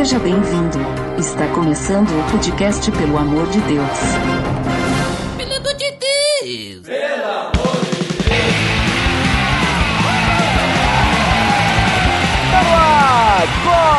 Seja 0.00 0.18
bem-vindo. 0.18 0.78
Está 1.18 1.46
começando 1.48 2.08
o 2.08 2.30
podcast 2.30 2.90
Pelo 2.90 3.18
Amor 3.18 3.46
de 3.50 3.60
Deus. 3.60 3.98
Pelo 5.36 5.56
amor 5.56 5.74
de 5.74 5.90
Deus! 5.90 6.86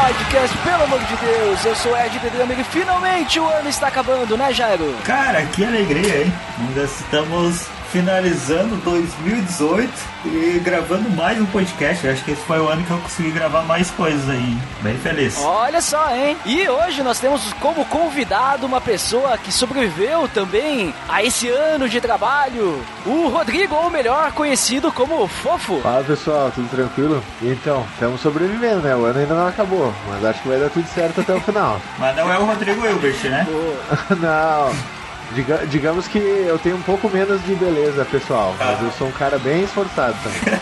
Podcast, 0.07 0.57
pelo 0.57 0.83
amor 0.85 0.99
de 1.01 1.15
Deus, 1.17 1.65
eu 1.65 1.75
sou 1.75 1.95
Ed 1.95 2.19
Pedro 2.19 2.51
e 2.51 2.63
finalmente 2.63 3.39
o 3.39 3.47
ano 3.47 3.69
está 3.69 3.87
acabando, 3.89 4.35
né, 4.35 4.51
Jairo? 4.51 4.95
Cara, 5.03 5.45
que 5.45 5.63
alegria, 5.63 6.23
hein? 6.23 6.33
Ainda 6.57 6.83
estamos 6.83 7.67
finalizando 7.91 8.77
2018 8.77 9.91
e 10.25 10.61
gravando 10.63 11.09
mais 11.09 11.39
um 11.41 11.45
podcast. 11.45 12.05
Eu 12.05 12.13
acho 12.13 12.23
que 12.23 12.31
esse 12.31 12.41
foi 12.43 12.57
o 12.57 12.69
ano 12.69 12.83
que 12.83 12.91
eu 12.91 12.97
consegui 12.97 13.31
gravar 13.31 13.63
mais 13.63 13.91
coisas 13.91 14.29
aí. 14.29 14.57
Bem 14.81 14.97
feliz. 14.97 15.37
Olha 15.39 15.81
só, 15.81 16.15
hein? 16.15 16.37
E 16.45 16.67
hoje 16.69 17.03
nós 17.03 17.19
temos 17.19 17.51
como 17.53 17.83
convidado 17.85 18.65
uma 18.65 18.79
pessoa 18.79 19.37
que 19.37 19.51
sobreviveu 19.51 20.27
também 20.29 20.93
a 21.09 21.21
esse 21.21 21.49
ano 21.49 21.89
de 21.89 21.99
trabalho, 21.99 22.81
o 23.05 23.27
Rodrigo, 23.27 23.75
ou 23.75 23.89
melhor, 23.89 24.31
conhecido 24.31 24.89
como 24.91 25.27
Fofo. 25.27 25.81
Fala 25.81 26.03
pessoal, 26.03 26.49
tudo 26.55 26.69
tranquilo? 26.69 27.21
Então, 27.41 27.85
estamos 27.93 28.21
sobrevivendo, 28.21 28.81
né? 28.81 28.95
O 28.95 29.03
ano 29.03 29.19
ainda 29.19 29.35
não 29.35 29.47
acabou, 29.47 29.93
mas 30.07 30.23
acho 30.23 30.41
que 30.41 30.47
vai 30.47 30.59
dar 30.59 30.69
tudo 30.69 30.87
certo 30.87 31.21
até 31.21 31.33
o 31.33 31.41
final. 31.41 31.81
Mas 31.99 32.15
não 32.15 32.31
é 32.31 32.37
o 32.37 32.45
Rodrigo 32.45 32.85
Hilbert, 32.85 33.29
né? 33.29 33.45
não. 34.19 35.00
Diga, 35.33 35.65
digamos 35.67 36.07
que 36.07 36.17
eu 36.17 36.57
tenho 36.59 36.75
um 36.75 36.81
pouco 36.81 37.09
menos 37.09 37.41
de 37.45 37.55
beleza, 37.55 38.03
pessoal, 38.05 38.53
mas 38.59 38.81
eu 38.81 38.91
sou 38.91 39.07
um 39.07 39.11
cara 39.11 39.39
bem 39.39 39.63
esforçado 39.63 40.15
também. 40.23 40.59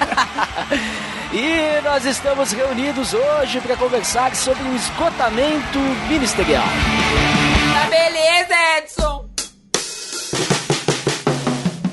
E 1.32 1.80
nós 1.84 2.06
estamos 2.06 2.52
reunidos 2.52 3.14
hoje 3.14 3.62
para 3.62 3.78
conversar 3.78 4.36
sobre 4.36 4.64
o 4.64 4.76
esgotamento 4.76 5.78
ministerial. 6.10 6.66
Tá 6.66 7.88
beleza, 7.88 8.56
Edson! 8.80 9.30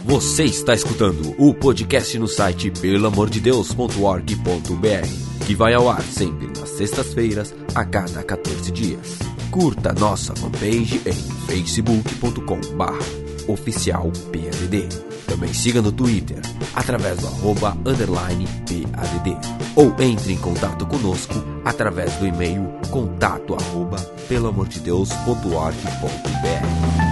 Você 0.06 0.44
está 0.44 0.72
escutando 0.72 1.34
o 1.36 1.52
podcast 1.52 2.18
no 2.18 2.26
site 2.26 2.70
pelamordedeus.org.br, 2.70 5.44
que 5.46 5.54
vai 5.54 5.74
ao 5.74 5.90
ar 5.90 6.00
sempre 6.00 6.46
nas 6.58 6.70
sextas-feiras, 6.70 7.54
a 7.74 7.84
cada 7.84 8.22
14 8.22 8.72
dias. 8.72 9.35
Curta 9.56 9.94
nossa 9.94 10.36
fanpage 10.36 11.00
em 11.06 11.14
facebook.com 11.46 12.60
oficial 13.50 14.12
PADD. 14.30 14.86
Também 15.26 15.54
siga 15.54 15.80
no 15.80 15.90
Twitter, 15.90 16.42
através 16.74 17.20
do 17.20 17.26
arroba 17.26 17.74
underline 17.86 18.46
PADD. 18.66 19.38
Ou 19.74 19.96
entre 19.98 20.34
em 20.34 20.36
contato 20.36 20.84
conosco 20.84 21.42
através 21.64 22.12
do 22.16 22.26
e-mail 22.26 22.70
contato 22.90 23.54
arroba 23.54 23.96
pelamordedeus.org.br. 24.28 27.05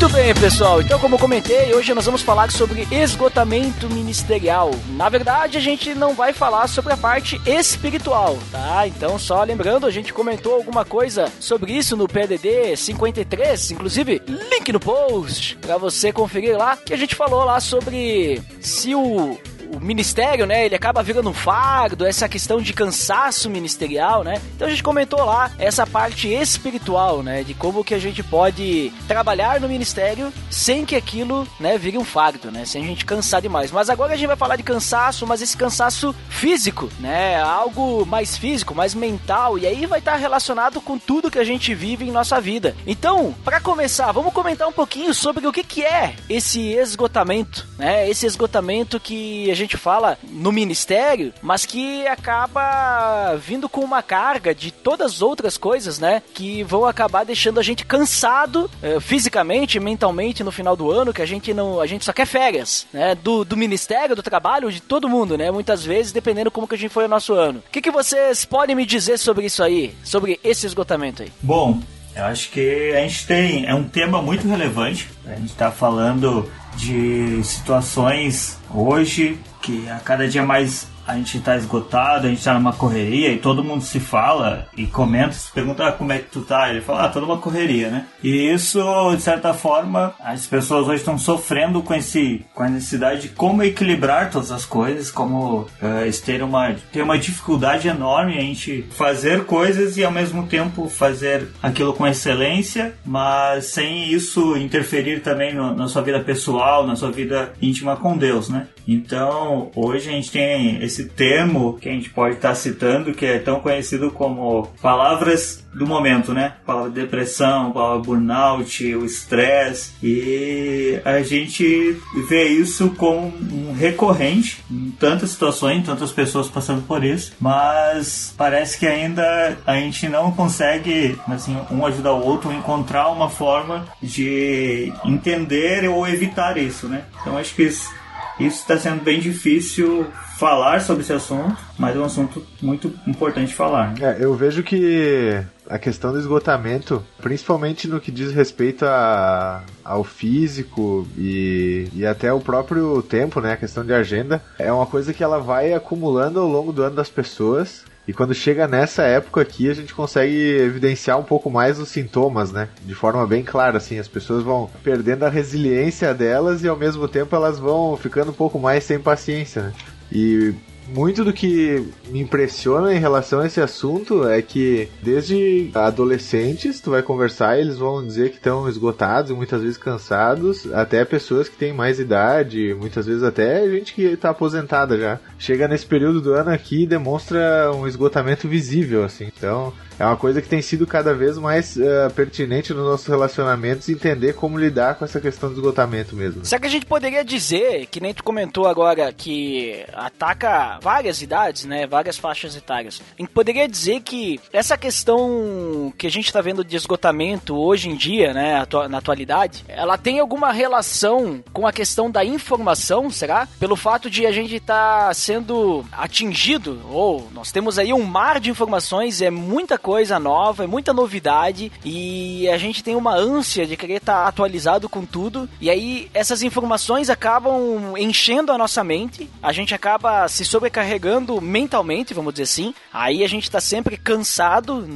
Muito 0.00 0.14
bem, 0.14 0.34
pessoal. 0.34 0.80
Então, 0.80 0.98
como 0.98 1.18
comentei, 1.18 1.74
hoje 1.74 1.92
nós 1.92 2.06
vamos 2.06 2.22
falar 2.22 2.50
sobre 2.50 2.88
esgotamento 2.90 3.86
ministerial. 3.90 4.70
Na 4.96 5.10
verdade, 5.10 5.58
a 5.58 5.60
gente 5.60 5.94
não 5.94 6.14
vai 6.14 6.32
falar 6.32 6.68
sobre 6.68 6.94
a 6.94 6.96
parte 6.96 7.38
espiritual, 7.44 8.38
tá? 8.50 8.86
Então, 8.86 9.18
só 9.18 9.44
lembrando, 9.44 9.84
a 9.84 9.90
gente 9.90 10.10
comentou 10.10 10.54
alguma 10.54 10.86
coisa 10.86 11.30
sobre 11.38 11.72
isso 11.72 11.98
no 11.98 12.08
PDD 12.08 12.74
53, 12.78 13.72
inclusive 13.72 14.22
link 14.26 14.72
no 14.72 14.80
post 14.80 15.58
para 15.58 15.76
você 15.76 16.10
conferir 16.10 16.56
lá, 16.56 16.78
que 16.78 16.94
a 16.94 16.96
gente 16.96 17.14
falou 17.14 17.44
lá 17.44 17.60
sobre 17.60 18.40
se 18.58 18.94
o 18.94 19.38
o 19.70 19.80
ministério, 19.80 20.46
né, 20.46 20.66
ele 20.66 20.74
acaba 20.74 21.02
virando 21.02 21.30
um 21.30 21.34
fardo, 21.34 22.04
essa 22.04 22.28
questão 22.28 22.60
de 22.60 22.72
cansaço 22.72 23.48
ministerial, 23.48 24.24
né? 24.24 24.40
Então 24.54 24.66
a 24.66 24.70
gente 24.70 24.82
comentou 24.82 25.24
lá 25.24 25.50
essa 25.58 25.86
parte 25.86 26.28
espiritual, 26.28 27.22
né, 27.22 27.42
de 27.42 27.54
como 27.54 27.84
que 27.84 27.94
a 27.94 27.98
gente 27.98 28.22
pode 28.22 28.92
trabalhar 29.06 29.60
no 29.60 29.68
ministério 29.68 30.32
sem 30.50 30.84
que 30.84 30.96
aquilo, 30.96 31.46
né, 31.58 31.78
vire 31.78 31.98
um 31.98 32.04
fardo, 32.04 32.50
né, 32.50 32.64
sem 32.64 32.82
a 32.82 32.86
gente 32.86 33.04
cansar 33.04 33.40
demais. 33.40 33.70
Mas 33.70 33.88
agora 33.88 34.14
a 34.14 34.16
gente 34.16 34.26
vai 34.26 34.36
falar 34.36 34.56
de 34.56 34.62
cansaço, 34.62 35.26
mas 35.26 35.40
esse 35.40 35.56
cansaço 35.56 36.14
físico, 36.28 36.90
né, 36.98 37.40
algo 37.40 38.04
mais 38.04 38.36
físico, 38.36 38.74
mais 38.74 38.94
mental, 38.94 39.58
e 39.58 39.66
aí 39.66 39.86
vai 39.86 40.00
estar 40.00 40.16
relacionado 40.16 40.80
com 40.80 40.98
tudo 40.98 41.30
que 41.30 41.38
a 41.38 41.44
gente 41.44 41.74
vive 41.74 42.06
em 42.06 42.10
nossa 42.10 42.40
vida. 42.40 42.74
Então, 42.86 43.34
para 43.44 43.60
começar, 43.60 44.10
vamos 44.12 44.32
comentar 44.32 44.66
um 44.66 44.72
pouquinho 44.72 45.14
sobre 45.14 45.46
o 45.46 45.52
que 45.52 45.62
que 45.62 45.84
é 45.84 46.14
esse 46.28 46.72
esgotamento, 46.72 47.66
né? 47.78 48.08
Esse 48.08 48.26
esgotamento 48.26 48.98
que 48.98 49.50
a 49.50 49.54
gente 49.60 49.76
fala 49.76 50.18
no 50.28 50.52
ministério, 50.52 51.32
mas 51.42 51.64
que 51.64 52.06
acaba 52.06 53.36
vindo 53.36 53.68
com 53.68 53.80
uma 53.80 54.02
carga 54.02 54.54
de 54.54 54.70
todas 54.70 55.12
as 55.12 55.22
outras 55.22 55.56
coisas, 55.56 55.98
né? 55.98 56.22
Que 56.34 56.62
vão 56.62 56.84
acabar 56.84 57.24
deixando 57.24 57.60
a 57.60 57.62
gente 57.62 57.84
cansado 57.84 58.70
eh, 58.82 58.98
fisicamente, 59.00 59.80
mentalmente 59.80 60.42
no 60.42 60.50
final 60.50 60.76
do 60.76 60.90
ano, 60.90 61.12
que 61.12 61.22
a 61.22 61.26
gente 61.26 61.52
não, 61.54 61.80
a 61.80 61.86
gente 61.86 62.04
só 62.04 62.12
quer 62.12 62.26
férias, 62.26 62.86
né? 62.92 63.14
Do, 63.14 63.44
do 63.44 63.56
ministério, 63.56 64.16
do 64.16 64.22
trabalho, 64.22 64.70
de 64.70 64.80
todo 64.80 65.08
mundo, 65.08 65.36
né? 65.36 65.50
Muitas 65.50 65.84
vezes, 65.84 66.12
dependendo 66.12 66.50
como 66.50 66.66
que 66.66 66.74
a 66.74 66.78
gente 66.78 66.92
foi 66.92 67.04
o 67.04 67.08
nosso 67.08 67.34
ano. 67.34 67.60
O 67.66 67.70
que, 67.70 67.82
que 67.82 67.90
vocês 67.90 68.44
podem 68.44 68.74
me 68.74 68.86
dizer 68.86 69.18
sobre 69.18 69.46
isso 69.46 69.62
aí? 69.62 69.94
Sobre 70.04 70.40
esse 70.42 70.66
esgotamento 70.66 71.22
aí? 71.22 71.32
Bom, 71.42 71.80
eu 72.14 72.24
acho 72.24 72.50
que 72.50 72.92
a 72.94 73.00
gente 73.00 73.26
tem. 73.26 73.66
É 73.66 73.74
um 73.74 73.84
tema 73.84 74.20
muito 74.20 74.46
relevante. 74.48 75.08
A 75.26 75.34
gente 75.34 75.50
está 75.50 75.70
falando 75.70 76.50
de 76.76 77.42
situações 77.44 78.58
hoje 78.72 79.38
que 79.60 79.88
a 79.88 79.98
cada 80.00 80.28
dia 80.28 80.44
mais 80.44 80.88
a 81.10 81.16
gente 81.16 81.38
está 81.38 81.56
esgotado, 81.56 82.26
a 82.26 82.30
gente 82.30 82.38
está 82.38 82.54
numa 82.54 82.72
correria 82.72 83.32
e 83.32 83.38
todo 83.38 83.64
mundo 83.64 83.82
se 83.82 83.98
fala 83.98 84.68
e 84.76 84.86
comenta, 84.86 85.32
se 85.32 85.50
pergunta 85.50 85.86
ah, 85.86 85.92
como 85.92 86.12
é 86.12 86.18
que 86.18 86.30
tu 86.30 86.42
tá, 86.42 86.70
ele 86.70 86.80
fala, 86.80 87.04
ah, 87.04 87.08
toda 87.08 87.26
uma 87.26 87.38
correria, 87.38 87.90
né? 87.90 88.06
E 88.22 88.52
isso, 88.52 88.80
de 89.16 89.22
certa 89.22 89.52
forma, 89.52 90.14
as 90.20 90.46
pessoas 90.46 90.86
hoje 90.86 90.98
estão 90.98 91.18
sofrendo 91.18 91.82
com 91.82 91.94
esse 91.94 92.44
com 92.54 92.62
a 92.62 92.68
necessidade 92.68 93.22
de 93.22 93.28
como 93.30 93.62
equilibrar 93.62 94.30
todas 94.30 94.52
as 94.52 94.64
coisas, 94.64 95.10
como 95.10 95.62
uh, 95.62 96.22
ter 96.24 96.42
uma 96.42 96.74
ter 96.92 97.02
uma 97.02 97.18
dificuldade 97.18 97.88
enorme 97.88 98.38
a 98.38 98.42
gente 98.42 98.86
fazer 98.90 99.44
coisas 99.44 99.96
e 99.96 100.04
ao 100.04 100.12
mesmo 100.12 100.46
tempo 100.46 100.88
fazer 100.88 101.48
aquilo 101.62 101.92
com 101.92 102.06
excelência, 102.06 102.94
mas 103.04 103.66
sem 103.66 104.12
isso 104.12 104.56
interferir 104.56 105.22
também 105.22 105.54
no, 105.54 105.74
na 105.74 105.88
sua 105.88 106.02
vida 106.02 106.20
pessoal, 106.20 106.86
na 106.86 106.94
sua 106.94 107.10
vida 107.10 107.52
íntima 107.60 107.96
com 107.96 108.16
Deus, 108.16 108.48
né? 108.48 108.68
Então, 108.86 109.70
hoje 109.74 110.08
a 110.08 110.12
gente 110.12 110.30
tem 110.30 110.82
esse 110.82 111.06
termo 111.06 111.78
que 111.80 111.88
a 111.88 111.92
gente 111.92 112.10
pode 112.10 112.36
estar 112.36 112.54
citando, 112.54 113.12
que 113.12 113.26
é 113.26 113.38
tão 113.38 113.60
conhecido 113.60 114.10
como 114.10 114.66
palavras 114.82 115.64
do 115.72 115.86
momento, 115.86 116.32
né? 116.32 116.54
Palavra 116.66 116.90
depressão, 116.90 117.72
palavra 117.72 118.02
burnout, 118.02 118.94
o 118.94 119.04
estresse. 119.04 119.92
E 120.02 121.00
a 121.04 121.22
gente 121.22 121.96
vê 122.28 122.48
isso 122.48 122.90
como 122.90 123.32
um 123.52 123.72
recorrente 123.72 124.62
em 124.70 124.90
tantas 124.98 125.30
situações, 125.30 125.86
tantas 125.86 126.10
pessoas 126.10 126.48
passando 126.48 126.82
por 126.82 127.04
isso, 127.04 127.32
mas 127.40 128.34
parece 128.36 128.78
que 128.78 128.86
ainda 128.86 129.58
a 129.66 129.76
gente 129.76 130.08
não 130.08 130.32
consegue, 130.32 131.18
assim, 131.28 131.56
um 131.70 131.86
ajudar 131.86 132.12
o 132.12 132.24
outro 132.24 132.52
encontrar 132.52 133.08
uma 133.10 133.28
forma 133.28 133.86
de 134.02 134.92
entender 135.04 135.88
ou 135.88 136.06
evitar 136.06 136.56
isso, 136.56 136.88
né? 136.88 137.04
Então 137.20 137.38
acho 137.38 137.54
que 137.54 137.62
isso 137.62 137.99
isso 138.40 138.60
está 138.60 138.78
sendo 138.78 139.02
bem 139.02 139.20
difícil 139.20 140.06
falar 140.38 140.80
sobre 140.80 141.02
esse 141.02 141.12
assunto, 141.12 141.56
mas 141.78 141.94
é 141.94 141.98
um 141.98 142.04
assunto 142.04 142.44
muito 142.62 142.92
importante 143.06 143.54
falar. 143.54 143.94
É, 144.00 144.16
eu 144.20 144.34
vejo 144.34 144.62
que 144.62 145.42
a 145.68 145.78
questão 145.78 146.12
do 146.12 146.18
esgotamento, 146.18 147.04
principalmente 147.18 147.86
no 147.86 148.00
que 148.00 148.10
diz 148.10 148.32
respeito 148.32 148.84
a, 148.84 149.62
ao 149.84 150.02
físico 150.02 151.06
e, 151.16 151.88
e 151.94 152.06
até 152.06 152.32
o 152.32 152.40
próprio 152.40 153.02
tempo, 153.02 153.40
né, 153.40 153.52
a 153.52 153.56
questão 153.56 153.84
de 153.84 153.92
agenda, 153.92 154.42
é 154.58 154.72
uma 154.72 154.86
coisa 154.86 155.12
que 155.12 155.22
ela 155.22 155.38
vai 155.38 155.72
acumulando 155.72 156.40
ao 156.40 156.48
longo 156.48 156.72
do 156.72 156.82
ano 156.82 156.96
das 156.96 157.10
pessoas 157.10 157.84
e 158.10 158.12
quando 158.12 158.34
chega 158.34 158.66
nessa 158.66 159.04
época 159.04 159.40
aqui, 159.40 159.70
a 159.70 159.72
gente 159.72 159.94
consegue 159.94 160.34
evidenciar 160.34 161.16
um 161.16 161.22
pouco 161.22 161.48
mais 161.48 161.78
os 161.78 161.90
sintomas, 161.90 162.50
né? 162.50 162.68
De 162.84 162.92
forma 162.92 163.24
bem 163.24 163.44
clara, 163.44 163.76
assim, 163.76 164.00
as 164.00 164.08
pessoas 164.08 164.42
vão 164.42 164.68
perdendo 164.82 165.22
a 165.22 165.28
resiliência 165.28 166.12
delas 166.12 166.64
e 166.64 166.68
ao 166.68 166.76
mesmo 166.76 167.06
tempo 167.06 167.36
elas 167.36 167.60
vão 167.60 167.96
ficando 167.96 168.32
um 168.32 168.34
pouco 168.34 168.58
mais 168.58 168.82
sem 168.82 168.98
paciência, 168.98 169.62
né? 169.62 169.72
E 170.10 170.52
muito 170.94 171.24
do 171.24 171.32
que 171.32 171.84
me 172.08 172.20
impressiona 172.20 172.94
em 172.94 172.98
relação 172.98 173.40
a 173.40 173.46
esse 173.46 173.60
assunto 173.60 174.28
é 174.28 174.42
que 174.42 174.88
desde 175.02 175.70
adolescentes 175.74 176.80
tu 176.80 176.90
vai 176.90 177.02
conversar 177.02 177.56
e 177.56 177.60
eles 177.60 177.78
vão 177.78 178.04
dizer 178.04 178.30
que 178.30 178.36
estão 178.36 178.68
esgotados 178.68 179.30
e 179.30 179.34
muitas 179.34 179.62
vezes 179.62 179.76
cansados, 179.76 180.70
até 180.72 181.04
pessoas 181.04 181.48
que 181.48 181.56
têm 181.56 181.72
mais 181.72 182.00
idade, 182.00 182.74
muitas 182.78 183.06
vezes 183.06 183.22
até 183.22 183.68
gente 183.70 183.94
que 183.94 184.02
está 184.02 184.30
aposentada 184.30 184.98
já. 184.98 185.18
Chega 185.38 185.68
nesse 185.68 185.86
período 185.86 186.20
do 186.20 186.32
ano 186.32 186.50
aqui 186.50 186.82
e 186.82 186.86
demonstra 186.86 187.72
um 187.74 187.86
esgotamento 187.86 188.48
visível, 188.48 189.04
assim. 189.04 189.30
Então, 189.36 189.72
é 190.00 190.06
uma 190.06 190.16
coisa 190.16 190.40
que 190.40 190.48
tem 190.48 190.62
sido 190.62 190.86
cada 190.86 191.12
vez 191.12 191.36
mais 191.36 191.76
uh, 191.76 192.10
pertinente 192.14 192.72
nos 192.72 192.86
nossos 192.86 193.06
relacionamentos 193.06 193.86
entender 193.90 194.32
como 194.32 194.58
lidar 194.58 194.94
com 194.94 195.04
essa 195.04 195.20
questão 195.20 195.50
do 195.50 195.56
esgotamento 195.56 196.16
mesmo. 196.16 196.42
Será 196.42 196.58
que 196.58 196.66
a 196.66 196.70
gente 196.70 196.86
poderia 196.86 197.22
dizer, 197.22 197.84
que 197.84 198.00
nem 198.00 198.14
tu 198.14 198.24
comentou 198.24 198.66
agora, 198.66 199.12
que 199.12 199.84
ataca 199.92 200.78
várias 200.80 201.20
idades, 201.20 201.66
né? 201.66 201.86
Várias 201.86 202.16
faixas 202.16 202.56
etárias. 202.56 203.02
A 203.18 203.20
gente 203.20 203.30
poderia 203.30 203.68
dizer 203.68 204.00
que 204.00 204.40
essa 204.50 204.78
questão 204.78 205.92
que 205.98 206.06
a 206.06 206.10
gente 206.10 206.24
está 206.24 206.40
vendo 206.40 206.64
de 206.64 206.76
esgotamento 206.76 207.54
hoje 207.54 207.90
em 207.90 207.94
dia, 207.94 208.32
né? 208.32 208.66
Na 208.88 208.98
atualidade, 208.98 209.66
ela 209.68 209.98
tem 209.98 210.18
alguma 210.18 210.50
relação 210.50 211.44
com 211.52 211.66
a 211.66 211.72
questão 211.74 212.10
da 212.10 212.24
informação, 212.24 213.10
será? 213.10 213.46
Pelo 213.58 213.76
fato 213.76 214.08
de 214.08 214.24
a 214.24 214.32
gente 214.32 214.54
estar 214.54 215.08
tá 215.08 215.14
sendo 215.14 215.84
atingido, 215.92 216.80
ou 216.88 217.28
nós 217.34 217.52
temos 217.52 217.78
aí 217.78 217.92
um 217.92 218.02
mar 218.02 218.40
de 218.40 218.48
informações, 218.48 219.20
é 219.20 219.28
muita 219.28 219.76
coisa 219.76 219.89
nova, 220.18 220.64
é 220.64 220.66
muita 220.66 220.92
novidade, 220.92 221.72
e 221.84 222.48
a 222.48 222.56
gente 222.56 222.82
tem 222.82 222.94
uma 222.94 223.14
ânsia 223.14 223.66
de 223.66 223.76
querer 223.76 223.96
estar 223.96 224.22
tá 224.22 224.28
atualizado 224.28 224.88
com 224.88 225.04
tudo, 225.04 225.48
e 225.60 225.68
aí 225.68 226.10
essas 226.14 226.42
informações 226.42 227.10
acabam 227.10 227.96
enchendo 227.98 228.52
a 228.52 228.58
nossa 228.58 228.82
mente, 228.84 229.28
a 229.42 229.52
gente 229.52 229.74
acaba 229.74 230.28
se 230.28 230.44
sobrecarregando 230.44 231.40
mentalmente, 231.40 232.14
vamos 232.14 232.34
dizer 232.34 232.44
assim, 232.44 232.74
aí 232.92 233.24
a 233.24 233.28
gente 233.28 233.44
está 233.44 233.60
sempre 233.60 233.96
cansado 233.96 234.86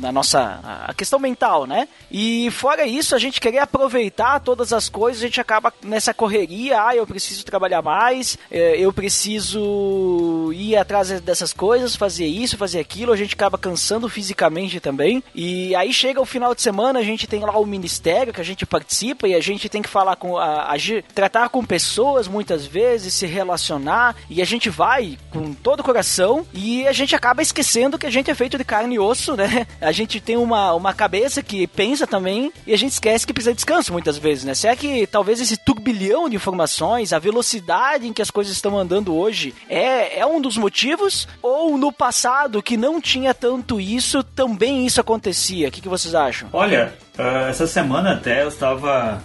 na 0.00 0.12
nossa 0.12 0.60
a 0.86 0.94
questão 0.94 1.18
mental, 1.18 1.66
né? 1.66 1.88
E 2.10 2.50
fora 2.50 2.86
isso, 2.86 3.14
a 3.14 3.18
gente 3.18 3.40
querer 3.40 3.58
aproveitar 3.58 4.40
todas 4.40 4.72
as 4.72 4.88
coisas, 4.88 5.22
a 5.22 5.26
gente 5.26 5.40
acaba 5.40 5.72
nessa 5.82 6.14
correria, 6.14 6.86
ah, 6.86 6.96
eu 6.96 7.06
preciso 7.06 7.44
trabalhar 7.44 7.82
mais, 7.82 8.38
é, 8.50 8.76
eu 8.78 8.92
preciso 8.92 10.52
ir 10.52 10.76
atrás 10.76 11.20
dessas 11.20 11.52
coisas, 11.52 11.96
fazer 11.96 12.26
isso, 12.26 12.56
fazer 12.56 12.80
aquilo, 12.80 13.12
a 13.12 13.16
gente 13.16 13.34
acaba 13.34 13.58
cansando 13.58 14.08
fisicamente 14.08 14.43
também. 14.80 15.22
E 15.34 15.74
aí 15.74 15.92
chega 15.92 16.20
o 16.20 16.24
final 16.24 16.54
de 16.54 16.62
semana, 16.62 16.98
a 16.98 17.02
gente 17.02 17.26
tem 17.26 17.40
lá 17.40 17.58
o 17.58 17.66
ministério 17.66 18.32
que 18.32 18.40
a 18.40 18.44
gente 18.44 18.66
participa 18.66 19.28
e 19.28 19.34
a 19.34 19.40
gente 19.40 19.68
tem 19.68 19.82
que 19.82 19.88
falar 19.88 20.16
com 20.16 20.38
agir, 20.38 21.04
tratar 21.14 21.48
com 21.48 21.64
pessoas 21.64 22.28
muitas 22.28 22.66
vezes, 22.66 23.14
se 23.14 23.26
relacionar, 23.26 24.16
e 24.28 24.40
a 24.40 24.44
gente 24.44 24.70
vai 24.70 25.18
com 25.30 25.52
todo 25.52 25.80
o 25.80 25.84
coração 25.84 26.46
e 26.52 26.86
a 26.86 26.92
gente 26.92 27.14
acaba 27.14 27.42
esquecendo 27.42 27.98
que 27.98 28.06
a 28.06 28.10
gente 28.10 28.30
é 28.30 28.34
feito 28.34 28.58
de 28.58 28.64
carne 28.64 28.96
e 28.96 28.98
osso, 28.98 29.36
né? 29.36 29.66
A 29.80 29.92
gente 29.92 30.20
tem 30.20 30.36
uma, 30.36 30.72
uma 30.74 30.94
cabeça 30.94 31.42
que 31.42 31.66
pensa 31.66 32.06
também 32.06 32.52
e 32.66 32.72
a 32.72 32.78
gente 32.78 32.92
esquece 32.92 33.26
que 33.26 33.32
precisa 33.32 33.52
de 33.52 33.56
descanso 33.56 33.92
muitas 33.92 34.16
vezes, 34.16 34.44
né? 34.44 34.54
Será 34.54 34.74
que 34.74 35.06
talvez 35.06 35.40
esse 35.40 35.56
turbilhão 35.56 36.28
de 36.28 36.36
informações, 36.36 37.12
a 37.12 37.18
velocidade 37.18 38.06
em 38.06 38.12
que 38.12 38.22
as 38.22 38.30
coisas 38.30 38.54
estão 38.54 38.78
andando 38.78 39.14
hoje 39.14 39.54
é, 39.68 40.20
é 40.20 40.26
um 40.26 40.40
dos 40.40 40.56
motivos? 40.56 41.28
Ou 41.42 41.76
no 41.76 41.92
passado, 41.92 42.62
que 42.62 42.76
não 42.76 43.00
tinha 43.00 43.34
tanto 43.34 43.80
isso, 43.80 44.23
também 44.34 44.86
isso 44.86 45.00
acontecia? 45.00 45.68
O 45.68 45.70
que, 45.70 45.80
que 45.80 45.88
vocês 45.88 46.14
acham? 46.14 46.48
Olha, 46.52 46.92
Uh, 47.16 47.46
essa 47.48 47.64
semana 47.64 48.14
até 48.14 48.42
eu 48.42 48.48
estava 48.48 49.22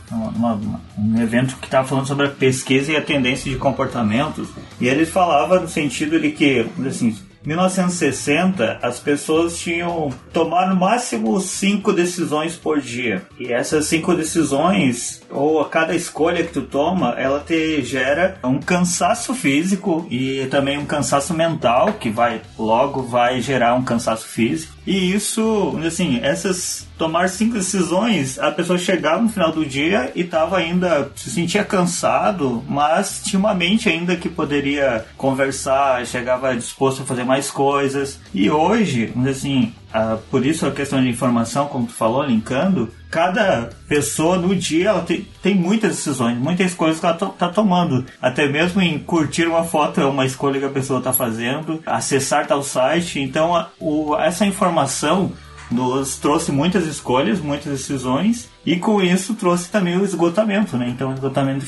num 0.95 1.19
evento 1.19 1.55
que 1.55 1.65
estava 1.65 1.87
falando 1.87 2.05
sobre 2.05 2.27
a 2.27 2.29
pesquisa 2.29 2.91
e 2.91 2.95
a 2.95 3.01
tendência 3.01 3.49
de 3.49 3.57
comportamentos 3.57 4.47
e 4.79 4.87
ele 4.87 5.07
falava 5.07 5.59
no 5.59 5.67
sentido 5.67 6.19
de 6.19 6.29
que 6.29 6.69
assim 6.87 7.17
1960, 7.45 8.79
as 8.81 8.99
pessoas 8.99 9.57
tinham 9.57 10.09
tomar 10.33 10.67
no 10.67 10.75
máximo 10.75 11.39
cinco 11.39 11.93
decisões 11.93 12.55
por 12.55 12.81
dia. 12.81 13.21
E 13.39 13.51
essas 13.51 13.85
cinco 13.85 14.13
decisões, 14.13 15.21
ou 15.31 15.61
a 15.61 15.69
cada 15.69 15.95
escolha 15.95 16.43
que 16.43 16.53
tu 16.53 16.63
toma, 16.63 17.15
ela 17.17 17.39
te 17.39 17.81
gera 17.83 18.37
um 18.43 18.59
cansaço 18.59 19.33
físico 19.33 20.07
e 20.09 20.47
também 20.47 20.77
um 20.77 20.85
cansaço 20.85 21.33
mental, 21.33 21.93
que 21.93 22.09
vai 22.09 22.41
logo 22.57 23.03
vai 23.03 23.41
gerar 23.41 23.75
um 23.75 23.83
cansaço 23.83 24.27
físico. 24.27 24.73
E 24.85 25.13
isso, 25.13 25.79
assim, 25.85 26.19
essas 26.23 26.87
tomar 26.97 27.29
cinco 27.29 27.53
decisões, 27.53 28.37
a 28.39 28.51
pessoa 28.51 28.77
chegava 28.77 29.21
no 29.21 29.29
final 29.29 29.51
do 29.51 29.65
dia 29.65 30.11
e 30.15 30.21
estava 30.21 30.57
ainda 30.57 31.09
se 31.15 31.29
sentia 31.29 31.63
cansado, 31.63 32.63
mas 32.67 33.21
tinha 33.23 33.39
uma 33.39 33.53
mente 33.53 33.87
ainda 33.87 34.15
que 34.15 34.27
poderia 34.27 35.05
conversar, 35.15 36.05
chegava 36.05 36.55
disposto 36.55 37.03
a 37.03 37.05
fazer 37.05 37.23
mais 37.23 37.49
coisas. 37.49 38.19
E 38.33 38.49
hoje, 38.49 39.13
assim, 39.29 39.73
ah, 39.93 40.17
por 40.29 40.45
isso 40.45 40.65
a 40.65 40.71
questão 40.71 41.01
de 41.01 41.07
informação, 41.07 41.67
como 41.67 41.87
tu 41.87 41.93
falou, 41.93 42.23
linkando, 42.23 42.91
cada 43.09 43.69
pessoa 43.87 44.37
no 44.37 44.55
dia 44.55 44.89
ela 44.89 45.01
tem, 45.01 45.27
tem 45.41 45.55
muitas 45.55 45.95
decisões, 45.95 46.37
muitas 46.37 46.67
escolhas 46.67 46.99
que 46.99 47.05
ela 47.05 47.15
está 47.15 47.49
tomando. 47.49 48.05
Até 48.21 48.47
mesmo 48.47 48.81
em 48.81 48.99
curtir 48.99 49.47
uma 49.47 49.63
foto 49.63 49.99
é 49.99 50.05
uma 50.05 50.25
escolha 50.25 50.59
que 50.59 50.65
a 50.65 50.69
pessoa 50.69 50.99
está 50.99 51.11
fazendo, 51.11 51.81
acessar 51.85 52.47
tal 52.47 52.61
site. 52.61 53.19
Então, 53.19 53.55
a, 53.55 53.69
o, 53.79 54.15
essa 54.15 54.45
informação 54.45 55.31
nos 55.71 56.17
trouxe 56.17 56.51
muitas 56.51 56.85
escolhas, 56.85 57.39
muitas 57.39 57.71
decisões 57.71 58.49
e 58.65 58.75
com 58.77 59.01
isso 59.01 59.35
trouxe 59.35 59.69
também 59.69 59.97
o 59.97 60.03
esgotamento, 60.03 60.77
né? 60.77 60.89
Então, 60.89 61.11
o 61.11 61.13
esgotamento 61.13 61.65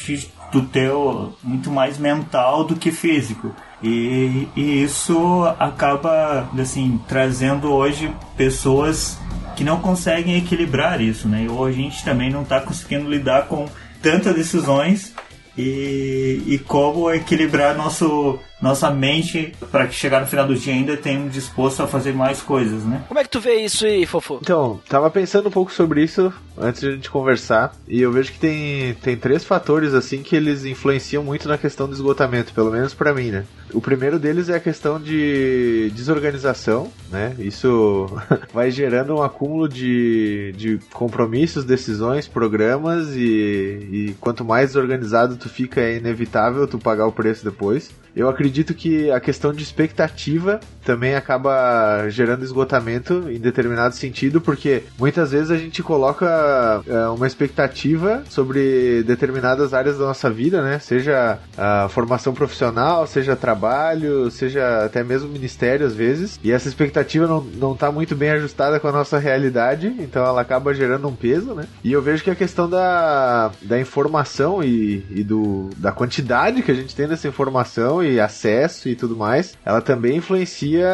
do 0.51 0.61
teu 0.63 1.33
muito 1.43 1.71
mais 1.71 1.97
mental 1.97 2.63
do 2.63 2.75
que 2.75 2.91
físico. 2.91 3.55
E, 3.83 4.47
e 4.55 4.83
isso 4.83 5.43
acaba 5.57 6.49
assim 6.59 6.99
trazendo 7.07 7.71
hoje 7.71 8.13
pessoas 8.37 9.17
que 9.55 9.63
não 9.63 9.79
conseguem 9.79 10.37
equilibrar 10.37 11.01
isso, 11.01 11.27
né? 11.27 11.47
Hoje 11.49 11.79
a 11.79 11.83
gente 11.83 12.03
também 12.03 12.29
não 12.29 12.43
está 12.43 12.61
conseguindo 12.61 13.09
lidar 13.09 13.47
com 13.47 13.67
tantas 14.01 14.35
decisões 14.35 15.13
e, 15.57 16.43
e 16.45 16.59
como 16.59 17.11
equilibrar 17.11 17.75
nosso 17.75 18.39
nossa 18.61 18.91
mente, 18.91 19.53
para 19.71 19.87
que 19.87 19.95
chegar 19.95 20.21
no 20.21 20.27
final 20.27 20.45
do 20.45 20.55
dia 20.55 20.73
ainda 20.73 20.95
tenha 20.95 21.27
disposto 21.27 21.81
a 21.81 21.87
fazer 21.87 22.13
mais 22.13 22.41
coisas, 22.41 22.83
né? 22.83 23.03
Como 23.07 23.19
é 23.19 23.23
que 23.23 23.29
tu 23.29 23.39
vê 23.39 23.55
isso 23.55 23.85
aí, 23.85 24.05
Fofo? 24.05 24.39
Então, 24.41 24.79
tava 24.87 25.09
pensando 25.09 25.47
um 25.47 25.51
pouco 25.51 25.71
sobre 25.71 26.03
isso 26.03 26.31
antes 26.57 26.81
de 26.81 26.87
a 26.87 26.91
gente 26.91 27.09
conversar, 27.09 27.73
e 27.87 28.01
eu 28.01 28.11
vejo 28.11 28.31
que 28.31 28.39
tem, 28.39 28.93
tem 28.95 29.17
três 29.17 29.43
fatores, 29.43 29.93
assim, 29.93 30.21
que 30.21 30.35
eles 30.35 30.63
influenciam 30.63 31.23
muito 31.23 31.47
na 31.47 31.57
questão 31.57 31.87
do 31.87 31.93
esgotamento, 31.93 32.53
pelo 32.53 32.69
menos 32.69 32.93
para 32.93 33.13
mim, 33.13 33.31
né? 33.31 33.45
O 33.73 33.81
primeiro 33.81 34.19
deles 34.19 34.49
é 34.49 34.55
a 34.55 34.59
questão 34.59 34.99
de 34.99 35.91
desorganização, 35.95 36.91
né? 37.09 37.33
Isso 37.39 38.07
vai 38.53 38.69
gerando 38.69 39.15
um 39.15 39.23
acúmulo 39.23 39.67
de, 39.67 40.53
de 40.55 40.79
compromissos, 40.93 41.63
decisões, 41.63 42.27
programas, 42.27 43.15
e, 43.15 43.87
e 43.91 44.15
quanto 44.19 44.45
mais 44.45 44.67
desorganizado 44.67 45.37
tu 45.37 45.49
fica, 45.49 45.81
é 45.81 45.97
inevitável 45.97 46.67
tu 46.67 46.77
pagar 46.77 47.07
o 47.07 47.11
preço 47.11 47.43
depois. 47.43 47.89
Eu 48.13 48.29
acredito 48.29 48.50
que 48.73 49.09
a 49.11 49.19
questão 49.19 49.53
de 49.53 49.63
expectativa 49.63 50.59
também 50.83 51.15
acaba 51.15 52.09
gerando 52.09 52.43
esgotamento 52.43 53.29
em 53.29 53.39
determinado 53.39 53.95
sentido, 53.95 54.41
porque 54.41 54.83
muitas 54.97 55.31
vezes 55.31 55.51
a 55.51 55.57
gente 55.57 55.83
coloca 55.83 56.81
é, 56.87 57.07
uma 57.09 57.27
expectativa 57.27 58.23
sobre 58.29 59.03
determinadas 59.03 59.73
áreas 59.73 59.97
da 59.97 60.05
nossa 60.05 60.29
vida, 60.29 60.61
né? 60.61 60.79
Seja 60.79 61.37
a 61.57 61.87
formação 61.89 62.33
profissional, 62.33 63.05
seja 63.05 63.35
trabalho, 63.35 64.29
seja 64.31 64.85
até 64.85 65.03
mesmo 65.03 65.29
ministério 65.29 65.85
às 65.85 65.93
vezes, 65.93 66.39
e 66.43 66.51
essa 66.51 66.67
expectativa 66.67 67.27
não, 67.27 67.41
não 67.41 67.75
tá 67.75 67.91
muito 67.91 68.15
bem 68.15 68.31
ajustada 68.31 68.79
com 68.79 68.87
a 68.87 68.91
nossa 68.91 69.19
realidade, 69.19 69.87
então 69.99 70.25
ela 70.25 70.41
acaba 70.41 70.73
gerando 70.73 71.07
um 71.07 71.15
peso, 71.15 71.53
né? 71.53 71.65
E 71.83 71.91
eu 71.91 72.01
vejo 72.01 72.23
que 72.23 72.31
a 72.31 72.35
questão 72.35 72.69
da, 72.69 73.51
da 73.61 73.79
informação 73.79 74.63
e, 74.63 75.05
e 75.11 75.23
do, 75.23 75.69
da 75.77 75.91
quantidade 75.91 76.63
que 76.63 76.71
a 76.71 76.75
gente 76.75 76.95
tem 76.95 77.07
dessa 77.07 77.27
informação 77.27 78.03
e 78.03 78.19
acesso 78.19 78.40
e 78.43 78.95
tudo 78.95 79.15
mais, 79.15 79.57
ela 79.65 79.81
também 79.81 80.17
influencia 80.17 80.87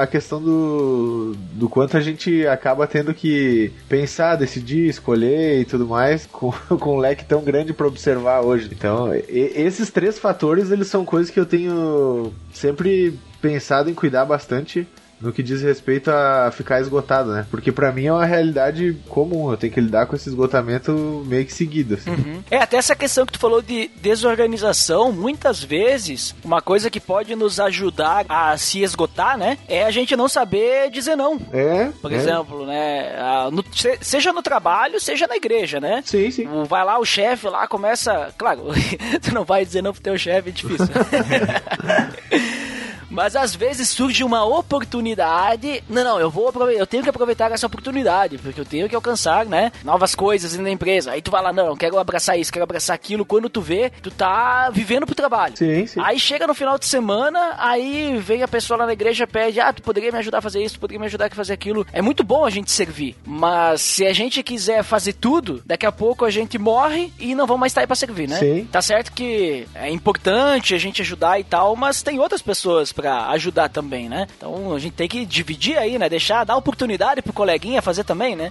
a 0.00 0.06
questão 0.06 0.40
do, 0.40 1.34
do 1.52 1.68
quanto 1.68 1.96
a 1.96 2.00
gente 2.00 2.46
acaba 2.46 2.86
tendo 2.86 3.12
que 3.12 3.72
pensar, 3.88 4.36
decidir, 4.36 4.88
escolher 4.88 5.60
e 5.60 5.64
tudo 5.64 5.86
mais 5.86 6.26
com, 6.30 6.52
com 6.52 6.96
um 6.96 6.98
leque 6.98 7.24
tão 7.24 7.42
grande 7.42 7.72
para 7.72 7.86
observar 7.86 8.40
hoje. 8.40 8.68
Então, 8.72 9.14
e, 9.14 9.52
esses 9.54 9.90
três 9.90 10.18
fatores, 10.18 10.70
eles 10.70 10.88
são 10.88 11.04
coisas 11.04 11.30
que 11.30 11.40
eu 11.40 11.46
tenho 11.46 12.32
sempre 12.52 13.18
pensado 13.40 13.90
em 13.90 13.94
cuidar 13.94 14.24
bastante 14.24 14.86
no 15.24 15.32
que 15.32 15.42
diz 15.42 15.62
respeito 15.62 16.10
a 16.10 16.50
ficar 16.52 16.80
esgotado, 16.80 17.32
né? 17.32 17.46
Porque 17.50 17.72
para 17.72 17.90
mim 17.90 18.06
é 18.06 18.12
uma 18.12 18.26
realidade 18.26 18.96
comum, 19.08 19.50
eu 19.50 19.56
tenho 19.56 19.72
que 19.72 19.80
lidar 19.80 20.06
com 20.06 20.14
esse 20.14 20.28
esgotamento 20.28 21.24
meio 21.26 21.46
que 21.46 21.52
seguido. 21.52 21.94
Assim. 21.94 22.10
Uhum. 22.10 22.42
É, 22.50 22.58
até 22.58 22.76
essa 22.76 22.94
questão 22.94 23.24
que 23.24 23.32
tu 23.32 23.38
falou 23.38 23.62
de 23.62 23.90
desorganização, 23.96 25.10
muitas 25.10 25.62
vezes, 25.62 26.34
uma 26.44 26.60
coisa 26.60 26.90
que 26.90 27.00
pode 27.00 27.34
nos 27.34 27.58
ajudar 27.58 28.26
a 28.28 28.56
se 28.58 28.82
esgotar, 28.82 29.38
né? 29.38 29.56
É 29.66 29.84
a 29.84 29.90
gente 29.90 30.14
não 30.14 30.28
saber 30.28 30.90
dizer 30.90 31.16
não. 31.16 31.40
É. 31.52 31.90
Por 32.02 32.12
é. 32.12 32.16
exemplo, 32.16 32.66
né? 32.66 33.14
No, 33.50 33.64
seja 34.02 34.32
no 34.32 34.42
trabalho, 34.42 35.00
seja 35.00 35.26
na 35.26 35.36
igreja, 35.36 35.80
né? 35.80 36.02
Sim, 36.04 36.30
sim. 36.30 36.46
Vai 36.68 36.84
lá 36.84 36.98
o 36.98 37.04
chefe 37.04 37.48
lá, 37.48 37.66
começa. 37.66 38.30
Claro, 38.36 38.64
tu 39.22 39.32
não 39.32 39.44
vai 39.44 39.64
dizer 39.64 39.82
não 39.82 39.92
pro 39.92 40.02
teu 40.02 40.18
chefe, 40.18 40.50
é 40.50 40.52
difícil. 40.52 40.86
Mas 43.14 43.36
às 43.36 43.54
vezes 43.54 43.88
surge 43.90 44.24
uma 44.24 44.44
oportunidade. 44.44 45.84
Não, 45.88 46.02
não, 46.02 46.20
eu 46.20 46.28
vou 46.28 46.48
aproveitar, 46.48 46.80
eu 46.80 46.86
tenho 46.86 47.02
que 47.04 47.08
aproveitar 47.08 47.52
essa 47.52 47.66
oportunidade, 47.66 48.38
porque 48.38 48.60
eu 48.60 48.64
tenho 48.64 48.88
que 48.88 48.94
alcançar, 48.96 49.46
né, 49.46 49.70
novas 49.84 50.16
coisas 50.16 50.56
na 50.58 50.68
empresa. 50.68 51.12
Aí 51.12 51.22
tu 51.22 51.30
vai 51.30 51.40
lá, 51.40 51.52
não, 51.52 51.66
eu 51.68 51.76
quero 51.76 51.96
abraçar 51.96 52.36
isso, 52.36 52.52
quero 52.52 52.64
abraçar 52.64 52.92
aquilo. 52.92 53.24
Quando 53.24 53.48
tu 53.48 53.60
vê, 53.60 53.92
tu 54.02 54.10
tá 54.10 54.68
vivendo 54.70 55.06
pro 55.06 55.14
trabalho. 55.14 55.56
Sim, 55.56 55.86
sim. 55.86 56.00
Aí 56.02 56.18
chega 56.18 56.44
no 56.44 56.54
final 56.54 56.76
de 56.76 56.86
semana, 56.86 57.54
aí 57.58 58.18
vem 58.18 58.42
a 58.42 58.48
pessoa 58.48 58.78
lá 58.78 58.86
na 58.86 58.92
igreja 58.92 59.28
pede: 59.28 59.60
Ah, 59.60 59.72
tu 59.72 59.80
poderia 59.82 60.10
me 60.10 60.18
ajudar 60.18 60.38
a 60.38 60.42
fazer 60.42 60.64
isso, 60.64 60.74
tu 60.74 60.80
poderia 60.80 60.98
me 60.98 61.06
ajudar 61.06 61.26
a 61.26 61.30
fazer 61.30 61.52
aquilo. 61.52 61.86
É 61.92 62.02
muito 62.02 62.24
bom 62.24 62.44
a 62.44 62.50
gente 62.50 62.72
servir, 62.72 63.16
mas 63.24 63.80
se 63.80 64.04
a 64.04 64.12
gente 64.12 64.42
quiser 64.42 64.82
fazer 64.82 65.12
tudo, 65.12 65.62
daqui 65.64 65.86
a 65.86 65.92
pouco 65.92 66.24
a 66.24 66.30
gente 66.30 66.58
morre 66.58 67.12
e 67.20 67.32
não 67.32 67.46
vamos 67.46 67.60
mais 67.60 67.70
estar 67.70 67.82
aí 67.82 67.86
pra 67.86 67.94
servir, 67.94 68.28
né? 68.28 68.38
Sim. 68.38 68.68
Tá 68.72 68.82
certo 68.82 69.12
que 69.12 69.68
é 69.72 69.88
importante 69.88 70.74
a 70.74 70.78
gente 70.78 71.00
ajudar 71.00 71.38
e 71.38 71.44
tal, 71.44 71.76
mas 71.76 72.02
tem 72.02 72.18
outras 72.18 72.42
pessoas 72.42 72.92
pra 72.92 73.03
ajudar 73.06 73.68
também, 73.68 74.08
né? 74.08 74.26
Então 74.36 74.74
a 74.74 74.78
gente 74.78 74.94
tem 74.94 75.08
que 75.08 75.24
dividir 75.24 75.78
aí, 75.78 75.98
né? 75.98 76.08
Deixar, 76.08 76.44
dar 76.44 76.56
oportunidade 76.56 77.22
pro 77.22 77.32
coleguinha 77.32 77.82
fazer 77.82 78.04
também, 78.04 78.36
né? 78.36 78.50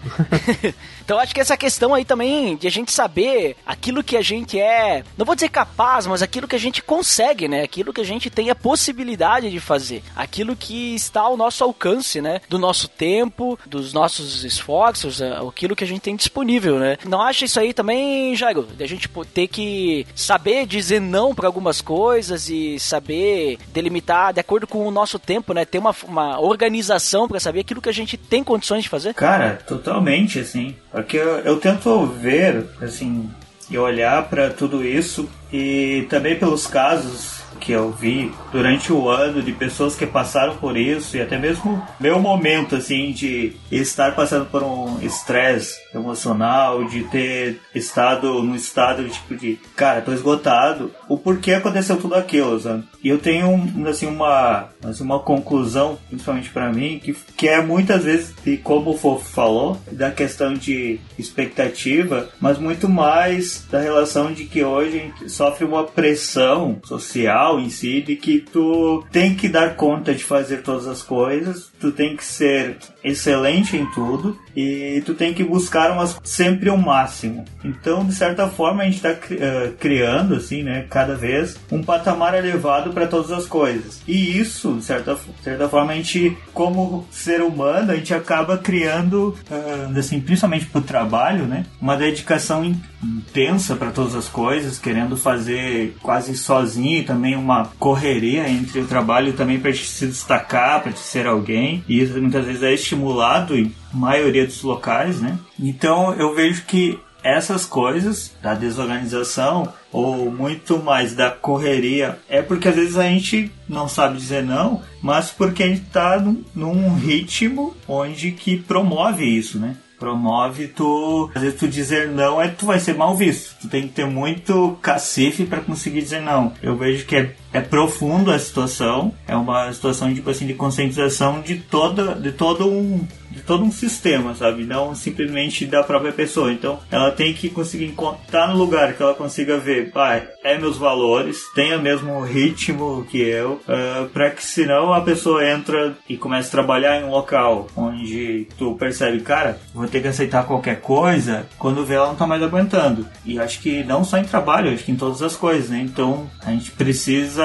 então 1.03 1.19
acho 1.19 1.33
que 1.33 1.41
essa 1.41 1.57
questão 1.57 1.93
aí 1.93 2.05
também 2.05 2.55
de 2.55 2.67
a 2.67 2.71
gente 2.71 2.91
saber 2.91 3.55
aquilo 3.65 4.03
que 4.03 4.17
a 4.17 4.21
gente 4.21 4.59
é, 4.59 5.03
não 5.17 5.25
vou 5.25 5.35
dizer 5.35 5.49
capaz, 5.49 6.07
mas 6.07 6.21
aquilo 6.21 6.47
que 6.47 6.55
a 6.55 6.59
gente 6.59 6.81
consegue, 6.81 7.47
né? 7.47 7.63
Aquilo 7.63 7.93
que 7.93 8.01
a 8.01 8.05
gente 8.05 8.29
tem 8.29 8.49
a 8.49 8.55
possibilidade 8.55 9.49
de 9.49 9.59
fazer, 9.59 10.03
aquilo 10.15 10.55
que 10.55 10.95
está 10.95 11.21
ao 11.21 11.37
nosso 11.37 11.63
alcance, 11.63 12.21
né? 12.21 12.41
Do 12.49 12.59
nosso 12.59 12.87
tempo, 12.87 13.57
dos 13.65 13.93
nossos 13.93 14.43
esforços, 14.43 15.21
é, 15.21 15.33
aquilo 15.37 15.75
que 15.75 15.83
a 15.83 15.87
gente 15.87 16.01
tem 16.01 16.15
disponível, 16.15 16.79
né? 16.79 16.97
Não 17.05 17.21
acha 17.21 17.45
isso 17.45 17.59
aí 17.59 17.73
também, 17.73 18.35
Jairo? 18.35 18.63
De 18.63 18.83
a 18.83 18.87
gente 18.87 19.09
ter 19.33 19.47
que 19.47 20.05
saber 20.15 20.65
dizer 20.65 20.99
não 20.99 21.33
para 21.33 21.47
algumas 21.47 21.81
coisas 21.81 22.49
e 22.49 22.79
saber 22.79 23.57
delimitar 23.69 24.33
de 24.33 24.39
acordo 24.43 24.67
com 24.67 24.85
o 24.85 24.91
nosso 24.91 25.17
tempo, 25.17 25.53
né? 25.53 25.65
Ter 25.65 25.79
uma, 25.79 25.95
uma 26.03 26.39
organização 26.39 27.27
para 27.27 27.39
saber 27.39 27.61
aquilo 27.61 27.81
que 27.81 27.89
a 27.89 27.93
gente 27.93 28.17
tem 28.17 28.43
condições 28.43 28.83
de 28.83 28.89
fazer? 28.89 29.13
Cara, 29.13 29.59
totalmente, 29.67 30.39
assim. 30.39 30.75
Porque 30.91 31.17
eu, 31.17 31.39
eu 31.39 31.57
tento 31.57 32.05
ver, 32.05 32.65
assim, 32.81 33.29
e 33.69 33.77
olhar 33.77 34.29
para 34.29 34.49
tudo 34.49 34.85
isso 34.85 35.29
e 35.51 36.05
também 36.09 36.37
pelos 36.37 36.67
casos 36.67 37.41
que 37.59 37.71
eu 37.71 37.91
vi 37.91 38.31
durante 38.51 38.91
o 38.91 39.09
ano 39.09 39.41
de 39.41 39.51
pessoas 39.51 39.95
que 39.95 40.05
passaram 40.05 40.55
por 40.57 40.75
isso 40.75 41.15
e 41.15 41.21
até 41.21 41.37
mesmo 41.37 41.81
meu 41.99 42.19
momento 42.19 42.75
assim 42.75 43.11
de 43.11 43.53
estar 43.71 44.15
passando 44.15 44.45
por 44.45 44.61
um 44.63 44.99
estresse 45.01 45.82
emocional, 45.93 46.83
de 46.85 47.03
ter 47.05 47.59
estado 47.73 48.41
num 48.43 48.55
estado 48.55 49.07
tipo 49.07 49.35
de 49.35 49.59
cara, 49.75 50.01
tô 50.01 50.11
esgotado, 50.11 50.91
o 51.07 51.17
porquê 51.17 51.53
aconteceu 51.53 51.97
tudo 51.97 52.15
aquilo, 52.15 52.59
sabe? 52.59 52.83
E 53.03 53.09
eu 53.09 53.19
tenho 53.19 53.87
assim 53.87 54.07
uma 54.07 54.69
assim, 54.83 55.03
uma 55.03 55.19
conclusão, 55.19 55.97
principalmente 56.09 56.49
para 56.49 56.71
mim, 56.71 56.99
que, 57.03 57.13
que 57.35 57.47
é 57.47 57.61
muitas 57.61 58.03
vezes 58.03 58.33
e 58.45 58.57
como 58.57 58.91
o 58.91 58.97
Fofo 58.97 59.29
falou, 59.29 59.79
da 59.91 60.11
questão 60.11 60.53
de 60.53 60.99
expectativa, 61.17 62.29
mas 62.39 62.57
muito 62.57 62.89
mais 62.89 63.65
da 63.69 63.79
relação 63.79 64.31
de 64.31 64.45
que 64.45 64.63
hoje 64.63 64.97
a 64.97 65.01
gente 65.01 65.29
sofre 65.29 65.65
uma 65.65 65.83
pressão 65.83 66.79
social 66.83 67.59
em 67.59 67.69
si 67.69 68.01
de 68.01 68.15
que 68.15 68.39
tu 68.39 69.03
tem 69.11 69.35
que 69.35 69.47
dar 69.47 69.75
conta 69.75 70.13
de 70.13 70.23
fazer 70.23 70.61
todas 70.61 70.87
as 70.87 71.01
coisas, 71.01 71.71
tu 71.79 71.91
tem 71.91 72.15
que 72.15 72.23
ser 72.23 72.77
excelente 73.03 73.75
em 73.75 73.85
tudo 73.91 74.37
e 74.55 75.01
tu 75.05 75.13
tem 75.13 75.33
que 75.33 75.43
buscar 75.43 75.82
umas, 75.91 76.19
sempre 76.23 76.69
o 76.69 76.77
máximo. 76.77 77.45
Então, 77.63 78.05
de 78.05 78.13
certa 78.13 78.47
forma, 78.47 78.83
a 78.83 78.85
gente 78.85 78.95
está 78.95 79.11
uh, 79.11 79.73
criando, 79.79 80.35
assim, 80.35 80.63
né, 80.63 80.85
cada 80.89 81.15
vez 81.15 81.57
um 81.71 81.81
patamar 81.81 82.33
elevado 82.33 82.91
para 82.91 83.07
todas 83.07 83.31
as 83.31 83.45
coisas. 83.45 84.01
E 84.07 84.37
isso, 84.37 84.75
de 84.75 84.83
certa, 84.83 85.17
certa 85.43 85.67
forma, 85.69 85.93
a 85.93 85.95
gente, 85.95 86.37
como 86.53 87.07
ser 87.11 87.41
humano, 87.41 87.91
a 87.91 87.95
gente 87.95 88.13
acaba 88.13 88.57
criando, 88.57 89.35
uh, 89.49 89.97
assim, 89.97 90.19
principalmente 90.19 90.65
para 90.65 90.79
o 90.79 90.83
trabalho, 90.83 91.45
né, 91.45 91.65
uma 91.81 91.95
dedicação 91.95 92.63
intensa 93.03 93.75
para 93.75 93.91
todas 93.91 94.15
as 94.15 94.27
coisas, 94.27 94.79
querendo 94.79 95.17
fazer 95.17 95.95
quase 96.01 96.35
sozinho 96.37 96.99
e 96.99 97.03
também 97.03 97.35
uma 97.35 97.71
correria 97.79 98.49
entre 98.49 98.79
o 98.81 98.87
trabalho 98.87 99.29
e 99.29 99.33
também 99.33 99.59
para 99.59 99.73
se 99.73 100.07
destacar, 100.07 100.81
para 100.81 100.93
ser 100.93 101.27
alguém. 101.27 101.83
E 101.87 102.01
isso 102.01 102.19
muitas 102.19 102.45
vezes 102.45 102.63
é 102.63 102.73
estimulado 102.73 103.57
em 103.57 103.73
maioria 103.93 104.45
dos 104.45 104.61
locais, 104.63 105.21
né? 105.21 105.37
Então 105.59 106.13
eu 106.13 106.33
vejo 106.33 106.63
que 106.65 106.99
essas 107.23 107.65
coisas 107.65 108.35
da 108.41 108.53
desorganização 108.53 109.71
ou 109.91 110.29
muito 110.29 110.77
mais 110.83 111.15
da 111.15 111.31
correria 111.31 112.19
é 112.27 112.41
porque 112.41 112.67
às 112.67 112.75
vezes 112.75 112.97
a 112.97 113.03
gente 113.03 113.51
não 113.67 113.87
sabe 113.87 114.17
dizer 114.17 114.43
não, 114.43 114.81
mas 115.01 115.31
porque 115.31 115.63
a 115.63 115.67
gente 115.67 115.83
está 115.83 116.19
num, 116.53 116.95
ritmo 116.95 117.75
onde 117.87 118.31
que 118.31 118.57
promove 118.57 119.25
isso, 119.25 119.57
né? 119.57 119.77
Promove 120.03 120.67
tu 120.67 121.31
às 121.33 121.41
vezes 121.41 121.57
tu 121.57 121.65
dizer 121.65 122.09
não 122.09 122.41
é 122.41 122.49
tu 122.49 122.65
vai 122.65 122.77
ser 122.77 122.93
mal 122.95 123.15
visto. 123.15 123.55
Tu 123.61 123.69
tem 123.69 123.83
que 123.83 123.93
ter 123.93 124.05
muito 124.05 124.77
cacife 124.81 125.45
para 125.45 125.61
conseguir 125.61 126.01
dizer 126.01 126.21
não. 126.21 126.51
Eu 126.61 126.75
vejo 126.75 127.05
que 127.05 127.15
é, 127.15 127.33
é 127.53 127.61
profundo 127.61 128.29
a 128.29 128.37
situação. 128.37 129.13
É 129.25 129.35
uma 129.35 129.71
situação 129.71 130.13
tipo 130.13 130.29
assim 130.29 130.45
de 130.45 130.53
conscientização 130.53 131.39
de 131.39 131.55
toda 131.55 132.15
de 132.15 132.33
todo 132.33 132.67
um 132.67 133.07
de 133.33 133.41
todo 133.41 133.63
um 133.63 133.71
sistema, 133.71 134.35
sabe? 134.35 134.63
Não 134.63 134.93
simplesmente 134.93 135.65
da 135.65 135.83
própria 135.83 136.11
pessoa. 136.11 136.51
Então, 136.51 136.79
ela 136.91 137.11
tem 137.11 137.33
que 137.33 137.49
conseguir 137.49 137.93
estar 138.25 138.47
no 138.47 138.57
lugar 138.57 138.93
que 138.93 139.01
ela 139.01 139.13
consiga 139.13 139.57
ver, 139.57 139.91
pai, 139.91 140.27
é 140.43 140.57
meus 140.57 140.77
valores, 140.77 141.41
o 141.75 141.81
mesmo 141.81 142.21
ritmo 142.21 143.05
que 143.09 143.17
eu, 143.17 143.53
uh, 143.67 144.07
para 144.09 144.29
que 144.29 144.45
senão 144.45 144.93
a 144.93 145.01
pessoa 145.01 145.47
entra 145.47 145.95
e 146.07 146.17
começa 146.17 146.49
a 146.49 146.51
trabalhar 146.51 146.99
em 146.99 147.05
um 147.05 147.09
local 147.09 147.67
onde 147.75 148.47
tu 148.57 148.75
percebe, 148.75 149.21
cara, 149.21 149.59
vou 149.73 149.87
ter 149.87 150.01
que 150.01 150.07
aceitar 150.07 150.45
qualquer 150.45 150.81
coisa, 150.81 151.47
quando 151.57 151.85
vê 151.85 151.95
ela 151.95 152.07
não 152.07 152.15
tá 152.15 152.27
mais 152.27 152.43
aguentando. 152.43 153.07
E 153.25 153.39
acho 153.39 153.59
que 153.59 153.83
não 153.83 154.03
só 154.03 154.17
em 154.17 154.25
trabalho, 154.25 154.71
acho 154.71 154.83
que 154.83 154.91
em 154.91 154.97
todas 154.97 155.21
as 155.21 155.35
coisas, 155.35 155.69
né? 155.69 155.79
Então, 155.79 156.29
a 156.45 156.51
gente 156.51 156.71
precisa 156.71 157.43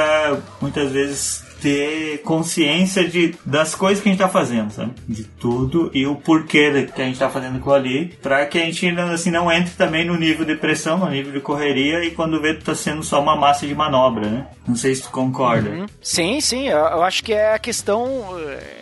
muitas 0.60 0.92
vezes 0.92 1.47
ter 1.60 2.22
consciência 2.22 3.06
de, 3.06 3.34
das 3.44 3.74
coisas 3.74 4.02
que 4.02 4.08
a 4.08 4.12
gente 4.12 4.20
tá 4.20 4.28
fazendo, 4.28 4.70
sabe? 4.70 4.92
De 5.08 5.24
tudo 5.24 5.90
e 5.92 6.06
o 6.06 6.14
porquê 6.16 6.88
que 6.94 7.02
a 7.02 7.04
gente 7.04 7.18
tá 7.18 7.28
fazendo 7.28 7.56
aquilo 7.56 7.74
ali, 7.74 8.06
pra 8.22 8.46
que 8.46 8.58
a 8.58 8.64
gente 8.64 8.88
assim, 8.88 9.30
não 9.30 9.50
entre 9.50 9.74
também 9.74 10.06
no 10.06 10.16
nível 10.16 10.44
de 10.44 10.54
pressão, 10.56 10.98
no 10.98 11.10
nível 11.10 11.32
de 11.32 11.40
correria 11.40 12.04
e 12.04 12.10
quando 12.10 12.40
vê 12.40 12.54
tá 12.54 12.74
sendo 12.74 13.02
só 13.02 13.20
uma 13.20 13.36
massa 13.36 13.66
de 13.66 13.74
manobra, 13.74 14.28
né? 14.28 14.46
Não 14.66 14.76
sei 14.76 14.94
se 14.94 15.02
tu 15.02 15.10
concorda. 15.10 15.70
Uhum. 15.70 15.86
Sim, 16.02 16.40
sim, 16.40 16.68
eu, 16.68 16.78
eu, 16.78 17.02
acho 17.02 17.24
que 17.24 17.32
é 17.32 17.54
a 17.54 17.58
questão, 17.58 18.06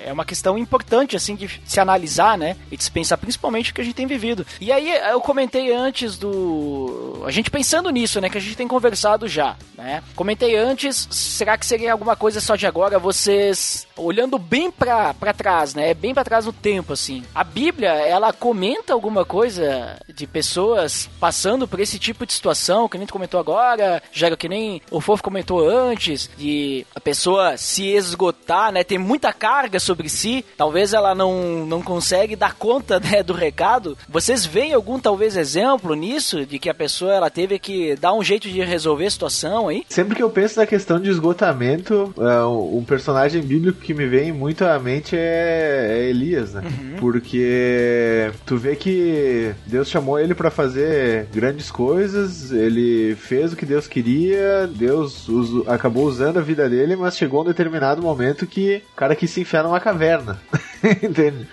é 0.04 0.12
uma 0.12 0.25
questão 0.25 0.59
importante, 0.59 1.14
assim, 1.14 1.37
de 1.37 1.49
se 1.64 1.78
analisar, 1.78 2.37
né? 2.37 2.56
E 2.71 2.76
de 2.76 2.83
se 2.83 2.90
pensar 2.90 3.16
principalmente 3.16 3.71
o 3.71 3.75
que 3.75 3.80
a 3.80 3.85
gente 3.85 3.95
tem 3.95 4.06
vivido. 4.06 4.45
E 4.61 4.73
aí, 4.73 4.90
eu 5.11 5.21
comentei 5.21 5.73
antes 5.73 6.18
do... 6.18 7.23
A 7.25 7.30
gente 7.30 7.50
pensando 7.50 7.88
nisso, 7.90 8.21
né? 8.21 8.28
Que 8.28 8.38
a 8.38 8.40
gente 8.40 8.56
tem 8.56 8.66
conversado 8.66 9.28
já, 9.28 9.56
né? 9.78 10.02
Comentei 10.16 10.56
antes, 10.56 11.06
será 11.11 11.56
que 11.56 11.64
seria 11.64 11.92
alguma 11.92 12.16
coisa 12.16 12.40
só 12.40 12.56
de 12.56 12.66
agora 12.67 12.99
vocês 12.99 13.87
olhando 13.97 14.39
bem 14.39 14.71
para 14.71 15.15
trás, 15.37 15.75
né? 15.75 15.95
Bem 15.95 16.13
para 16.13 16.25
trás 16.25 16.47
no 16.47 16.53
tempo, 16.53 16.93
assim. 16.93 17.23
A 17.35 17.45
Bíblia, 17.45 17.91
ela 17.91 18.33
comenta 18.33 18.93
alguma 18.93 19.25
coisa 19.25 19.99
de 20.13 20.27
pessoas 20.27 21.09
passando 21.19 21.67
por 21.67 21.81
esse 21.81 21.99
tipo 21.99 22.27
de 22.27 22.33
situação, 22.33 22.89
que 22.89 22.99
nem 22.99 23.07
tu 23.07 23.13
comentou 23.13 23.41
agora, 23.41 24.03
já 24.13 24.35
que 24.37 24.49
nem 24.49 24.83
o 24.91 25.01
Fofo 25.01 25.23
comentou 25.23 25.69
antes, 25.69 26.29
de 26.37 26.87
a 26.95 27.01
pessoa 27.01 27.57
se 27.57 27.87
esgotar, 27.89 28.73
né? 28.73 28.85
Ter 28.85 28.99
muita 28.99 29.33
carga 29.33 29.79
sobre 29.81 30.09
si, 30.09 30.45
talvez 30.57 30.93
ela 30.93 31.15
não, 31.15 31.65
não 31.67 31.83
consegue 31.83 32.37
dar 32.37 32.55
conta 32.55 32.99
né, 33.01 33.23
do 33.23 33.33
recado. 33.33 33.97
Vocês 34.09 34.45
veem 34.45 34.75
algum, 34.75 34.99
talvez, 34.99 35.37
exemplo 35.37 35.95
nisso, 35.95 36.45
de 36.45 36.59
que 36.59 36.69
a 36.69 36.75
pessoa 36.75 37.13
ela 37.13 37.31
teve 37.31 37.59
que 37.59 37.97
dar 37.97 38.13
um 38.13 38.23
jeito 38.23 38.49
de 38.49 38.63
resolver 38.63 39.07
a 39.07 39.11
situação 39.11 39.69
aí? 39.69 39.85
Sempre 39.89 40.17
que 40.17 40.23
eu 40.23 40.31
penso 40.31 40.59
na 40.59 40.67
questão 40.67 41.01
de 41.01 41.11
esgotamento, 41.11 42.13
uh, 42.17 42.47
um 42.57 42.85
personagem 42.85 43.43
bíblico 43.43 43.81
que 43.81 43.95
me 43.95 44.07
vem 44.07 44.33
muito 44.33 44.65
à 44.65 44.79
mente 44.79 45.17
é, 45.17 45.99
é 46.01 46.09
Elias, 46.09 46.55
né? 46.55 46.63
Uhum. 46.65 46.97
Porque 46.99 48.31
tu 48.45 48.57
vê 48.57 48.77
que 48.77 49.53
Deus 49.67 49.89
chamou 49.89 50.19
ele 50.19 50.35
para 50.35 50.51
fazer 50.51 51.27
grandes 51.33 51.71
coisas, 51.71 52.51
ele 52.53 53.15
fez 53.17 53.53
o 53.53 53.57
que 53.57 53.67
Deus 53.67 53.87
queria, 53.87 54.67
Deus 54.67 55.27
acabou 55.67 56.05
usando 56.05 56.39
a 56.39 56.43
vida 56.43 56.69
dele, 56.69 56.97
mas 56.97 57.17
chegou 57.17 57.43
um 57.43 57.47
determinado 57.47 58.03
momento 58.03 58.47
que 58.47 58.83
o 58.93 58.97
cara 58.97 59.17
quis 59.17 59.31
se 59.31 59.41
enfiar 59.41 59.65
numa 59.65 59.81
caverna. 59.81 60.41
Entende? 61.03 61.47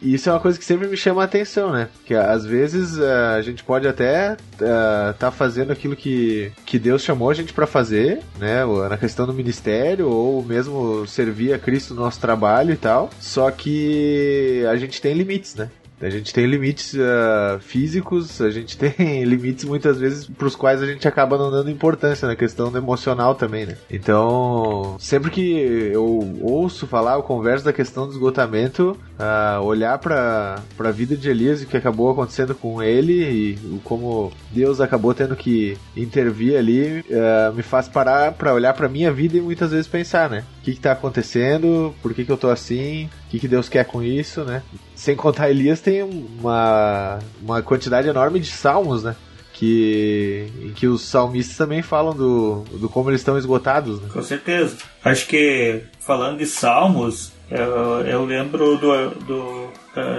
E 0.00 0.14
isso 0.14 0.28
é 0.28 0.32
uma 0.32 0.40
coisa 0.40 0.58
que 0.58 0.64
sempre 0.64 0.86
me 0.86 0.96
chama 0.96 1.22
a 1.22 1.24
atenção, 1.24 1.72
né? 1.72 1.88
Que 2.04 2.14
às 2.14 2.46
vezes 2.46 2.96
uh, 2.98 3.36
a 3.36 3.42
gente 3.42 3.64
pode 3.64 3.86
até 3.88 4.32
uh, 4.32 5.14
tá 5.18 5.30
fazendo 5.30 5.72
aquilo 5.72 5.96
que, 5.96 6.52
que 6.64 6.78
Deus 6.78 7.02
chamou 7.02 7.30
a 7.30 7.34
gente 7.34 7.52
para 7.52 7.66
fazer, 7.66 8.20
né? 8.38 8.64
Na 8.88 8.96
questão 8.96 9.26
do 9.26 9.34
ministério, 9.34 10.08
ou 10.08 10.42
mesmo 10.42 11.06
servir 11.06 11.52
a 11.52 11.58
Cristo 11.58 11.94
no 11.94 12.02
nosso 12.02 12.20
trabalho 12.20 12.72
e 12.72 12.76
tal. 12.76 13.10
Só 13.20 13.50
que 13.50 14.64
a 14.70 14.76
gente 14.76 15.00
tem 15.00 15.14
limites, 15.14 15.54
né? 15.54 15.68
A 16.00 16.08
gente 16.08 16.32
tem 16.32 16.46
limites 16.46 16.94
uh, 16.94 17.58
físicos, 17.60 18.40
a 18.40 18.50
gente 18.50 18.76
tem 18.78 19.24
limites 19.24 19.64
muitas 19.64 19.98
vezes 19.98 20.26
para 20.26 20.46
os 20.46 20.54
quais 20.54 20.82
a 20.82 20.86
gente 20.86 21.06
acaba 21.08 21.36
não 21.36 21.50
dando 21.50 21.70
importância 21.70 22.28
na 22.28 22.36
questão 22.36 22.70
do 22.70 22.78
emocional 22.78 23.34
também, 23.34 23.66
né? 23.66 23.76
Então, 23.90 24.96
sempre 24.98 25.30
que 25.30 25.50
eu 25.50 26.38
ouço 26.40 26.86
falar, 26.86 27.14
eu 27.14 27.22
converso 27.22 27.64
da 27.64 27.72
questão 27.72 28.06
do 28.06 28.12
esgotamento, 28.12 28.96
uh, 29.18 29.62
olhar 29.62 29.98
para 29.98 30.62
a 30.78 30.90
vida 30.90 31.16
de 31.16 31.28
Elias 31.28 31.60
e 31.60 31.64
o 31.64 31.68
que 31.68 31.76
acabou 31.76 32.10
acontecendo 32.10 32.54
com 32.54 32.82
ele 32.82 33.12
e 33.12 33.80
como 33.84 34.32
Deus 34.50 34.80
acabou 34.80 35.12
tendo 35.14 35.34
que 35.34 35.76
intervir 35.96 36.56
ali, 36.56 37.00
uh, 37.00 37.52
me 37.54 37.62
faz 37.62 37.88
parar 37.88 38.32
para 38.32 38.54
olhar 38.54 38.72
para 38.72 38.88
minha 38.88 39.12
vida 39.12 39.36
e 39.36 39.40
muitas 39.40 39.70
vezes 39.70 39.86
pensar, 39.86 40.30
né? 40.30 40.44
O 40.60 40.62
que, 40.62 40.70
está 40.70 40.92
acontecendo? 40.92 41.94
Por 42.02 42.14
que, 42.14 42.24
que 42.24 42.30
eu 42.30 42.36
tô 42.36 42.50
assim? 42.50 43.06
O 43.26 43.30
que, 43.30 43.40
que 43.40 43.48
Deus 43.48 43.68
quer 43.68 43.84
com 43.84 44.02
isso, 44.02 44.44
né? 44.44 44.62
Sem 44.98 45.14
contar 45.14 45.48
Elias 45.48 45.80
tem 45.80 46.02
uma, 46.02 47.20
uma 47.40 47.62
quantidade 47.62 48.08
enorme 48.08 48.40
de 48.40 48.50
salmos, 48.50 49.04
né? 49.04 49.14
que 49.52 50.46
em 50.60 50.70
que 50.70 50.86
os 50.86 51.02
salmistas 51.02 51.56
também 51.56 51.82
falam 51.82 52.14
do, 52.14 52.64
do 52.74 52.88
como 52.88 53.10
eles 53.10 53.20
estão 53.20 53.38
esgotados. 53.38 54.00
Né? 54.00 54.08
Com 54.12 54.22
certeza. 54.22 54.76
Acho 55.04 55.26
que 55.26 55.82
falando 56.00 56.38
de 56.38 56.46
salmos, 56.46 57.32
eu, 57.50 58.06
eu 58.06 58.24
lembro 58.24 58.76
do, 58.76 59.10
do 59.24 59.72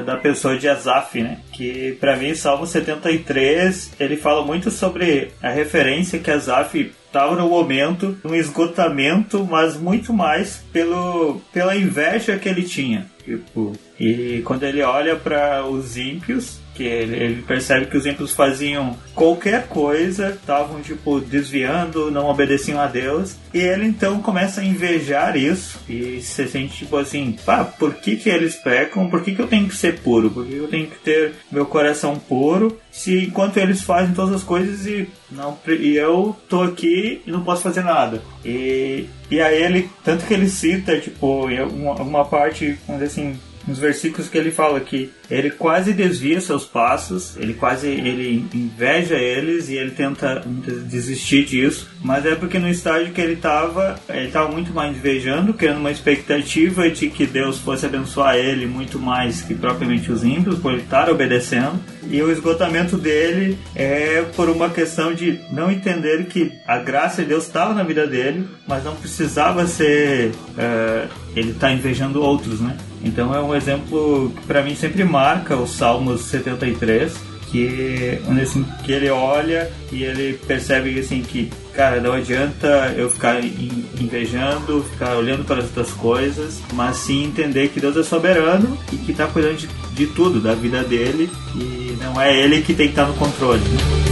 da 0.05 0.17
pessoa 0.17 0.57
de 0.57 0.67
Asaf, 0.67 1.21
né? 1.21 1.39
Que 1.53 1.93
para 1.99 2.17
mim 2.17 2.35
Salmo 2.35 2.65
73 2.65 3.93
ele 3.99 4.17
fala 4.17 4.45
muito 4.45 4.69
sobre 4.69 5.31
a 5.41 5.49
referência 5.49 6.19
que 6.19 6.31
Asaf 6.31 6.91
estava 7.05 7.35
no 7.35 7.47
momento, 7.47 8.17
um 8.25 8.35
esgotamento, 8.35 9.45
mas 9.49 9.77
muito 9.77 10.13
mais 10.13 10.63
pelo, 10.71 11.41
pela 11.53 11.75
inveja 11.75 12.37
que 12.37 12.49
ele 12.49 12.63
tinha. 12.63 13.09
Tipo, 13.23 13.73
e 13.99 14.41
quando 14.45 14.63
ele 14.63 14.81
olha 14.81 15.15
para 15.15 15.65
os 15.65 15.97
ímpios, 15.97 16.59
que 16.73 16.83
ele, 16.83 17.15
ele, 17.17 17.41
percebe 17.41 17.87
que 17.87 17.97
os 17.97 18.05
ímpios 18.05 18.33
faziam 18.33 18.95
qualquer 19.13 19.67
coisa, 19.67 20.29
estavam 20.29 20.81
tipo 20.81 21.19
desviando, 21.19 22.09
não 22.09 22.29
obedeciam 22.29 22.79
a 22.79 22.87
Deus, 22.87 23.35
e 23.53 23.59
ele 23.59 23.85
então 23.85 24.21
começa 24.21 24.61
a 24.61 24.63
invejar 24.63 25.35
isso 25.35 25.77
e 25.89 26.21
se 26.21 26.47
sente 26.47 26.77
tipo 26.77 26.95
assim, 26.95 27.35
pá, 27.45 27.65
por 27.65 27.95
que 27.95 28.15
que 28.15 28.29
eles 28.29 28.55
pecam? 28.55 29.09
Por 29.09 29.21
que 29.21 29.35
que 29.35 29.41
eu 29.41 29.47
tenho 29.47 29.67
que 29.67 29.75
ser 29.75 29.99
puro? 29.99 30.31
Por 30.31 30.45
que 30.45 30.55
eu 30.55 30.69
tenho 30.69 30.87
que 30.87 30.99
ter 30.99 31.33
meu 31.51 31.65
coração 31.65 32.17
puro? 32.17 32.79
Se 32.89 33.25
enquanto 33.25 33.57
eles 33.57 33.81
fazem 33.81 34.13
todas 34.13 34.35
as 34.35 34.43
coisas 34.43 34.85
e 34.85 35.09
não 35.29 35.57
e 35.67 35.97
eu 35.97 36.33
tô 36.47 36.61
aqui 36.61 37.21
e 37.27 37.31
não 37.31 37.43
posso 37.43 37.63
fazer 37.63 37.83
nada. 37.83 38.21
E 38.45 39.05
e 39.29 39.41
aí 39.41 39.61
ele 39.61 39.89
tanto 40.03 40.25
que 40.25 40.33
ele 40.33 40.47
cita 40.47 40.97
tipo 40.97 41.45
uma, 41.45 41.95
uma 41.95 42.25
parte, 42.25 42.77
vamos 42.87 43.01
dizer 43.01 43.21
assim, 43.21 43.39
nos 43.69 43.79
versículos 43.79 44.27
que 44.27 44.37
ele 44.37 44.51
fala 44.51 44.79
que 44.79 45.11
ele 45.29 45.51
quase 45.51 45.93
desvia 45.93 46.41
seus 46.41 46.65
passos, 46.65 47.37
ele 47.37 47.53
quase 47.53 47.87
ele 47.87 48.45
inveja 48.53 49.15
eles 49.15 49.69
e 49.69 49.75
ele 49.75 49.91
tenta 49.91 50.43
desistir 50.87 51.45
disso, 51.45 51.89
mas 52.01 52.25
é 52.25 52.35
porque 52.35 52.57
no 52.57 52.69
estágio 52.69 53.13
que 53.13 53.21
ele 53.21 53.33
estava, 53.33 53.99
ele 54.09 54.27
estava 54.27 54.51
muito 54.51 54.73
mais 54.73 54.95
invejando, 54.95 55.53
criando 55.53 55.79
uma 55.79 55.91
expectativa 55.91 56.89
de 56.89 57.09
que 57.09 57.25
Deus 57.25 57.59
fosse 57.59 57.85
abençoar 57.85 58.35
ele 58.35 58.65
muito 58.65 58.97
mais 58.97 59.41
que 59.41 59.53
propriamente 59.53 60.11
os 60.11 60.23
ímpios, 60.23 60.57
por 60.59 60.73
ele 60.73 60.81
estar 60.81 61.09
obedecendo, 61.09 61.79
e 62.09 62.21
o 62.21 62.31
esgotamento 62.31 62.97
dele 62.97 63.57
é 63.75 64.23
por 64.35 64.49
uma 64.49 64.69
questão 64.69 65.13
de 65.13 65.39
não 65.51 65.69
entender 65.69 66.25
que 66.25 66.51
a 66.65 66.77
graça 66.77 67.21
de 67.21 67.29
Deus 67.29 67.45
estava 67.45 67.73
na 67.73 67.83
vida 67.83 68.07
dele, 68.07 68.47
mas 68.67 68.83
não 68.83 68.95
precisava 68.95 69.67
ser 69.67 70.29
uh, 70.29 71.09
ele 71.35 71.51
está 71.51 71.71
invejando 71.71 72.21
outros, 72.21 72.59
né? 72.59 72.75
Então 73.03 73.33
é 73.33 73.39
um 73.39 73.55
exemplo 73.55 74.31
que 74.35 74.47
para 74.47 74.61
mim 74.61 74.75
sempre 74.75 75.03
marca 75.03 75.18
o 75.55 75.67
Salmos 75.67 76.21
73, 76.21 77.13
que, 77.51 78.19
assim, 78.41 78.65
que 78.83 78.91
ele 78.91 79.09
olha 79.09 79.71
e 79.91 80.03
ele 80.03 80.33
percebe 80.47 80.97
assim 80.99 81.21
que, 81.21 81.51
cara, 81.73 81.99
não 81.99 82.13
adianta 82.13 82.93
eu 82.95 83.09
ficar 83.09 83.43
invejando, 83.43 84.83
ficar 84.91 85.15
olhando 85.15 85.43
para 85.43 85.57
as 85.57 85.65
outras 85.65 85.91
coisas, 85.91 86.61
mas 86.73 86.97
sim 86.97 87.25
entender 87.25 87.69
que 87.69 87.79
Deus 87.79 87.97
é 87.97 88.03
soberano 88.03 88.77
e 88.93 88.97
que 88.97 89.11
está 89.11 89.27
cuidando 89.27 89.57
de, 89.57 89.67
de 89.93 90.07
tudo, 90.07 90.39
da 90.39 90.53
vida 90.53 90.83
dele, 90.83 91.29
e 91.55 91.97
não 91.99 92.19
é 92.21 92.37
ele 92.37 92.61
que 92.61 92.73
tem 92.73 92.87
que 92.87 92.93
estar 92.93 93.07
no 93.07 93.13
controle. 93.15 93.61
Né? 93.61 94.08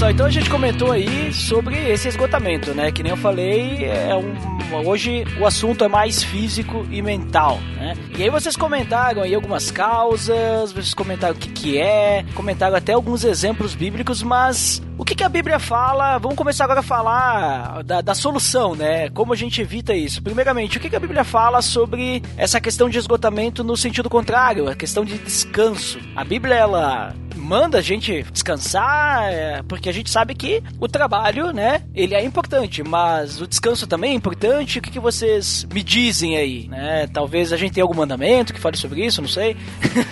Pessoal, 0.00 0.10
então 0.12 0.26
a 0.26 0.30
gente 0.30 0.48
comentou 0.48 0.92
aí 0.92 1.30
sobre 1.30 1.76
esse 1.90 2.08
esgotamento, 2.08 2.72
né? 2.72 2.90
Que 2.90 3.02
nem 3.02 3.10
eu 3.10 3.18
falei, 3.18 3.84
é 3.84 4.16
um, 4.16 4.86
hoje 4.86 5.24
o 5.38 5.46
assunto 5.46 5.84
é 5.84 5.88
mais 5.88 6.22
físico 6.22 6.86
e 6.90 7.02
mental, 7.02 7.58
né? 7.76 7.94
E 8.16 8.22
aí 8.22 8.30
vocês 8.30 8.56
comentaram 8.56 9.20
aí 9.20 9.34
algumas 9.34 9.70
causas, 9.70 10.72
vocês 10.72 10.94
comentaram 10.94 11.34
o 11.34 11.38
que 11.38 11.50
que 11.50 11.78
é, 11.78 12.24
comentaram 12.34 12.76
até 12.76 12.94
alguns 12.94 13.24
exemplos 13.24 13.74
bíblicos, 13.74 14.22
mas 14.22 14.80
o 14.96 15.04
que, 15.04 15.14
que 15.14 15.24
a 15.24 15.28
Bíblia 15.28 15.58
fala? 15.58 16.16
Vamos 16.16 16.36
começar 16.36 16.64
agora 16.64 16.80
a 16.80 16.82
falar 16.82 17.82
da, 17.82 18.00
da 18.00 18.14
solução, 18.14 18.74
né? 18.74 19.10
Como 19.10 19.34
a 19.34 19.36
gente 19.36 19.60
evita 19.60 19.94
isso. 19.94 20.22
Primeiramente, 20.22 20.78
o 20.78 20.80
que, 20.80 20.88
que 20.88 20.96
a 20.96 21.00
Bíblia 21.00 21.24
fala 21.24 21.60
sobre 21.60 22.22
essa 22.38 22.58
questão 22.58 22.88
de 22.88 22.96
esgotamento 22.96 23.62
no 23.62 23.76
sentido 23.76 24.08
contrário, 24.08 24.66
a 24.68 24.74
questão 24.74 25.04
de 25.04 25.18
descanso? 25.18 25.98
A 26.16 26.24
Bíblia, 26.24 26.54
ela 26.54 27.14
manda 27.50 27.78
a 27.78 27.82
gente 27.82 28.22
descansar, 28.30 29.24
é, 29.24 29.60
porque 29.66 29.88
a 29.88 29.92
gente 29.92 30.08
sabe 30.08 30.36
que 30.36 30.62
o 30.78 30.86
trabalho, 30.86 31.52
né, 31.52 31.82
ele 31.92 32.14
é 32.14 32.24
importante, 32.24 32.80
mas 32.80 33.40
o 33.40 33.46
descanso 33.46 33.88
também 33.88 34.12
é 34.12 34.14
importante. 34.14 34.78
O 34.78 34.82
que, 34.82 34.88
que 34.88 35.00
vocês 35.00 35.66
me 35.74 35.82
dizem 35.82 36.36
aí, 36.36 36.68
né? 36.68 37.08
Talvez 37.12 37.52
a 37.52 37.56
gente 37.56 37.72
tenha 37.72 37.82
algum 37.82 37.96
mandamento 37.96 38.54
que 38.54 38.60
fale 38.60 38.76
sobre 38.76 39.04
isso, 39.04 39.20
não 39.20 39.28
sei. 39.28 39.56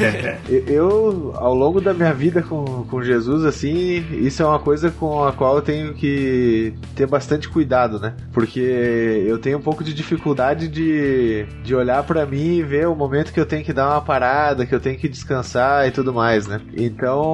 eu, 0.66 1.32
ao 1.36 1.54
longo 1.54 1.80
da 1.80 1.94
minha 1.94 2.12
vida 2.12 2.42
com, 2.42 2.64
com 2.90 3.04
Jesus, 3.04 3.44
assim, 3.44 4.04
isso 4.20 4.42
é 4.42 4.46
uma 4.46 4.58
coisa 4.58 4.90
com 4.90 5.22
a 5.22 5.32
qual 5.32 5.54
eu 5.54 5.62
tenho 5.62 5.94
que 5.94 6.74
ter 6.96 7.06
bastante 7.06 7.48
cuidado, 7.48 8.00
né? 8.00 8.16
Porque 8.32 8.58
eu 8.58 9.38
tenho 9.38 9.58
um 9.58 9.62
pouco 9.62 9.84
de 9.84 9.94
dificuldade 9.94 10.66
de, 10.66 11.46
de 11.62 11.72
olhar 11.72 12.02
para 12.02 12.26
mim 12.26 12.56
e 12.56 12.62
ver 12.64 12.88
o 12.88 12.96
momento 12.96 13.32
que 13.32 13.38
eu 13.38 13.46
tenho 13.46 13.64
que 13.64 13.72
dar 13.72 13.90
uma 13.90 14.00
parada, 14.00 14.66
que 14.66 14.74
eu 14.74 14.80
tenho 14.80 14.98
que 14.98 15.08
descansar 15.08 15.86
e 15.86 15.92
tudo 15.92 16.12
mais, 16.12 16.48
né? 16.48 16.60
Então, 16.76 17.27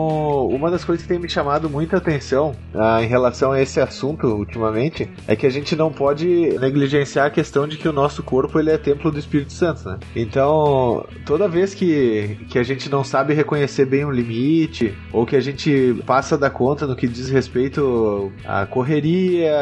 uma 0.48 0.70
das 0.70 0.84
coisas 0.84 1.02
que 1.02 1.08
tem 1.08 1.18
me 1.18 1.28
chamado 1.28 1.68
muita 1.68 1.96
atenção 1.96 2.54
ah, 2.74 3.02
em 3.02 3.06
relação 3.06 3.52
a 3.52 3.60
esse 3.60 3.80
assunto 3.80 4.26
ultimamente 4.26 5.08
é 5.26 5.36
que 5.36 5.46
a 5.46 5.50
gente 5.50 5.74
não 5.76 5.92
pode 5.92 6.26
negligenciar 6.58 7.26
a 7.26 7.30
questão 7.30 7.66
de 7.66 7.76
que 7.76 7.88
o 7.88 7.92
nosso 7.92 8.22
corpo 8.22 8.58
ele 8.58 8.70
é 8.70 8.78
templo 8.78 9.10
do 9.10 9.18
Espírito 9.18 9.52
Santo, 9.52 9.88
né? 9.88 9.98
Então, 10.14 11.06
toda 11.24 11.48
vez 11.48 11.74
que, 11.74 12.38
que 12.48 12.58
a 12.58 12.62
gente 12.62 12.90
não 12.90 13.04
sabe 13.04 13.34
reconhecer 13.34 13.84
bem 13.84 14.04
um 14.04 14.10
limite 14.10 14.94
ou 15.12 15.26
que 15.26 15.36
a 15.36 15.40
gente 15.40 16.02
passa 16.06 16.36
da 16.36 16.50
conta 16.50 16.86
no 16.86 16.96
que 16.96 17.08
diz 17.08 17.28
respeito 17.28 18.32
à 18.44 18.66
correria, 18.66 19.54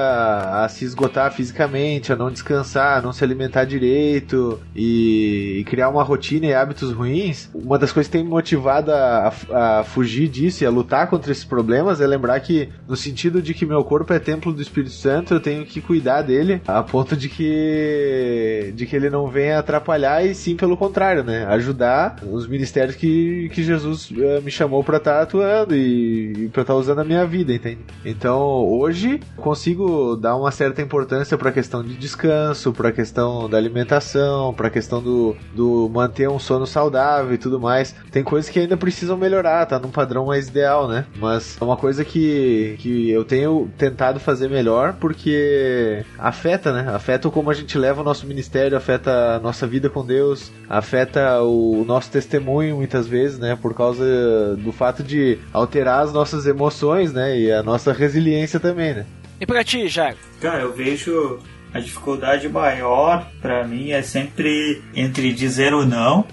a 0.62 0.68
se 0.68 0.84
esgotar 0.84 1.32
fisicamente, 1.32 2.12
a 2.12 2.16
não 2.16 2.30
descansar, 2.30 2.98
a 2.98 3.02
não 3.02 3.12
se 3.12 3.22
alimentar 3.24 3.64
direito 3.64 4.60
e, 4.74 5.58
e 5.60 5.64
criar 5.64 5.88
uma 5.88 6.02
rotina 6.02 6.46
e 6.46 6.54
hábitos 6.54 6.92
ruins, 6.92 7.50
uma 7.54 7.78
das 7.78 7.92
coisas 7.92 8.08
que 8.08 8.16
tem 8.16 8.24
me 8.24 8.30
motivado 8.30 8.92
a, 8.92 9.32
a 9.52 9.84
fugir 9.84 10.21
fugir 10.22 10.28
disso 10.28 10.62
e 10.62 10.66
a 10.66 10.70
lutar 10.70 11.08
contra 11.08 11.32
esses 11.32 11.44
problemas 11.44 12.00
é 12.00 12.06
lembrar 12.06 12.38
que, 12.40 12.68
no 12.86 12.96
sentido 12.96 13.40
de 13.40 13.54
que 13.54 13.66
meu 13.66 13.82
corpo 13.84 14.12
é 14.12 14.18
templo 14.18 14.52
do 14.52 14.62
Espírito 14.62 14.92
Santo, 14.92 15.34
eu 15.34 15.40
tenho 15.40 15.64
que 15.64 15.80
cuidar 15.80 16.22
dele 16.22 16.60
a 16.66 16.82
ponto 16.82 17.16
de 17.16 17.28
que, 17.28 18.72
de 18.74 18.86
que 18.86 18.94
ele 18.94 19.10
não 19.10 19.28
venha 19.28 19.58
atrapalhar 19.58 20.24
e 20.24 20.34
sim 20.34 20.56
pelo 20.56 20.76
contrário, 20.76 21.24
né? 21.24 21.44
Ajudar 21.46 22.16
os 22.22 22.46
ministérios 22.46 22.96
que, 22.96 23.48
que 23.52 23.62
Jesus 23.62 24.10
uh, 24.10 24.42
me 24.42 24.50
chamou 24.50 24.84
para 24.84 24.98
estar 24.98 25.16
tá 25.16 25.22
atuando 25.22 25.74
e, 25.74 26.32
e 26.32 26.48
para 26.48 26.62
estar 26.62 26.74
tá 26.74 26.78
usando 26.78 27.00
a 27.00 27.04
minha 27.04 27.24
vida, 27.26 27.52
entende? 27.52 27.80
Então, 28.04 28.40
hoje, 28.40 29.20
consigo 29.36 30.16
dar 30.16 30.36
uma 30.36 30.50
certa 30.50 30.82
importância 30.82 31.36
para 31.36 31.50
a 31.50 31.52
questão 31.52 31.82
de 31.82 31.94
descanso, 31.94 32.72
para 32.72 32.90
a 32.90 32.92
questão 32.92 33.48
da 33.48 33.56
alimentação, 33.56 34.52
para 34.54 34.68
a 34.68 34.70
questão 34.70 35.02
do, 35.02 35.36
do 35.54 35.88
manter 35.92 36.28
um 36.28 36.38
sono 36.38 36.66
saudável 36.66 37.34
e 37.34 37.38
tudo 37.38 37.60
mais. 37.60 37.94
Tem 38.10 38.22
coisas 38.22 38.50
que 38.50 38.58
ainda 38.58 38.76
precisam 38.76 39.16
melhorar, 39.16 39.66
tá 39.66 39.78
num 39.78 39.90
padrão 39.90 40.11
mais 40.20 40.48
ideal, 40.48 40.88
né? 40.88 41.06
Mas 41.16 41.56
é 41.60 41.64
uma 41.64 41.76
coisa 41.76 42.04
que, 42.04 42.76
que 42.78 43.10
eu 43.10 43.24
tenho 43.24 43.70
tentado 43.78 44.20
fazer 44.20 44.48
melhor 44.48 44.94
porque 45.00 46.04
afeta, 46.18 46.72
né? 46.72 46.90
Afeta 46.94 47.30
como 47.30 47.50
a 47.50 47.54
gente 47.54 47.78
leva 47.78 48.00
o 48.00 48.04
nosso 48.04 48.26
ministério, 48.26 48.76
afeta 48.76 49.36
a 49.36 49.38
nossa 49.38 49.66
vida 49.66 49.88
com 49.88 50.04
Deus, 50.04 50.50
afeta 50.68 51.40
o 51.42 51.84
nosso 51.86 52.10
testemunho 52.10 52.76
muitas 52.76 53.06
vezes, 53.06 53.38
né? 53.38 53.56
Por 53.60 53.74
causa 53.74 54.56
do 54.56 54.72
fato 54.72 55.02
de 55.02 55.38
alterar 55.52 56.00
as 56.00 56.12
nossas 56.12 56.46
emoções, 56.46 57.12
né? 57.12 57.38
E 57.38 57.52
a 57.52 57.62
nossa 57.62 57.92
resiliência 57.92 58.60
também, 58.60 58.94
né? 58.94 59.06
E 59.40 59.46
pra 59.46 59.64
ti, 59.64 59.88
Jairo? 59.88 60.16
Cara, 60.40 60.62
eu 60.62 60.72
vejo 60.72 61.40
a 61.74 61.80
dificuldade 61.80 62.48
maior 62.48 63.26
para 63.40 63.66
mim 63.66 63.90
é 63.90 64.02
sempre 64.02 64.82
entre 64.94 65.32
dizer 65.32 65.72
o 65.72 65.86
não 65.86 66.26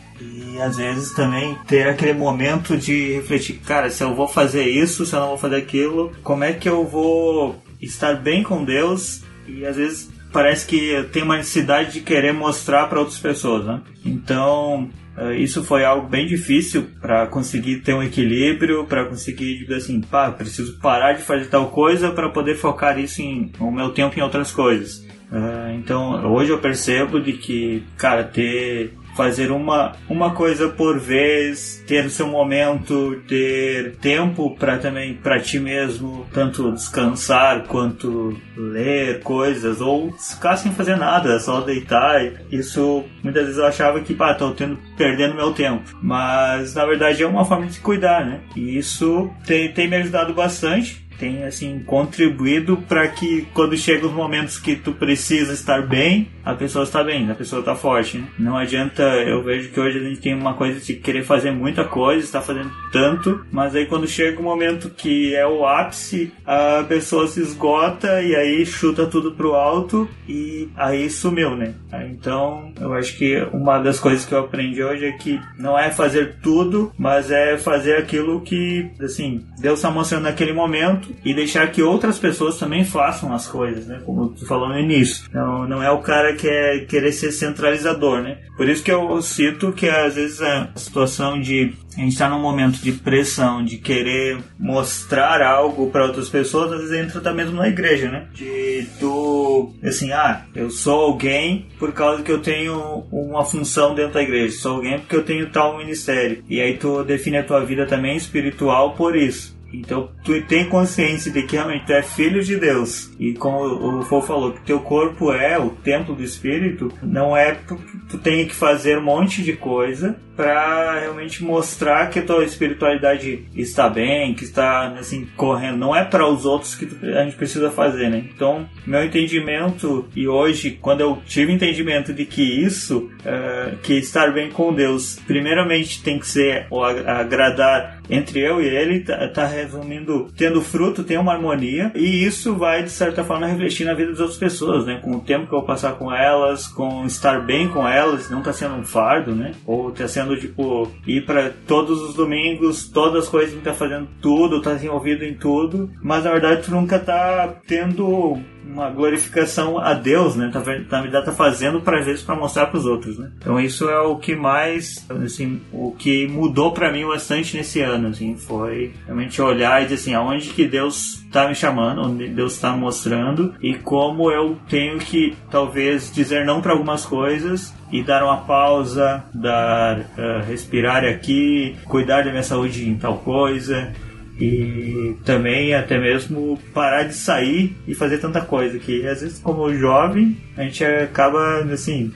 Às 0.61 0.77
vezes 0.77 1.13
também 1.13 1.57
ter 1.67 1.87
aquele 1.87 2.13
momento 2.13 2.77
de 2.77 3.13
refletir, 3.13 3.59
cara, 3.65 3.89
se 3.89 4.03
eu 4.03 4.13
vou 4.15 4.27
fazer 4.27 4.63
isso, 4.63 5.05
se 5.05 5.15
eu 5.15 5.19
não 5.19 5.29
vou 5.29 5.37
fazer 5.37 5.57
aquilo, 5.57 6.11
como 6.23 6.43
é 6.43 6.53
que 6.53 6.67
eu 6.67 6.85
vou 6.85 7.61
estar 7.81 8.15
bem 8.15 8.43
com 8.43 8.63
Deus? 8.63 9.23
E 9.47 9.65
às 9.65 9.77
vezes 9.77 10.09
parece 10.31 10.65
que 10.65 11.03
tenho 11.11 11.25
uma 11.25 11.37
necessidade 11.37 11.93
de 11.93 12.01
querer 12.01 12.33
mostrar 12.33 12.87
para 12.87 12.99
outras 12.99 13.19
pessoas, 13.19 13.65
né? 13.65 13.81
Então, 14.05 14.89
eh, 15.17 15.37
isso 15.37 15.63
foi 15.63 15.83
algo 15.83 16.07
bem 16.07 16.27
difícil 16.27 16.87
para 17.01 17.27
conseguir 17.27 17.77
ter 17.77 17.93
um 17.93 18.03
equilíbrio, 18.03 18.85
para 18.85 19.05
conseguir 19.05 19.59
dizer 19.59 19.75
assim, 19.75 20.01
pá, 20.01 20.31
preciso 20.31 20.77
parar 20.79 21.13
de 21.13 21.23
fazer 21.23 21.45
tal 21.45 21.67
coisa 21.69 22.11
para 22.11 22.29
poder 22.29 22.55
focar 22.55 22.99
isso 22.99 23.21
em 23.21 23.51
o 23.59 23.71
meu 23.71 23.89
tempo 23.89 24.17
em 24.17 24.21
outras 24.21 24.51
coisas. 24.51 25.05
Uh, 25.31 25.75
então 25.75 26.33
hoje 26.33 26.51
eu 26.51 26.57
percebo 26.57 27.19
de 27.19 27.33
que, 27.33 27.83
cara, 27.97 28.23
ter 28.23 28.93
fazer 29.15 29.51
uma, 29.51 29.93
uma 30.09 30.31
coisa 30.31 30.69
por 30.69 30.99
vez, 30.99 31.83
ter 31.87 32.05
o 32.05 32.09
seu 32.09 32.27
momento, 32.27 33.21
ter 33.27 33.95
tempo 33.97 34.55
para 34.55 34.77
também 34.77 35.13
para 35.13 35.39
ti 35.39 35.59
mesmo, 35.59 36.25
tanto 36.33 36.71
descansar 36.71 37.63
quanto 37.63 38.35
ler 38.55 39.21
coisas 39.21 39.81
ou 39.81 40.11
ficar 40.13 40.57
sem 40.57 40.71
fazer 40.71 40.95
nada, 40.95 41.39
só 41.39 41.61
deitar. 41.61 42.21
Isso 42.51 43.03
muitas 43.23 43.43
vezes 43.43 43.57
eu 43.57 43.65
achava 43.65 43.99
que, 44.01 44.13
pá, 44.13 44.33
tô 44.33 44.51
tendo 44.51 44.79
perdendo 44.97 45.35
meu 45.35 45.53
tempo, 45.53 45.97
mas 46.01 46.75
na 46.75 46.85
verdade 46.85 47.23
é 47.23 47.27
uma 47.27 47.45
forma 47.45 47.67
de 47.67 47.79
cuidar, 47.79 48.25
né? 48.25 48.39
E 48.55 48.77
isso 48.77 49.29
tem, 49.45 49.71
tem 49.71 49.87
me 49.87 49.97
ajudado 49.97 50.33
bastante 50.33 51.08
tem 51.19 51.43
assim 51.43 51.83
contribuído 51.85 52.77
para 52.77 53.07
que 53.09 53.45
quando 53.53 53.75
chegam 53.77 54.09
os 54.09 54.15
momentos 54.15 54.57
que 54.57 54.75
tu 54.75 54.93
precisa 54.93 55.53
estar 55.53 55.85
bem, 55.85 56.29
a 56.43 56.53
pessoa 56.53 56.83
está 56.83 57.03
bem, 57.03 57.29
a 57.29 57.35
pessoa 57.35 57.59
está 57.59 57.75
forte. 57.75 58.17
Né? 58.17 58.27
Não 58.39 58.57
adianta, 58.57 59.03
eu 59.03 59.43
vejo 59.43 59.69
que 59.69 59.79
hoje 59.79 59.99
a 59.99 60.03
gente 60.03 60.21
tem 60.21 60.33
uma 60.33 60.53
coisa 60.53 60.79
de 60.79 60.93
querer 60.95 61.23
fazer 61.23 61.51
muita 61.51 61.83
coisa, 61.83 62.23
está 62.23 62.41
fazendo 62.41 62.71
tanto, 62.91 63.45
mas 63.51 63.75
aí 63.75 63.85
quando 63.85 64.07
chega 64.07 64.39
o 64.39 64.43
momento 64.43 64.89
que 64.89 65.35
é 65.35 65.45
o 65.45 65.65
ápice, 65.65 66.31
a 66.45 66.83
pessoa 66.87 67.27
se 67.27 67.41
esgota 67.41 68.21
e 68.21 68.35
aí 68.35 68.65
chuta 68.65 69.05
tudo 69.05 69.33
pro 69.33 69.53
alto 69.53 70.09
e 70.27 70.69
aí 70.75 71.09
sumiu, 71.09 71.55
né? 71.55 71.73
Então, 72.09 72.71
eu 72.79 72.93
acho 72.93 73.17
que 73.17 73.41
uma 73.51 73.79
das 73.79 73.99
coisas 73.99 74.25
que 74.25 74.33
eu 74.33 74.39
aprendi 74.39 74.81
hoje 74.81 75.05
é 75.05 75.11
que 75.11 75.39
não 75.57 75.77
é 75.77 75.91
fazer 75.91 76.37
tudo, 76.41 76.93
mas 76.97 77.29
é 77.29 77.57
fazer 77.57 77.97
aquilo 77.97 78.41
que, 78.41 78.89
assim, 79.01 79.45
Deus 79.59 79.79
está 79.79 79.91
mostrando 79.91 80.23
naquele 80.23 80.53
momento 80.53 81.08
e 81.23 81.33
deixar 81.33 81.71
que 81.71 81.81
outras 81.81 82.17
pessoas 82.17 82.57
também 82.57 82.83
façam 82.83 83.33
as 83.33 83.47
coisas, 83.47 83.87
né? 83.87 84.01
Como 84.05 84.29
tu 84.29 84.45
falou 84.45 84.69
no 84.69 84.79
início. 84.79 85.25
Então, 85.29 85.67
não 85.67 85.81
é 85.81 85.91
o 85.91 86.01
cara 86.01 86.33
que 86.33 86.47
é 86.47 86.79
querer 86.79 87.11
ser 87.11 87.31
centralizador, 87.31 88.21
né? 88.21 88.37
Por 88.57 88.67
isso 88.67 88.83
que 88.83 88.91
eu 88.91 89.21
cito 89.21 89.71
que 89.71 89.87
às 89.87 90.15
vezes 90.15 90.41
a 90.41 90.69
situação 90.75 91.39
de 91.39 91.73
a 91.97 92.01
gente 92.01 92.13
está 92.13 92.29
num 92.29 92.41
momento 92.41 92.79
de 92.79 92.93
pressão, 92.93 93.63
de 93.63 93.77
querer 93.77 94.37
mostrar 94.57 95.41
algo 95.41 95.89
para 95.89 96.05
outras 96.05 96.29
pessoas, 96.29 96.71
às 96.71 96.81
vezes 96.81 96.95
entra 96.95 97.19
até 97.19 97.33
mesmo 97.33 97.57
na 97.57 97.67
igreja, 97.67 98.09
né? 98.09 98.27
De 98.33 98.87
tu, 98.99 99.73
assim, 99.83 100.11
ah, 100.11 100.45
eu 100.55 100.69
sou 100.69 101.01
alguém 101.01 101.67
por 101.77 101.91
causa 101.91 102.23
que 102.23 102.31
eu 102.31 102.41
tenho 102.41 103.05
uma 103.11 103.43
função 103.43 103.95
dentro 103.95 104.13
da 104.13 104.21
igreja, 104.21 104.57
sou 104.57 104.75
alguém 104.75 104.99
porque 104.99 105.15
eu 105.15 105.25
tenho 105.25 105.49
tal 105.49 105.77
ministério. 105.77 106.43
E 106.49 106.61
aí 106.61 106.77
tu 106.77 107.03
define 107.03 107.37
a 107.37 107.43
tua 107.43 107.65
vida 107.65 107.85
também 107.85 108.15
espiritual 108.15 108.93
por 108.93 109.15
isso. 109.15 109.58
Então 109.71 110.09
tu 110.23 110.41
tem 110.43 110.67
consciência 110.67 111.31
de 111.31 111.43
que 111.43 111.55
realmente 111.55 111.85
tu 111.85 111.93
é 111.93 112.01
filho 112.01 112.43
de 112.43 112.57
Deus. 112.57 113.11
E 113.19 113.33
como 113.33 113.99
o 113.99 114.03
Fô 114.03 114.21
falou, 114.21 114.53
que 114.53 114.61
teu 114.61 114.79
corpo 114.79 115.31
é 115.31 115.57
o 115.59 115.69
templo 115.69 116.15
do 116.15 116.23
Espírito, 116.23 116.91
não 117.01 117.35
é 117.35 117.53
porque 117.53 117.97
tu 118.09 118.17
tem 118.17 118.47
que 118.47 118.55
fazer 118.55 118.97
um 118.97 119.03
monte 119.03 119.43
de 119.43 119.53
coisa 119.53 120.17
para 120.39 121.01
realmente 121.01 121.43
mostrar 121.43 122.09
que 122.09 122.19
a 122.19 122.25
tua 122.25 122.45
espiritualidade 122.45 123.43
está 123.53 123.89
bem, 123.89 124.33
que 124.33 124.45
está 124.45 124.87
assim 124.97 125.27
correndo. 125.35 125.75
Não 125.75 125.93
é 125.93 126.05
para 126.05 126.25
os 126.25 126.45
outros 126.45 126.75
que 126.75 126.87
a 127.13 127.25
gente 127.25 127.35
precisa 127.35 127.69
fazer, 127.69 128.09
né? 128.09 128.23
Então, 128.33 128.65
meu 128.87 129.03
entendimento 129.03 130.07
e 130.15 130.29
hoje, 130.29 130.79
quando 130.81 131.01
eu 131.01 131.21
tive 131.25 131.51
entendimento 131.51 132.13
de 132.13 132.23
que 132.23 132.41
isso, 132.41 133.09
uh, 133.19 133.75
que 133.83 133.95
estar 133.95 134.31
bem 134.31 134.49
com 134.49 134.73
Deus, 134.73 135.19
primeiramente 135.27 136.01
tem 136.01 136.17
que 136.17 136.25
ser 136.25 136.67
o 136.71 136.81
agradar 136.81 137.99
entre 138.09 138.39
eu 138.39 138.61
e 138.61 138.65
Ele, 138.65 139.01
tá, 139.01 139.27
tá 139.27 139.45
resumindo, 139.45 140.27
tendo 140.35 140.61
fruto, 140.61 141.03
tem 141.03 141.17
uma 141.17 141.33
harmonia 141.33 141.91
e 141.93 142.25
isso 142.25 142.55
vai 142.55 142.81
de 142.81 142.89
certa 142.89 143.23
forma 143.23 143.45
refletir 143.45 143.85
na 143.85 143.93
vida 143.93 144.11
das 144.11 144.19
outras 144.19 144.39
pessoas, 144.39 144.85
né? 144.85 144.99
Com 145.03 145.17
o 145.17 145.21
tempo 145.21 145.47
que 145.47 145.53
eu 145.53 145.61
passar 145.63 145.93
com 145.93 146.13
elas, 146.13 146.67
com 146.67 147.05
estar 147.05 147.45
bem 147.45 147.67
com 147.67 147.87
elas, 147.87 148.29
não 148.29 148.41
tá 148.41 148.53
sendo 148.53 148.75
um 148.75 148.85
fardo, 148.85 149.35
né? 149.35 149.51
Ou 149.65 149.91
tá 149.91 150.07
sendo 150.07 150.28
tipo, 150.37 150.91
ir 151.05 151.25
para 151.25 151.51
todos 151.67 152.01
os 152.01 152.15
domingos, 152.15 152.89
todas 152.89 153.23
as 153.23 153.29
coisas 153.29 153.61
tá 153.61 153.73
fazendo 153.73 154.07
tudo, 154.21 154.61
tá 154.61 154.73
envolvido 154.73 155.23
em 155.23 155.33
tudo, 155.33 155.89
mas 156.01 156.23
na 156.23 156.31
verdade 156.31 156.63
tu 156.63 156.71
nunca 156.71 156.99
tá 156.99 157.55
tendo 157.67 158.37
uma 158.65 158.89
glorificação 158.89 159.77
a 159.77 159.93
Deus, 159.93 160.35
né? 160.35 160.49
Tá, 160.51 160.59
na 160.59 161.01
verdade 161.01 161.25
tá 161.25 161.31
fazendo 161.31 161.81
para 161.81 162.01
vezes 162.01 162.21
para 162.21 162.35
mostrar 162.35 162.67
para 162.67 162.77
os 162.77 162.85
outros, 162.85 163.17
né? 163.17 163.31
Então 163.37 163.59
isso 163.59 163.89
é 163.89 163.99
o 163.99 164.17
que 164.17 164.35
mais, 164.35 165.05
assim, 165.23 165.61
o 165.71 165.91
que 165.91 166.27
mudou 166.27 166.71
para 166.71 166.91
mim 166.91 167.05
bastante 167.05 167.57
nesse 167.57 167.81
ano, 167.81 168.09
assim, 168.09 168.35
foi 168.35 168.93
realmente 169.05 169.41
olhar 169.41 169.81
e 169.81 169.85
dizer 169.85 169.95
assim, 169.95 170.13
aonde 170.13 170.49
que 170.49 170.67
Deus 170.67 171.23
está 171.25 171.47
me 171.47 171.55
chamando, 171.55 172.01
onde 172.01 172.27
Deus 172.27 172.53
está 172.53 172.71
mostrando 172.75 173.53
e 173.61 173.75
como 173.75 174.31
eu 174.31 174.57
tenho 174.67 174.97
que 174.99 175.35
talvez 175.49 176.11
dizer 176.11 176.45
não 176.45 176.61
para 176.61 176.71
algumas 176.71 177.05
coisas 177.05 177.73
e 177.91 178.03
dar 178.03 178.23
uma 178.23 178.37
pausa, 178.37 179.23
dar 179.33 179.99
uh, 179.99 180.45
respirar 180.47 181.03
aqui, 181.03 181.75
cuidar 181.85 182.23
da 182.23 182.31
minha 182.31 182.43
saúde 182.43 182.87
em 182.87 182.95
tal 182.95 183.17
coisa, 183.17 183.91
e 184.39 185.15
também 185.25 185.73
até 185.73 185.99
mesmo 185.99 186.57
parar 186.73 187.03
de 187.03 187.13
sair 187.13 187.75
e 187.87 187.93
fazer 187.93 188.19
tanta 188.19 188.41
coisa 188.41 188.79
que 188.79 189.05
às 189.05 189.21
vezes 189.21 189.39
como 189.39 189.73
jovem 189.73 190.37
a 190.55 190.63
gente 190.63 190.83
acaba 190.83 191.63
assim 191.71 192.13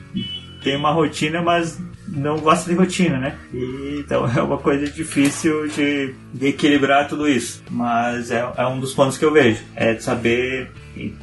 tem 0.63 0.77
uma 0.77 0.91
rotina 0.91 1.41
mas 1.41 1.79
não 2.07 2.37
gosta 2.39 2.69
de 2.69 2.77
rotina 2.77 3.17
né? 3.17 3.35
E, 3.53 3.99
então 3.99 4.27
é 4.35 4.41
uma 4.41 4.57
coisa 4.57 4.85
difícil 4.87 5.67
de, 5.67 6.13
de 6.33 6.47
equilibrar 6.47 7.07
tudo 7.07 7.27
isso. 7.27 7.63
Mas 7.69 8.31
é, 8.31 8.45
é, 8.57 8.67
um 8.67 8.79
dos 8.79 8.93
pontos 8.93 9.17
que 9.17 9.25
eu 9.25 9.31
vejo. 9.31 9.61
É 9.75 9.97
saber 9.99 10.71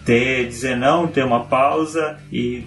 ter 0.04 0.48
dizer 0.48 0.76
não 0.76 1.06
ter 1.06 1.24
uma 1.24 1.44
pausa 1.44 2.18
e 2.32 2.66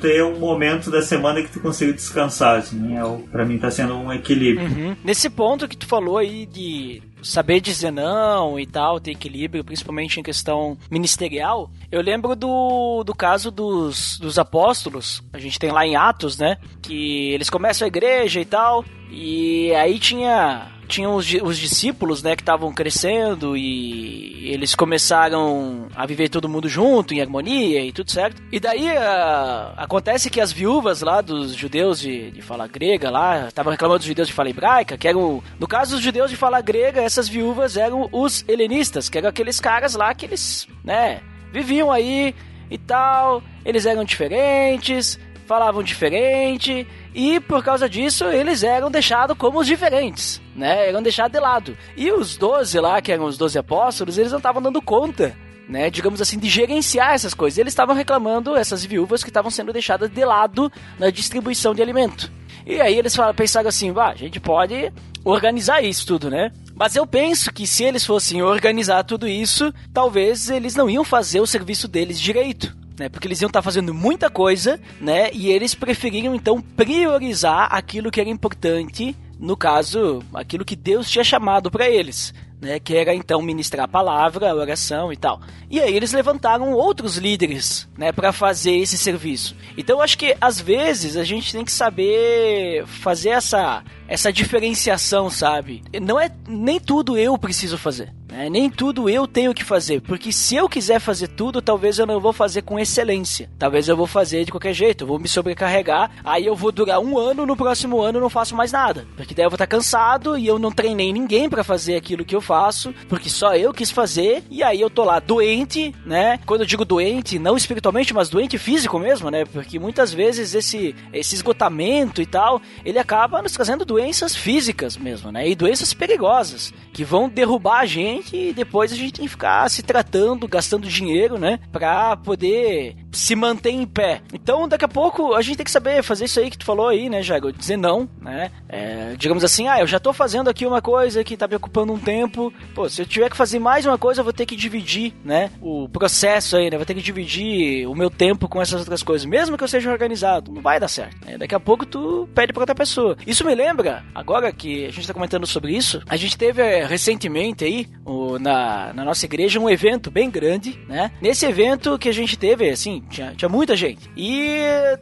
ter 0.00 0.22
um 0.22 0.38
momento 0.38 0.88
da 0.88 1.02
semana 1.02 1.42
que 1.42 1.50
tu 1.50 1.58
consiga 1.58 1.92
descansar 1.92 2.58
assim, 2.58 2.96
é, 2.96 3.02
para 3.30 3.44
mim 3.44 3.58
tá 3.58 3.70
sendo 3.70 3.94
um 3.96 4.12
equilíbrio. 4.12 4.68
Uhum. 4.68 4.96
nesse 5.02 5.28
ponto 5.28 5.66
que 5.66 5.76
tu 5.76 5.86
falou 5.86 6.16
aí 6.16 6.46
de 6.46 7.02
saber 7.24 7.60
dizer 7.60 7.90
não 7.90 8.58
e 8.60 8.66
tal, 8.66 9.00
ter 9.00 9.12
equilíbrio, 9.12 9.64
principalmente 9.64 10.20
em 10.20 10.22
questão 10.22 10.76
ministerial. 10.90 11.70
Eu 11.90 12.00
lembro 12.00 12.36
do, 12.36 13.02
do 13.02 13.14
caso 13.14 13.50
dos, 13.50 14.18
dos 14.18 14.38
apóstolos, 14.38 15.22
a 15.32 15.38
gente 15.38 15.58
tem 15.58 15.72
lá 15.72 15.86
em 15.86 15.96
Atos, 15.96 16.38
né? 16.38 16.58
Que 16.82 17.32
eles 17.32 17.50
começam 17.50 17.86
a 17.86 17.88
igreja 17.88 18.40
e 18.40 18.44
tal, 18.44 18.84
e 19.10 19.74
aí 19.74 19.98
tinha 19.98 20.70
tinham 20.84 21.14
os, 21.16 21.26
os 21.42 21.58
discípulos, 21.58 22.22
né, 22.22 22.36
que 22.36 22.42
estavam 22.42 22.72
crescendo 22.72 23.56
e 23.56 24.50
eles 24.50 24.74
começaram 24.74 25.88
a 25.94 26.06
viver 26.06 26.28
todo 26.28 26.48
mundo 26.48 26.68
junto, 26.68 27.14
em 27.14 27.20
harmonia 27.20 27.84
e 27.84 27.92
tudo 27.92 28.10
certo. 28.10 28.42
E 28.52 28.60
daí 28.60 28.88
a, 28.88 29.74
acontece 29.76 30.30
que 30.30 30.40
as 30.40 30.52
viúvas 30.52 31.00
lá 31.02 31.20
dos 31.20 31.54
judeus 31.54 32.00
de, 32.00 32.30
de 32.30 32.42
fala 32.42 32.66
grega 32.66 33.10
lá, 33.10 33.48
estavam 33.48 33.72
reclamando 33.72 33.98
dos 33.98 34.06
judeus 34.06 34.28
de 34.28 34.34
fala 34.34 34.50
hebraica, 34.50 34.96
que 34.96 35.08
eram, 35.08 35.42
no 35.58 35.66
caso 35.66 35.92
dos 35.96 36.04
judeus 36.04 36.30
de 36.30 36.36
fala 36.36 36.60
grega, 36.60 37.02
essas 37.02 37.28
viúvas 37.28 37.76
eram 37.76 38.08
os 38.12 38.44
helenistas, 38.48 39.08
que 39.08 39.18
eram 39.18 39.28
aqueles 39.28 39.60
caras 39.60 39.94
lá 39.94 40.14
que 40.14 40.26
eles, 40.26 40.68
né, 40.84 41.20
viviam 41.52 41.90
aí 41.90 42.34
e 42.70 42.78
tal, 42.78 43.42
eles 43.64 43.86
eram 43.86 44.04
diferentes, 44.04 45.18
falavam 45.46 45.82
diferente, 45.82 46.86
e 47.14 47.38
por 47.38 47.62
causa 47.62 47.88
disso 47.88 48.24
eles 48.24 48.62
eram 48.62 48.90
deixados 48.90 49.36
como 49.38 49.60
os 49.60 49.66
diferentes, 49.66 50.42
né? 50.54 50.88
Eram 50.88 51.02
deixados 51.02 51.32
de 51.32 51.38
lado. 51.38 51.76
E 51.96 52.10
os 52.10 52.36
doze 52.36 52.80
lá, 52.80 53.00
que 53.00 53.12
eram 53.12 53.24
os 53.24 53.38
doze 53.38 53.58
apóstolos, 53.58 54.18
eles 54.18 54.32
não 54.32 54.38
estavam 54.38 54.60
dando 54.60 54.82
conta 54.82 55.36
né, 55.68 55.88
digamos 55.88 56.20
assim, 56.20 56.38
de 56.38 56.46
gerenciar 56.48 57.14
essas 57.14 57.32
coisas. 57.32 57.58
Eles 57.58 57.72
estavam 57.72 57.94
reclamando, 57.94 58.54
essas 58.54 58.84
viúvas 58.84 59.22
que 59.22 59.30
estavam 59.30 59.50
sendo 59.50 59.72
deixadas 59.72 60.10
de 60.10 60.22
lado 60.22 60.70
na 60.98 61.08
distribuição 61.08 61.74
de 61.74 61.80
alimento. 61.80 62.30
E 62.66 62.80
aí 62.80 62.98
eles 62.98 63.16
falaram, 63.16 63.34
pensaram 63.34 63.68
assim, 63.68 63.90
ah, 63.96 64.08
a 64.08 64.14
gente 64.14 64.38
pode 64.38 64.92
organizar 65.24 65.82
isso 65.82 66.06
tudo, 66.06 66.30
né? 66.30 66.50
Mas 66.74 66.96
eu 66.96 67.06
penso 67.06 67.52
que 67.52 67.66
se 67.66 67.84
eles 67.84 68.04
fossem 68.04 68.42
organizar 68.42 69.04
tudo 69.04 69.26
isso, 69.28 69.72
talvez 69.92 70.50
eles 70.50 70.74
não 70.74 70.90
iam 70.90 71.04
fazer 71.04 71.40
o 71.40 71.46
serviço 71.46 71.88
deles 71.88 72.20
direito 72.20 72.83
né? 72.98 73.08
Porque 73.08 73.26
eles 73.26 73.40
iam 73.40 73.48
estar 73.48 73.60
tá 73.60 73.62
fazendo 73.62 73.92
muita 73.92 74.30
coisa, 74.30 74.80
né? 75.00 75.30
E 75.32 75.50
eles 75.50 75.74
preferiram 75.74 76.34
então 76.34 76.60
priorizar 76.60 77.68
aquilo 77.70 78.10
que 78.10 78.20
era 78.20 78.30
importante 78.30 79.16
no 79.38 79.56
caso, 79.56 80.22
aquilo 80.32 80.64
que 80.64 80.76
Deus 80.76 81.10
tinha 81.10 81.24
chamado 81.24 81.70
para 81.70 81.88
eles. 81.88 82.32
né, 82.64 82.80
que 82.80 82.96
era 82.96 83.14
então 83.14 83.42
ministrar 83.42 83.84
a 83.84 83.88
palavra, 83.88 84.50
a 84.50 84.54
oração 84.54 85.12
e 85.12 85.16
tal. 85.16 85.40
E 85.70 85.78
aí 85.80 85.94
eles 85.94 86.12
levantaram 86.12 86.72
outros 86.72 87.18
líderes, 87.18 87.86
né, 87.96 88.10
para 88.10 88.32
fazer 88.32 88.72
esse 88.72 88.96
serviço. 88.96 89.54
Então 89.76 89.98
eu 89.98 90.02
acho 90.02 90.16
que 90.16 90.34
às 90.40 90.60
vezes 90.60 91.16
a 91.16 91.24
gente 91.24 91.52
tem 91.52 91.64
que 91.64 91.70
saber 91.70 92.86
fazer 92.86 93.30
essa 93.30 93.84
essa 94.08 94.32
diferenciação, 94.32 95.30
sabe? 95.30 95.82
Não 96.00 96.18
é 96.18 96.30
nem 96.46 96.80
tudo 96.80 97.16
eu 97.16 97.36
preciso 97.38 97.76
fazer. 97.78 98.12
É, 98.36 98.50
nem 98.50 98.68
tudo 98.68 99.08
eu 99.08 99.28
tenho 99.28 99.54
que 99.54 99.62
fazer, 99.62 100.00
porque 100.00 100.32
se 100.32 100.56
eu 100.56 100.68
quiser 100.68 100.98
fazer 100.98 101.28
tudo, 101.28 101.62
talvez 101.62 102.00
eu 102.00 102.06
não 102.06 102.18
vou 102.18 102.32
fazer 102.32 102.62
com 102.62 102.80
excelência. 102.80 103.48
Talvez 103.56 103.88
eu 103.88 103.96
vou 103.96 104.08
fazer 104.08 104.44
de 104.44 104.50
qualquer 104.50 104.74
jeito, 104.74 105.04
eu 105.04 105.08
vou 105.08 105.20
me 105.20 105.28
sobrecarregar, 105.28 106.10
aí 106.24 106.44
eu 106.44 106.56
vou 106.56 106.72
durar 106.72 106.98
um 106.98 107.16
ano, 107.16 107.46
no 107.46 107.56
próximo 107.56 108.02
ano 108.02 108.18
eu 108.18 108.22
não 108.22 108.28
faço 108.28 108.56
mais 108.56 108.72
nada. 108.72 109.06
Porque 109.16 109.34
daí 109.34 109.44
eu 109.44 109.50
vou 109.50 109.54
estar 109.54 109.68
cansado 109.68 110.36
e 110.36 110.48
eu 110.48 110.58
não 110.58 110.72
treinei 110.72 111.12
ninguém 111.12 111.48
para 111.48 111.62
fazer 111.62 111.94
aquilo 111.94 112.24
que 112.24 112.34
eu 112.34 112.40
faço, 112.40 112.92
porque 113.08 113.30
só 113.30 113.54
eu 113.54 113.72
quis 113.72 113.92
fazer, 113.92 114.42
e 114.50 114.64
aí 114.64 114.80
eu 114.80 114.90
tô 114.90 115.04
lá 115.04 115.20
doente, 115.20 115.94
né? 116.04 116.40
Quando 116.44 116.62
eu 116.62 116.66
digo 116.66 116.84
doente, 116.84 117.38
não 117.38 117.56
espiritualmente, 117.56 118.12
mas 118.12 118.28
doente 118.28 118.58
físico 118.58 118.98
mesmo, 118.98 119.30
né? 119.30 119.44
Porque 119.44 119.78
muitas 119.78 120.12
vezes 120.12 120.56
esse, 120.56 120.92
esse 121.12 121.36
esgotamento 121.36 122.20
e 122.20 122.26
tal, 122.26 122.60
ele 122.84 122.98
acaba 122.98 123.40
nos 123.40 123.52
trazendo 123.52 123.84
doenças 123.84 124.34
físicas 124.34 124.96
mesmo, 124.96 125.30
né? 125.30 125.48
E 125.48 125.54
doenças 125.54 125.94
perigosas, 125.94 126.74
que 126.92 127.04
vão 127.04 127.28
derrubar 127.28 127.80
a 127.80 127.86
gente 127.86 128.23
e 128.32 128.52
depois 128.52 128.92
a 128.92 128.96
gente 128.96 129.14
tem 129.14 129.24
que 129.24 129.30
ficar 129.30 129.68
se 129.68 129.82
tratando, 129.82 130.48
gastando 130.48 130.88
dinheiro, 130.88 131.38
né? 131.38 131.58
Pra 131.72 132.16
poder 132.16 132.96
se 133.14 133.34
manter 133.34 133.70
em 133.70 133.86
pé. 133.86 134.20
Então, 134.32 134.68
daqui 134.68 134.84
a 134.84 134.88
pouco, 134.88 135.34
a 135.34 135.42
gente 135.42 135.56
tem 135.56 135.64
que 135.64 135.70
saber 135.70 136.02
fazer 136.02 136.26
isso 136.26 136.40
aí 136.40 136.50
que 136.50 136.58
tu 136.58 136.64
falou 136.64 136.88
aí, 136.88 137.08
né, 137.08 137.22
Jago? 137.22 137.52
Dizer 137.52 137.76
não, 137.76 138.08
né? 138.20 138.50
É, 138.68 139.14
digamos 139.16 139.44
assim, 139.44 139.68
ah, 139.68 139.80
eu 139.80 139.86
já 139.86 139.98
tô 139.98 140.12
fazendo 140.12 140.48
aqui 140.48 140.66
uma 140.66 140.82
coisa 140.82 141.22
que 141.24 141.36
tá 141.36 141.46
me 141.46 141.56
ocupando 141.56 141.92
um 141.92 141.98
tempo. 141.98 142.52
Pô, 142.74 142.88
se 142.88 143.02
eu 143.02 143.06
tiver 143.06 143.30
que 143.30 143.36
fazer 143.36 143.58
mais 143.58 143.86
uma 143.86 143.96
coisa, 143.96 144.20
eu 144.20 144.24
vou 144.24 144.32
ter 144.32 144.46
que 144.46 144.56
dividir, 144.56 145.14
né? 145.24 145.50
O 145.60 145.88
processo 145.88 146.56
aí, 146.56 146.70
né? 146.70 146.76
Vou 146.76 146.86
ter 146.86 146.94
que 146.94 147.02
dividir 147.02 147.86
o 147.86 147.94
meu 147.94 148.10
tempo 148.10 148.48
com 148.48 148.60
essas 148.60 148.80
outras 148.80 149.02
coisas. 149.02 149.24
Mesmo 149.26 149.56
que 149.56 149.64
eu 149.64 149.68
seja 149.68 149.90
organizado, 149.90 150.52
não 150.52 150.60
vai 150.60 150.80
dar 150.80 150.88
certo. 150.88 151.24
Né? 151.24 151.38
Daqui 151.38 151.54
a 151.54 151.60
pouco 151.60 151.86
tu 151.86 152.28
pede 152.34 152.52
pra 152.52 152.62
outra 152.62 152.74
pessoa. 152.74 153.16
Isso 153.26 153.44
me 153.44 153.54
lembra, 153.54 154.04
agora 154.14 154.52
que 154.52 154.86
a 154.86 154.90
gente 154.90 155.06
tá 155.06 155.14
comentando 155.14 155.46
sobre 155.46 155.76
isso, 155.76 156.02
a 156.08 156.16
gente 156.16 156.36
teve 156.36 156.62
é, 156.62 156.84
recentemente 156.84 157.64
aí, 157.64 157.88
o, 158.04 158.38
na, 158.38 158.92
na 158.92 159.04
nossa 159.04 159.24
igreja, 159.24 159.60
um 159.60 159.70
evento 159.70 160.10
bem 160.10 160.30
grande, 160.30 160.78
né? 160.88 161.10
Nesse 161.20 161.46
evento 161.46 161.98
que 161.98 162.08
a 162.08 162.12
gente 162.12 162.36
teve, 162.36 162.68
assim, 162.68 163.02
tinha, 163.10 163.34
tinha 163.34 163.48
muita 163.48 163.76
gente. 163.76 164.10
E 164.16 164.58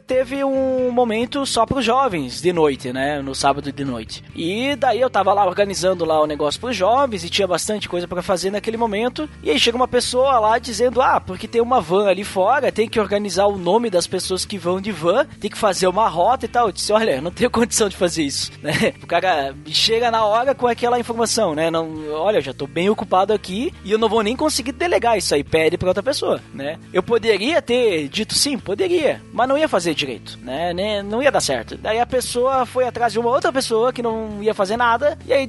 teve 0.07 0.43
um 0.43 0.91
momento 0.91 1.45
só 1.45 1.65
para 1.65 1.79
os 1.79 1.85
jovens 1.85 2.41
de 2.41 2.53
noite, 2.53 2.91
né? 2.91 3.21
No 3.21 3.33
sábado 3.35 3.71
de 3.71 3.85
noite. 3.85 4.23
E 4.35 4.75
daí 4.75 5.01
eu 5.01 5.09
tava 5.09 5.33
lá 5.33 5.45
organizando 5.45 6.05
lá 6.05 6.21
o 6.21 6.27
negócio 6.27 6.59
para 6.59 6.69
os 6.69 6.75
jovens 6.75 7.23
e 7.23 7.29
tinha 7.29 7.47
bastante 7.47 7.87
coisa 7.89 8.07
para 8.07 8.21
fazer 8.21 8.51
naquele 8.51 8.77
momento. 8.77 9.29
E 9.41 9.49
aí 9.49 9.59
chega 9.59 9.77
uma 9.77 9.87
pessoa 9.87 10.39
lá 10.39 10.57
dizendo: 10.59 11.01
Ah, 11.01 11.19
porque 11.19 11.47
tem 11.47 11.61
uma 11.61 11.81
van 11.81 12.07
ali 12.07 12.23
fora, 12.23 12.71
tem 12.71 12.87
que 12.87 12.99
organizar 12.99 13.45
o 13.45 13.57
nome 13.57 13.89
das 13.89 14.07
pessoas 14.07 14.45
que 14.45 14.57
vão 14.57 14.81
de 14.81 14.91
van, 14.91 15.25
tem 15.39 15.49
que 15.49 15.57
fazer 15.57 15.87
uma 15.87 16.07
rota 16.07 16.45
e 16.45 16.49
tal. 16.49 16.67
Eu 16.67 16.71
disse: 16.71 16.91
Olha, 16.93 17.21
não 17.21 17.31
tenho 17.31 17.49
condição 17.51 17.89
de 17.89 17.95
fazer 17.95 18.23
isso, 18.23 18.51
né? 18.61 18.93
O 19.01 19.07
cara 19.07 19.53
chega 19.67 20.11
na 20.11 20.25
hora 20.25 20.55
com 20.55 20.67
aquela 20.67 20.99
informação, 20.99 21.55
né? 21.55 21.69
Não, 21.69 22.11
olha, 22.11 22.37
eu 22.37 22.41
já 22.41 22.53
tô 22.53 22.67
bem 22.67 22.89
ocupado 22.89 23.33
aqui 23.33 23.73
e 23.83 23.91
eu 23.91 23.97
não 23.97 24.09
vou 24.09 24.23
nem 24.23 24.35
conseguir 24.35 24.71
delegar 24.71 25.17
isso 25.17 25.33
aí. 25.33 25.43
Pede 25.43 25.77
para 25.77 25.89
outra 25.89 26.03
pessoa, 26.03 26.41
né? 26.53 26.79
Eu 26.91 27.03
poderia 27.03 27.61
ter 27.61 27.92
dito 28.09 28.33
sim? 28.35 28.57
Poderia, 28.57 29.21
mas 29.31 29.47
não 29.47 29.57
ia 29.57 29.67
fazer 29.67 29.93
direito, 29.93 30.37
né? 30.41 30.73
Não 31.03 31.21
ia 31.21 31.31
dar 31.31 31.41
certo. 31.41 31.77
Daí 31.77 31.99
a 31.99 32.05
pessoa 32.05 32.65
foi 32.65 32.85
atrás 32.85 33.13
de 33.13 33.19
uma 33.19 33.29
outra 33.29 33.51
pessoa 33.51 33.91
que 33.91 34.01
não 34.01 34.41
ia 34.41 34.53
fazer 34.53 34.77
nada, 34.77 35.17
e 35.25 35.33
aí 35.33 35.47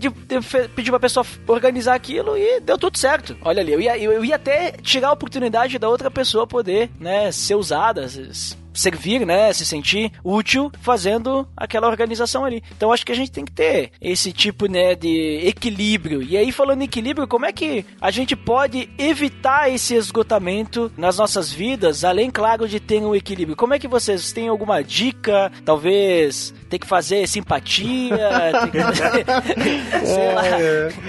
pediu 0.75 0.93
pra 0.93 1.01
pessoa 1.01 1.27
organizar 1.47 1.95
aquilo 1.95 2.37
e 2.37 2.61
deu 2.61 2.79
tudo 2.79 2.99
certo. 2.99 3.37
Olha 3.43 3.61
ali, 3.61 3.73
eu 3.73 3.81
ia, 3.81 3.99
eu 3.99 4.25
ia 4.25 4.37
até 4.37 4.73
tirar 4.73 5.09
a 5.09 5.13
oportunidade 5.13 5.79
da 5.79 5.89
outra 5.89 6.11
pessoa 6.11 6.47
poder, 6.47 6.91
né, 6.99 7.31
ser 7.33 7.55
usada, 7.55 8.07
servir, 8.75 9.27
né, 9.27 9.53
se 9.53 9.65
sentir 9.65 10.13
útil 10.23 10.71
fazendo 10.81 11.49
aquela 11.57 11.89
organização 11.89 12.45
ali. 12.45 12.63
Então 12.77 12.93
acho 12.93 13.07
que 13.07 13.13
a 13.13 13.17
gente 13.17 13.31
tem 13.31 13.45
que 13.45 13.53
ter 13.53 13.93
esse 14.01 14.33
tipo, 14.33 14.67
né, 14.67 14.95
de 14.95 15.41
equilíbrio. 15.45 16.23
E 16.23 16.37
aí 16.37 16.53
falando 16.53 16.83
em 16.83 16.85
equilíbrio, 16.85 17.27
como 17.27 17.47
é 17.47 17.53
que 17.53 17.85
a 18.01 18.11
gente 18.11 18.37
pode 18.37 18.89
evitar 18.99 19.71
esse 19.71 19.95
esgotamento 19.95 20.91
nas 20.97 21.19
nossas 21.19 21.53
vidas, 21.53 22.05
além 22.05 22.31
claro 22.31 22.69
de 22.69 22.81
ter 22.81 23.01
um 23.01 23.15
equilíbrio? 23.15 23.57
Como 23.57 23.75
é 23.75 23.79
que 23.79 23.89
vocês 23.89 24.33
têm 24.33 24.49
alguma 24.49 24.83
dica, 24.83 25.51
talvez 25.65 26.53
tem 26.69 26.79
que 26.79 26.87
fazer 26.87 27.27
simpatia, 27.29 28.19
tem 28.63 28.71
que 28.71 28.83
fazer, 28.83 29.25
sei 30.05 30.35
lá. 30.35 30.45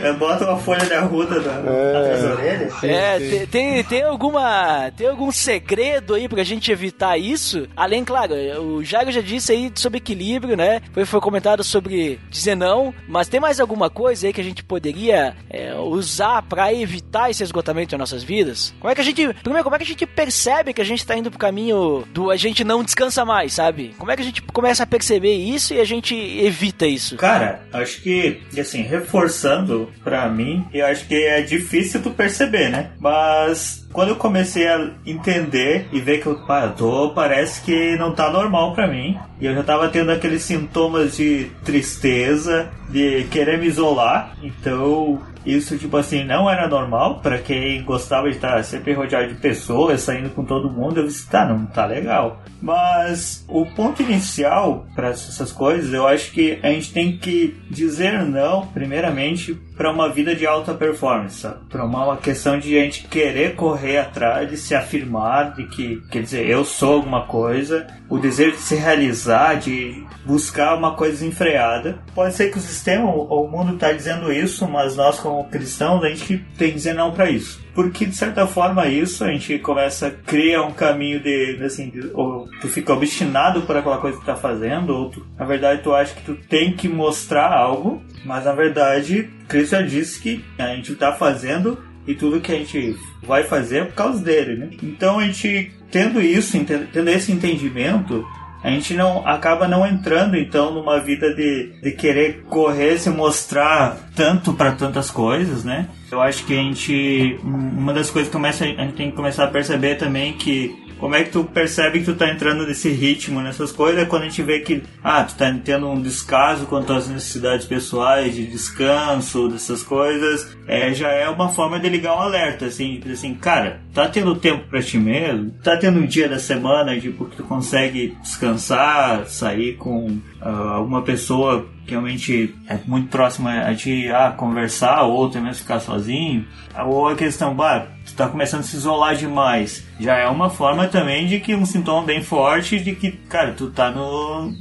É, 0.04 0.14
bota 0.14 0.46
uma 0.46 0.58
folha 0.58 0.86
de 0.86 0.94
arruda 0.94 1.40
na, 1.40 1.72
é. 1.72 2.12
nas 2.12 2.24
orelhas. 2.24 2.84
É, 2.84 3.20
tem, 3.20 3.48
tem, 3.48 3.84
tem, 3.84 4.04
alguma. 4.04 4.92
Tem 4.96 5.08
algum 5.08 5.32
segredo 5.32 6.14
aí 6.14 6.28
pra 6.28 6.44
gente 6.44 6.72
evitar 6.72 7.18
isso? 7.18 7.55
Além, 7.76 8.04
claro, 8.04 8.34
o 8.62 8.84
Jairo 8.84 9.12
já 9.12 9.22
disse 9.22 9.52
aí 9.52 9.72
sobre 9.76 9.98
equilíbrio, 9.98 10.56
né? 10.56 10.82
Foi, 10.94 11.06
foi 11.06 11.20
comentado 11.20 11.64
sobre 11.64 12.20
dizer 12.30 12.56
não, 12.56 12.94
mas 13.08 13.28
tem 13.28 13.40
mais 13.40 13.60
alguma 13.60 13.90
coisa 13.90 14.28
aí 14.28 14.34
que 14.34 14.42
a 14.42 14.44
gente 14.44 14.64
poderia 14.64 15.36
é, 15.50 15.76
usar 15.76 16.42
para 16.44 16.74
evitar 16.74 17.30
esse 17.30 17.44
esgotamento 17.44 17.96
em 17.96 17.98
nossas 17.98 18.24
vidas? 18.24 18.74
Como 18.80 18.92
é 18.92 18.96
que 18.96 19.02
a 19.02 19.04
gente. 19.04 19.34
Primeiro, 19.42 19.64
como 19.64 19.76
é 19.76 19.80
que 19.80 19.84
a 19.84 19.88
gente 19.88 20.06
percebe 20.06 20.74
que 20.74 20.82
a 20.82 20.86
gente 20.86 21.06
tá 21.06 21.18
indo 21.18 21.30
pro 21.30 21.40
caminho 21.40 22.04
do 22.14 22.32
a 22.32 22.38
gente 22.38 22.64
não 22.64 22.84
descansa 22.84 23.26
mais, 23.26 23.54
sabe? 23.54 23.96
Como 23.98 24.12
é 24.12 24.16
que 24.16 24.22
a 24.22 24.26
gente 24.26 24.42
começa 24.42 24.84
a 24.84 24.88
perceber 24.88 25.34
isso? 25.34 25.56
isso 25.66 25.74
e 25.74 25.80
a 25.80 25.86
gente 25.86 26.16
evita 26.16 26.86
isso? 26.86 27.16
Cara, 27.16 27.62
acho 27.74 28.02
que, 28.02 28.42
assim, 28.60 28.82
reforçando 28.82 29.92
pra 30.04 30.30
mim, 30.30 30.66
eu 30.74 30.86
acho 30.86 31.08
que 31.08 31.16
é 31.16 31.42
difícil 31.42 32.02
tu 32.02 32.12
perceber, 32.12 32.70
né? 32.70 32.92
Mas 33.00 33.85
quando 33.96 34.10
eu 34.10 34.18
comecei 34.18 34.68
a 34.68 34.92
entender 35.06 35.88
e 35.94 36.02
ver 36.02 36.22
que 36.22 36.28
eu, 36.28 36.36
pá, 36.46 36.66
eu 36.66 36.74
tô, 36.74 37.12
parece 37.12 37.62
que 37.62 37.96
não 37.96 38.14
tá 38.14 38.30
normal 38.30 38.74
pra 38.74 38.88
mim. 38.88 39.18
E 39.40 39.46
eu 39.46 39.56
já 39.56 39.64
tava 39.64 39.88
tendo 39.88 40.12
aqueles 40.12 40.44
sintomas 40.44 41.16
de 41.16 41.50
tristeza, 41.64 42.70
de 42.90 43.24
querer 43.32 43.58
me 43.58 43.68
isolar. 43.68 44.36
Então, 44.44 45.22
isso, 45.46 45.78
tipo 45.78 45.96
assim, 45.98 46.24
não 46.24 46.50
era 46.50 46.68
normal 46.68 47.20
para 47.20 47.38
quem 47.38 47.84
gostava 47.84 48.30
de 48.30 48.36
estar 48.36 48.64
sempre 48.64 48.94
rodeado 48.94 49.28
de 49.28 49.40
pessoas, 49.40 50.02
saindo 50.02 50.30
com 50.32 50.44
todo 50.44 50.72
mundo. 50.72 51.00
Eu 51.00 51.08
disse, 51.08 51.30
tá, 51.30 51.46
não 51.46 51.66
tá 51.66 51.86
legal. 51.86 52.42
Mas 52.62 53.46
o 53.48 53.66
ponto 53.66 54.02
inicial 54.02 54.88
para 54.96 55.10
essas 55.10 55.52
coisas, 55.52 55.94
eu 55.94 56.08
acho 56.08 56.32
que 56.32 56.60
a 56.64 56.70
gente 56.70 56.92
tem 56.92 57.18
que 57.18 57.56
dizer 57.70 58.26
não, 58.26 58.66
primeiramente, 58.68 59.54
para 59.78 59.92
uma 59.92 60.10
vida 60.10 60.36
de 60.36 60.48
alta 60.48 60.74
performance, 60.74 61.48
para 61.70 61.86
uma 61.86 62.18
questão 62.18 62.58
de 62.58 62.78
a 62.78 62.82
gente 62.82 63.08
querer 63.08 63.56
correr 63.56 63.98
atrás, 63.98 64.50
de 64.50 64.58
se 64.58 64.74
afirmar, 64.74 65.54
de 65.54 65.68
que, 65.68 66.02
quer 66.10 66.24
dizer, 66.24 66.50
eu 66.50 66.64
sou 66.64 66.94
alguma 66.96 67.26
coisa, 67.26 67.86
o 68.10 68.18
desejo 68.18 68.52
de 68.52 68.62
se 68.62 68.76
realizar, 68.76 69.56
de 69.56 70.06
buscar 70.26 70.76
uma 70.76 70.96
coisa 70.96 71.14
desenfreada. 71.14 72.00
Pode 72.14 72.34
ser 72.34 72.50
que 72.52 72.58
o 72.58 72.62
sistema, 72.62 73.06
o 73.06 73.48
mundo 73.48 73.74
está 73.74 73.92
dizendo 73.92 74.32
isso, 74.32 74.68
mas 74.68 74.96
nós 74.96 75.20
como 75.20 75.35
cristãos 75.44 76.04
a 76.04 76.10
gente 76.10 76.38
tem 76.58 76.70
que 76.70 76.76
dizer 76.76 76.94
não 76.94 77.12
para 77.12 77.30
isso 77.30 77.66
porque 77.76 78.06
de 78.06 78.16
certa 78.16 78.48
forma 78.48 78.88
isso 78.88 79.24
a 79.26 79.28
gente 79.28 79.60
começa 79.60 80.08
a 80.08 80.12
criar 80.12 80.64
um 80.64 80.72
caminho 80.72 81.20
de, 81.20 81.62
assim, 81.62 81.90
de, 81.90 82.10
ou 82.14 82.48
tu 82.62 82.70
fica 82.70 82.94
obstinado 82.94 83.64
por 83.64 83.76
aquela 83.76 83.98
coisa 83.98 84.18
que 84.18 84.26
tá 84.26 84.36
fazendo, 84.36 84.96
ou 84.96 85.10
tu, 85.10 85.28
na 85.38 85.46
verdade 85.46 85.84
tu 85.84 85.94
acha 85.94 86.16
que 86.16 86.24
tu 86.24 86.36
tem 86.36 86.72
que 86.72 86.88
mostrar 86.88 87.52
algo, 87.52 88.02
mas 88.24 88.46
na 88.46 88.54
verdade 88.54 89.30
Cristo 89.50 89.72
já 89.72 89.82
disse 89.82 90.22
que 90.22 90.44
a 90.58 90.68
gente 90.68 90.96
tá 90.96 91.12
fazendo 91.12 91.78
e 92.08 92.16
tudo 92.16 92.40
que 92.40 92.52
a 92.52 92.56
gente 92.56 92.96
vai 93.24 93.44
fazer 93.44 93.80
é 93.80 93.86
por 93.86 93.96
causa 93.96 94.24
dele, 94.24 94.56
né? 94.56 94.70
Então 94.82 95.20
a 95.20 95.26
gente 95.26 95.74
tendo 95.92 96.22
isso, 96.22 96.58
tendo 96.94 97.10
esse 97.10 97.32
entendimento, 97.32 98.26
a 98.66 98.72
gente 98.72 98.96
não 98.96 99.26
acaba 99.28 99.68
não 99.68 99.86
entrando 99.86 100.36
então 100.36 100.74
numa 100.74 101.00
vida 101.00 101.36
de, 101.36 101.72
de 101.84 101.92
querer 101.92 102.44
correr, 102.50 102.98
se 102.98 103.12
mostrar 103.12 103.96
tanto 104.16 104.54
para 104.54 104.72
tantas 104.72 105.12
coisas, 105.12 105.64
né? 105.64 105.88
Eu 106.12 106.20
acho 106.20 106.44
que 106.46 106.54
a 106.54 106.58
gente 106.58 107.40
uma 107.44 107.94
das 107.94 108.10
coisas 108.10 108.28
que 108.28 108.36
começa, 108.36 108.64
a 108.64 108.68
gente 108.68 108.94
tem 108.94 109.12
que 109.12 109.16
começar 109.16 109.44
a 109.44 109.48
perceber 109.48 109.96
também 109.96 110.34
que 110.34 110.85
como 111.00 111.16
é 111.16 111.24
que 111.24 111.32
tu 111.32 111.44
percebe 111.44 112.00
que 112.00 112.06
tu 112.06 112.16
tá 112.16 112.30
entrando 112.30 112.66
nesse 112.66 112.90
ritmo, 112.90 113.42
nessas 113.42 113.72
coisas, 113.72 114.02
é 114.02 114.06
quando 114.06 114.24
a 114.24 114.26
gente 114.26 114.42
vê 114.42 114.60
que, 114.60 114.84
ah, 115.04 115.24
tu 115.24 115.36
tá 115.36 115.54
tendo 115.64 115.90
um 115.90 116.02
descaso 116.02 116.66
quanto 116.66 116.94
às 116.94 117.08
necessidades 117.08 117.66
pessoais, 117.66 118.34
de 118.34 118.46
descanso, 118.46 119.50
dessas 119.50 119.84
coisas, 119.84 120.56
é, 120.68 120.94
já 120.94 121.10
é 121.10 121.30
uma 121.30 121.50
forma 121.50 121.80
de 121.80 121.90
ligar 121.90 122.16
um 122.16 122.22
alerta, 122.22 122.66
assim, 122.66 123.02
assim, 123.12 123.34
cara, 123.36 123.82
tá 123.94 124.08
tendo 124.08 124.36
tempo 124.36 124.68
para 124.68 124.82
ti 124.82 124.98
mesmo? 124.98 125.52
Tá 125.64 125.78
tendo 125.78 126.00
um 126.00 126.06
dia 126.06 126.28
da 126.28 126.40
semana, 126.40 127.00
tipo, 127.00 127.26
que 127.26 127.38
tu 127.38 127.44
consegue 127.44 128.18
descansar, 128.22 129.26
sair 129.28 129.74
com 129.78 130.08
uh, 130.42 130.48
alguma 130.48 131.02
pessoa 131.02 131.68
que 131.86 131.92
realmente 131.92 132.56
é 132.68 132.80
muito 132.86 133.10
próxima 133.10 133.60
a 133.60 133.76
ti, 133.76 134.10
ah, 134.10 134.32
conversar, 134.32 135.04
ou 135.04 135.30
mesmo 135.30 135.54
ficar 135.54 135.80
sozinho, 135.80 136.46
ou 136.86 137.08
a 137.08 137.16
questão, 137.16 137.54
bah, 137.54 137.88
tu 138.16 138.18
tá 138.18 138.30
começando 138.30 138.62
a 138.62 138.64
se 138.64 138.78
isolar 138.78 139.16
demais, 139.16 139.86
já 140.00 140.16
é 140.16 140.28
uma 140.28 140.50
forma 140.50 140.88
também 140.88 141.28
de 141.28 141.40
que 141.42 141.54
um 141.54 141.66
sintoma 141.66 142.06
bem 142.06 142.24
forte 142.24 142.80
de 142.80 142.96
que, 142.96 143.12
cara, 143.12 143.52
tu 143.52 143.70
tá 143.70 143.92
no, 143.92 144.54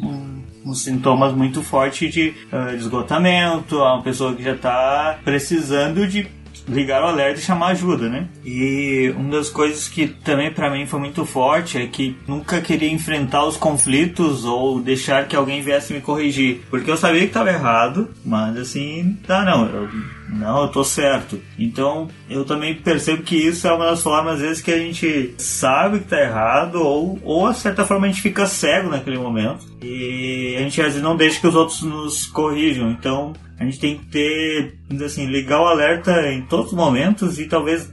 uns 0.66 0.82
sintomas 0.82 1.32
muito 1.32 1.62
fortes 1.62 2.12
de, 2.12 2.34
uh, 2.52 2.74
esgotamento, 2.74 3.78
a 3.78 3.94
uma 3.94 4.02
pessoa 4.02 4.34
que 4.34 4.42
já 4.42 4.54
está 4.54 5.18
precisando 5.24 6.06
de 6.06 6.26
ligar 6.66 7.02
o 7.02 7.06
alerta 7.06 7.38
e 7.38 7.42
chamar 7.42 7.68
ajuda, 7.68 8.08
né? 8.08 8.26
E 8.44 9.12
uma 9.16 9.32
das 9.32 9.50
coisas 9.50 9.86
que 9.86 10.06
também 10.06 10.50
para 10.50 10.70
mim 10.70 10.86
foi 10.86 10.98
muito 10.98 11.24
forte 11.26 11.78
é 11.78 11.86
que 11.86 12.16
nunca 12.26 12.60
queria 12.60 12.90
enfrentar 12.90 13.44
os 13.44 13.56
conflitos 13.56 14.44
ou 14.44 14.80
deixar 14.80 15.28
que 15.28 15.36
alguém 15.36 15.62
viesse 15.62 15.92
me 15.92 16.00
corrigir, 16.00 16.62
porque 16.70 16.90
eu 16.90 16.96
sabia 16.96 17.20
que 17.20 17.26
estava 17.26 17.50
errado, 17.50 18.08
mas 18.24 18.56
assim, 18.56 19.18
tá 19.26 19.44
não, 19.44 19.66
eu, 19.66 19.88
não, 20.34 20.62
eu 20.62 20.68
tô 20.68 20.82
certo. 20.82 21.40
Então, 21.58 22.08
eu 22.28 22.44
também 22.44 22.74
percebo 22.74 23.22
que 23.22 23.36
isso 23.36 23.66
é 23.66 23.72
uma 23.72 23.86
das 23.86 24.02
formas 24.02 24.34
às 24.34 24.40
vezes 24.40 24.62
que 24.62 24.72
a 24.72 24.78
gente 24.78 25.34
sabe 25.38 26.00
que 26.00 26.08
tá 26.08 26.20
errado 26.20 26.76
ou 26.76 27.18
ou 27.22 27.46
a 27.46 27.54
certa 27.54 27.84
forma 27.84 28.06
a 28.06 28.10
gente 28.10 28.22
fica 28.22 28.46
cego 28.46 28.90
naquele 28.90 29.18
momento 29.18 29.64
e 29.82 30.56
a 30.56 30.60
gente 30.60 30.80
às 30.80 30.88
vezes 30.88 31.02
não 31.02 31.16
deixa 31.16 31.40
que 31.40 31.46
os 31.46 31.54
outros 31.54 31.82
nos 31.82 32.26
corrijam. 32.26 32.90
Então, 32.90 33.32
a 33.58 33.64
gente 33.64 33.78
tem 33.78 33.96
que 33.96 34.06
ter, 34.06 34.78
assim, 35.04 35.26
ligar 35.26 35.60
o 35.60 35.66
alerta 35.66 36.32
em 36.32 36.42
todos 36.42 36.66
os 36.66 36.72
momentos 36.72 37.38
e 37.38 37.46
talvez 37.46 37.88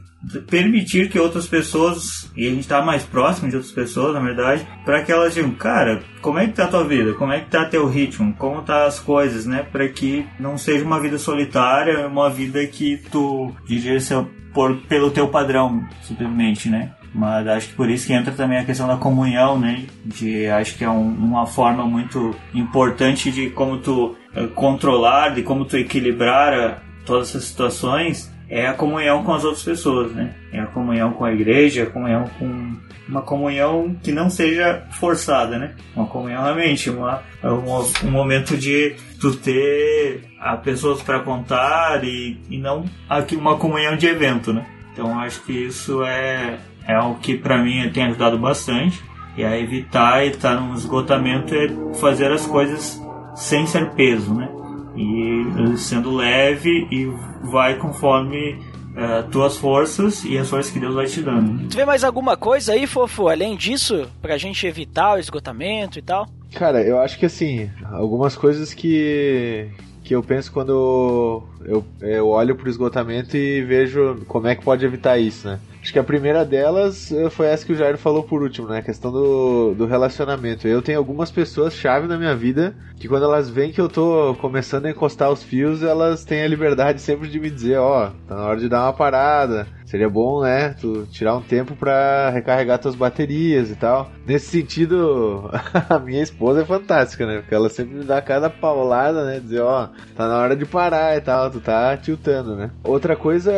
permitir 0.47 1.09
que 1.09 1.19
outras 1.19 1.47
pessoas, 1.47 2.31
e 2.35 2.45
a 2.45 2.49
gente 2.49 2.61
está 2.61 2.81
mais 2.81 3.03
próximo 3.03 3.49
de 3.49 3.55
outras 3.55 3.73
pessoas, 3.73 4.13
na 4.13 4.19
verdade, 4.19 4.67
para 4.85 5.01
que 5.01 5.11
elas 5.11 5.33
digam, 5.33 5.51
cara, 5.51 6.01
como 6.21 6.37
é 6.37 6.47
que 6.47 6.53
tá 6.53 6.65
a 6.65 6.67
tua 6.67 6.83
vida? 6.83 7.13
Como 7.13 7.31
é 7.31 7.39
que 7.39 7.49
tá 7.49 7.65
teu 7.65 7.87
ritmo? 7.87 8.33
Como 8.35 8.61
tá 8.61 8.85
as 8.85 8.99
coisas, 8.99 9.45
né? 9.45 9.65
Para 9.71 9.87
que 9.89 10.25
não 10.39 10.57
seja 10.57 10.85
uma 10.85 10.99
vida 10.99 11.17
solitária, 11.17 12.07
uma 12.07 12.29
vida 12.29 12.65
que 12.67 12.97
tu 13.11 13.51
dirige 13.65 14.13
por, 14.53 14.77
pelo 14.81 15.11
teu 15.11 15.27
padrão, 15.27 15.83
simplesmente, 16.03 16.69
né? 16.69 16.91
Mas 17.13 17.45
acho 17.47 17.69
que 17.69 17.73
por 17.75 17.89
isso 17.89 18.07
que 18.07 18.13
entra 18.13 18.31
também 18.31 18.57
a 18.57 18.63
questão 18.63 18.87
da 18.87 18.95
comunhão, 18.95 19.59
né? 19.59 19.85
De 20.05 20.47
acho 20.47 20.77
que 20.77 20.83
é 20.83 20.89
um, 20.89 21.09
uma 21.09 21.45
forma 21.45 21.85
muito 21.85 22.33
importante 22.53 23.31
de 23.31 23.49
como 23.49 23.79
tu 23.79 24.15
uh, 24.35 24.47
controlar, 24.55 25.33
de 25.33 25.41
como 25.41 25.65
tu 25.65 25.75
equilibrar 25.75 26.53
uh, 26.53 26.75
todas 27.05 27.29
essas 27.29 27.45
situações, 27.45 28.30
é 28.51 28.67
a 28.67 28.73
comunhão 28.73 29.23
com 29.23 29.33
as 29.33 29.45
outras 29.45 29.63
pessoas, 29.63 30.11
né? 30.11 30.35
É 30.51 30.59
a 30.59 30.67
comunhão 30.67 31.13
com 31.13 31.23
a 31.23 31.31
igreja, 31.31 31.83
a 31.83 31.85
comunhão 31.85 32.25
com 32.37 32.75
uma 33.07 33.21
comunhão 33.21 33.95
que 34.03 34.11
não 34.11 34.29
seja 34.29 34.83
forçada, 34.91 35.57
né? 35.57 35.73
Uma 35.95 36.05
comunhão 36.05 36.43
realmente, 36.43 36.89
uma, 36.89 37.23
um, 37.41 38.07
um 38.07 38.11
momento 38.11 38.57
de 38.57 38.95
tu 39.21 39.33
ter 39.37 40.25
a 40.37 40.57
pessoas 40.57 41.01
para 41.01 41.21
contar 41.21 42.03
e, 42.03 42.37
e 42.49 42.57
não 42.57 42.83
aqui 43.09 43.37
uma 43.37 43.57
comunhão 43.57 43.95
de 43.95 44.05
evento, 44.07 44.51
né? 44.51 44.65
Então 44.91 45.17
acho 45.17 45.41
que 45.43 45.53
isso 45.53 46.03
é 46.03 46.59
é 46.85 46.99
o 46.99 47.15
que 47.15 47.37
para 47.37 47.57
mim 47.57 47.89
tem 47.89 48.03
ajudado 48.03 48.37
bastante. 48.37 49.01
E 49.37 49.45
a 49.45 49.57
evitar 49.57 50.25
estar 50.25 50.59
num 50.59 50.75
esgotamento 50.75 51.55
é 51.55 51.69
fazer 51.95 52.29
as 52.33 52.45
coisas 52.45 53.01
sem 53.33 53.65
ser 53.65 53.91
peso, 53.91 54.33
né? 54.33 54.49
E 54.95 55.77
sendo 55.77 56.13
leve 56.13 56.87
e 56.91 57.05
vai 57.49 57.77
conforme 57.77 58.53
uh, 58.91 59.29
tuas 59.29 59.57
forças 59.57 60.23
e 60.25 60.37
as 60.37 60.49
forças 60.49 60.71
que 60.71 60.79
Deus 60.79 60.95
vai 60.95 61.05
te 61.05 61.21
dando. 61.21 61.69
Tu 61.69 61.75
vê 61.75 61.85
mais 61.85 62.03
alguma 62.03 62.35
coisa 62.35 62.73
aí, 62.73 62.85
fofo, 62.85 63.27
além 63.27 63.55
disso, 63.55 64.07
pra 64.21 64.37
gente 64.37 64.65
evitar 64.65 65.15
o 65.15 65.19
esgotamento 65.19 65.99
e 65.99 66.01
tal? 66.01 66.27
Cara, 66.53 66.83
eu 66.83 66.99
acho 66.99 67.17
que 67.17 67.25
assim, 67.25 67.69
algumas 67.91 68.35
coisas 68.35 68.73
que, 68.73 69.69
que 70.03 70.13
eu 70.13 70.21
penso 70.21 70.51
quando 70.51 71.43
eu, 71.63 71.85
eu 72.01 72.27
olho 72.27 72.55
pro 72.55 72.69
esgotamento 72.69 73.37
e 73.37 73.63
vejo 73.63 74.25
como 74.27 74.47
é 74.47 74.55
que 74.55 74.63
pode 74.63 74.85
evitar 74.85 75.17
isso, 75.17 75.47
né? 75.47 75.59
Acho 75.81 75.91
que 75.91 75.99
a 75.99 76.03
primeira 76.03 76.45
delas 76.45 77.11
eh, 77.11 77.29
foi 77.29 77.47
essa 77.47 77.65
que 77.65 77.73
o 77.73 77.75
Jair 77.75 77.97
falou 77.97 78.23
por 78.23 78.43
último, 78.43 78.67
né? 78.67 78.79
A 78.79 78.83
questão 78.83 79.11
do, 79.11 79.73
do 79.73 79.85
relacionamento. 79.87 80.67
Eu 80.67 80.81
tenho 80.81 80.99
algumas 80.99 81.31
pessoas 81.31 81.73
chave 81.73 82.07
na 82.07 82.17
minha 82.17 82.35
vida 82.35 82.75
que 82.97 83.07
quando 83.07 83.23
elas 83.23 83.49
veem 83.49 83.71
que 83.71 83.81
eu 83.81 83.89
tô 83.89 84.35
começando 84.39 84.85
a 84.85 84.91
encostar 84.91 85.31
os 85.31 85.41
fios, 85.41 85.81
elas 85.81 86.23
têm 86.23 86.43
a 86.43 86.47
liberdade 86.47 87.01
sempre 87.01 87.27
de 87.27 87.39
me 87.39 87.49
dizer, 87.49 87.79
ó, 87.79 88.07
oh, 88.07 88.27
tá 88.27 88.35
na 88.35 88.43
hora 88.43 88.59
de 88.59 88.69
dar 88.69 88.83
uma 88.83 88.93
parada. 88.93 89.67
Seria 89.91 90.09
bom, 90.09 90.41
né, 90.41 90.73
tu 90.79 91.05
tirar 91.11 91.35
um 91.35 91.41
tempo 91.41 91.75
para 91.75 92.29
recarregar 92.29 92.79
tuas 92.79 92.95
baterias 92.95 93.69
e 93.69 93.75
tal. 93.75 94.09
Nesse 94.25 94.45
sentido, 94.45 95.49
a 95.89 95.99
minha 95.99 96.23
esposa 96.23 96.61
é 96.61 96.65
fantástica, 96.65 97.27
né? 97.27 97.41
Porque 97.41 97.53
ela 97.53 97.67
sempre 97.67 97.95
me 97.95 98.05
dá 98.05 98.21
cada 98.21 98.49
paulada, 98.49 99.25
né? 99.25 99.41
Dizer, 99.41 99.59
ó, 99.59 99.83
oh, 99.83 100.15
tá 100.15 100.29
na 100.29 100.37
hora 100.37 100.55
de 100.55 100.65
parar 100.65 101.17
e 101.17 101.19
tal, 101.19 101.51
tu 101.51 101.59
tá 101.59 101.97
tiltando, 101.97 102.55
né? 102.55 102.71
Outra 102.85 103.17
coisa 103.17 103.51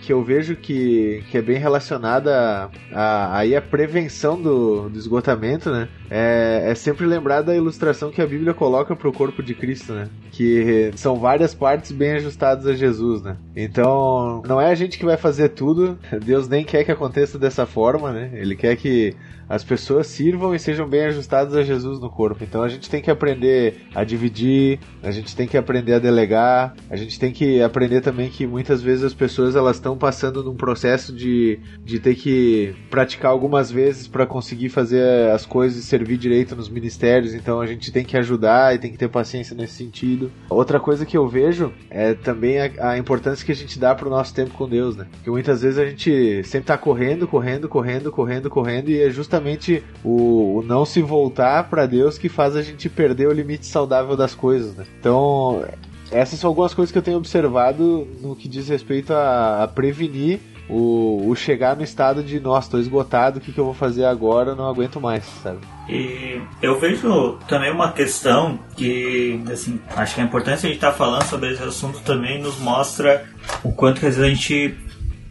que 0.00 0.12
eu 0.12 0.24
vejo 0.24 0.56
que, 0.56 1.22
que 1.30 1.38
é 1.38 1.42
bem 1.42 1.58
relacionada 1.58 2.68
a, 2.92 3.38
aí 3.38 3.54
a 3.54 3.62
prevenção 3.62 4.42
do, 4.42 4.88
do 4.88 4.98
esgotamento, 4.98 5.70
né? 5.70 5.86
É, 6.10 6.70
é 6.72 6.74
sempre 6.74 7.06
lembrar 7.06 7.42
da 7.42 7.54
ilustração 7.54 8.10
que 8.10 8.20
a 8.20 8.26
Bíblia 8.26 8.52
coloca 8.52 8.96
pro 8.96 9.12
corpo 9.12 9.44
de 9.44 9.54
Cristo, 9.54 9.92
né? 9.92 10.08
Que 10.32 10.90
são 10.96 11.14
várias 11.20 11.54
partes 11.54 11.92
bem 11.92 12.14
ajustadas 12.14 12.66
a 12.66 12.74
Jesus, 12.74 13.22
né? 13.22 13.36
Então, 13.54 14.42
não 14.44 14.60
é 14.60 14.72
a 14.72 14.74
gente 14.74 14.98
que 14.98 15.04
vai 15.04 15.16
fazer 15.16 15.51
tudo. 15.52 15.98
Deus 16.24 16.48
nem 16.48 16.64
quer 16.64 16.84
que 16.84 16.92
aconteça 16.92 17.38
dessa 17.38 17.66
forma, 17.66 18.12
né? 18.12 18.30
Ele 18.34 18.56
quer 18.56 18.76
que 18.76 19.14
as 19.52 19.62
pessoas 19.62 20.06
sirvam 20.06 20.54
e 20.54 20.58
sejam 20.58 20.88
bem 20.88 21.02
ajustadas 21.02 21.54
a 21.54 21.62
Jesus 21.62 22.00
no 22.00 22.08
corpo. 22.08 22.42
Então 22.42 22.62
a 22.62 22.70
gente 22.70 22.88
tem 22.88 23.02
que 23.02 23.10
aprender 23.10 23.82
a 23.94 24.02
dividir, 24.02 24.80
a 25.02 25.10
gente 25.10 25.36
tem 25.36 25.46
que 25.46 25.58
aprender 25.58 25.92
a 25.92 25.98
delegar, 25.98 26.74
a 26.88 26.96
gente 26.96 27.20
tem 27.20 27.30
que 27.30 27.60
aprender 27.60 28.00
também 28.00 28.30
que 28.30 28.46
muitas 28.46 28.80
vezes 28.80 29.04
as 29.04 29.12
pessoas 29.12 29.54
elas 29.54 29.76
estão 29.76 29.94
passando 29.94 30.42
num 30.42 30.54
processo 30.54 31.14
de, 31.14 31.60
de 31.84 32.00
ter 32.00 32.14
que 32.14 32.74
praticar 32.88 33.30
algumas 33.30 33.70
vezes 33.70 34.08
para 34.08 34.24
conseguir 34.24 34.70
fazer 34.70 35.30
as 35.30 35.44
coisas 35.44 35.84
e 35.84 35.86
servir 35.86 36.16
direito 36.16 36.56
nos 36.56 36.70
ministérios. 36.70 37.34
Então 37.34 37.60
a 37.60 37.66
gente 37.66 37.92
tem 37.92 38.06
que 38.06 38.16
ajudar 38.16 38.74
e 38.74 38.78
tem 38.78 38.90
que 38.90 38.96
ter 38.96 39.08
paciência 39.08 39.54
nesse 39.54 39.74
sentido. 39.74 40.32
Outra 40.48 40.80
coisa 40.80 41.04
que 41.04 41.18
eu 41.18 41.28
vejo 41.28 41.74
é 41.90 42.14
também 42.14 42.58
a, 42.58 42.92
a 42.92 42.96
importância 42.96 43.44
que 43.44 43.52
a 43.52 43.56
gente 43.56 43.78
dá 43.78 43.94
para 43.94 44.06
o 44.08 44.10
nosso 44.10 44.34
tempo 44.34 44.54
com 44.54 44.66
Deus, 44.66 44.96
né? 44.96 45.08
Porque 45.12 45.28
muitas 45.28 45.60
vezes 45.60 45.78
a 45.78 45.84
gente 45.84 46.42
sempre 46.44 46.68
tá 46.68 46.78
correndo, 46.78 47.28
correndo, 47.28 47.68
correndo, 47.68 48.10
correndo, 48.10 48.48
correndo 48.48 48.88
e 48.88 48.98
é 48.98 49.10
justamente 49.10 49.41
justamente 49.42 49.82
o, 50.04 50.58
o 50.58 50.62
não 50.62 50.84
se 50.84 51.02
voltar 51.02 51.68
para 51.68 51.86
Deus 51.86 52.16
que 52.16 52.28
faz 52.28 52.56
a 52.56 52.62
gente 52.62 52.88
perder 52.88 53.28
o 53.28 53.32
limite 53.32 53.66
saudável 53.66 54.16
das 54.16 54.34
coisas, 54.34 54.74
né? 54.76 54.84
Então, 54.98 55.64
essas 56.10 56.38
são 56.38 56.48
algumas 56.48 56.72
coisas 56.72 56.92
que 56.92 56.98
eu 56.98 57.02
tenho 57.02 57.16
observado 57.16 58.06
no 58.22 58.36
que 58.36 58.48
diz 58.48 58.68
respeito 58.68 59.12
a, 59.12 59.64
a 59.64 59.68
prevenir 59.68 60.40
o, 60.68 61.28
o, 61.28 61.34
chegar 61.34 61.76
no 61.76 61.82
estado 61.82 62.22
de, 62.22 62.38
nossa, 62.38 62.68
estou 62.68 62.80
esgotado, 62.80 63.38
o 63.38 63.40
que, 63.40 63.52
que 63.52 63.58
eu 63.58 63.64
vou 63.64 63.74
fazer 63.74 64.04
agora? 64.04 64.54
Não 64.54 64.66
aguento 64.68 65.00
mais, 65.00 65.24
sabe? 65.42 65.58
E 65.88 66.40
eu 66.62 66.78
vejo 66.78 67.38
também 67.48 67.70
uma 67.70 67.92
questão 67.92 68.58
que, 68.76 69.42
assim, 69.50 69.80
acho 69.96 70.14
que 70.14 70.20
a 70.20 70.24
importância 70.24 70.68
de 70.68 70.76
estar 70.76 70.92
falando 70.92 71.24
sobre 71.24 71.52
esse 71.52 71.62
assunto 71.62 72.00
também 72.00 72.40
nos 72.40 72.58
mostra 72.58 73.26
o 73.62 73.72
quanto 73.72 74.00
que 74.00 74.06
a 74.06 74.10
gente, 74.10 74.74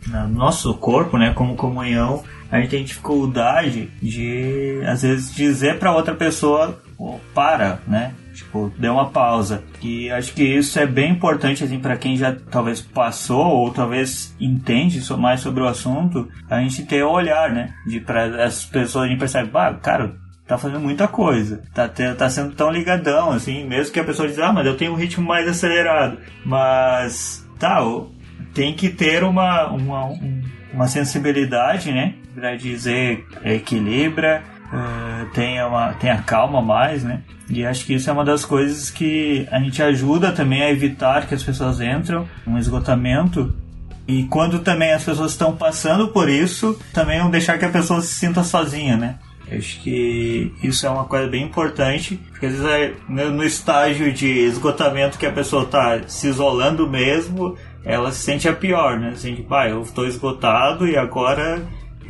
no 0.08 0.28
nosso 0.28 0.74
corpo, 0.76 1.18
né, 1.18 1.34
como 1.34 1.56
comunhão, 1.56 2.24
a 2.52 2.60
gente 2.60 2.70
tem 2.70 2.84
dificuldade 2.84 3.90
de, 4.02 4.82
às 4.86 5.02
vezes, 5.02 5.34
dizer 5.34 5.80
para 5.80 5.96
outra 5.96 6.14
pessoa 6.14 6.82
oh, 6.98 7.18
para, 7.34 7.80
né? 7.88 8.14
Tipo, 8.34 8.72
dê 8.78 8.90
uma 8.90 9.10
pausa. 9.10 9.64
E 9.82 10.12
acho 10.12 10.34
que 10.34 10.44
isso 10.44 10.78
é 10.80 10.86
bem 10.86 11.12
importante, 11.12 11.64
assim, 11.64 11.80
para 11.80 11.98
quem 11.98 12.18
já 12.18 12.36
talvez 12.52 12.82
passou 12.82 13.46
ou 13.46 13.72
talvez 13.72 14.36
entende 14.40 15.02
mais 15.18 15.40
sobre 15.40 15.64
o 15.64 15.68
assunto, 15.68 16.28
a 16.50 16.60
gente 16.60 16.84
ter 16.84 17.04
o 17.04 17.12
olhar, 17.12 17.52
né? 17.52 17.74
De 17.88 18.00
para 18.00 18.44
as 18.44 18.66
pessoas 18.66 19.06
a 19.06 19.08
gente 19.08 19.20
percebe, 19.20 19.50
ah, 19.54 19.74
cara, 19.74 20.16
tá 20.46 20.58
fazendo 20.58 20.82
muita 20.82 21.08
coisa, 21.08 21.64
tá, 21.74 21.88
tá 21.88 22.30
sendo 22.30 22.54
tão 22.54 22.70
ligadão, 22.70 23.32
assim, 23.32 23.66
mesmo 23.66 23.94
que 23.94 24.00
a 24.00 24.04
pessoa 24.04 24.28
diz, 24.28 24.40
ah, 24.40 24.52
mas 24.52 24.66
eu 24.66 24.76
tenho 24.76 24.92
um 24.92 24.98
ritmo 24.98 25.26
mais 25.26 25.48
acelerado. 25.48 26.18
Mas, 26.46 27.48
tá, 27.58 27.80
tem 28.54 28.74
que 28.74 28.90
ter 28.90 29.24
uma, 29.24 29.68
uma, 29.68 30.10
uma 30.74 30.88
sensibilidade, 30.88 31.92
né? 31.92 32.16
Para 32.34 32.56
dizer 32.56 33.26
equilibra, 33.44 34.44
uh, 34.72 35.30
tenha, 35.34 35.68
uma, 35.68 35.94
tenha 35.94 36.22
calma 36.22 36.62
mais, 36.62 37.04
né? 37.04 37.22
E 37.50 37.66
acho 37.66 37.86
que 37.86 37.94
isso 37.94 38.10
é 38.10 38.14
uma 38.14 38.24
das 38.24 38.46
coisas 38.46 38.90
que 38.90 39.46
a 39.52 39.60
gente 39.60 39.84
ajuda 39.84 40.32
também 40.32 40.62
a 40.62 40.72
evitar 40.72 41.28
que 41.28 41.36
as 41.36 41.44
pessoas 41.44 41.82
entram 41.82 42.28
num 42.48 42.58
esgotamento. 42.58 43.54
E 44.08 44.24
quando 44.24 44.60
também 44.60 44.94
as 44.94 45.04
pessoas 45.04 45.32
estão 45.32 45.56
passando 45.56 46.08
por 46.10 46.30
isso, 46.30 46.80
também 46.94 47.20
não 47.20 47.30
deixar 47.30 47.58
que 47.58 47.66
a 47.66 47.70
pessoa 47.70 48.02
se 48.02 48.16
sinta 48.16 48.44
sozinha, 48.44 48.96
né? 48.96 49.16
Acho 49.52 49.82
que 49.82 50.54
isso 50.64 50.88
é 50.88 50.90
uma 50.90 51.04
coisa 51.04 51.28
bem 51.28 51.44
importante, 51.44 52.18
porque 52.30 52.46
às 52.46 52.54
vezes 52.54 52.66
é 52.66 52.94
no 53.10 53.44
estágio 53.44 54.14
de 54.14 54.28
esgotamento 54.28 55.18
que 55.18 55.26
a 55.26 55.32
pessoa 55.32 55.64
está 55.64 56.00
se 56.08 56.28
isolando 56.28 56.90
mesmo, 56.90 57.58
ela 57.84 58.14
se 58.14 58.22
sente 58.24 58.48
a 58.48 58.54
pior, 58.54 58.98
né? 58.98 59.12
Se 59.16 59.24
sente, 59.24 59.42
pai, 59.42 59.74
eu 59.74 59.82
estou 59.82 60.06
esgotado 60.06 60.88
e 60.88 60.96
agora 60.96 61.62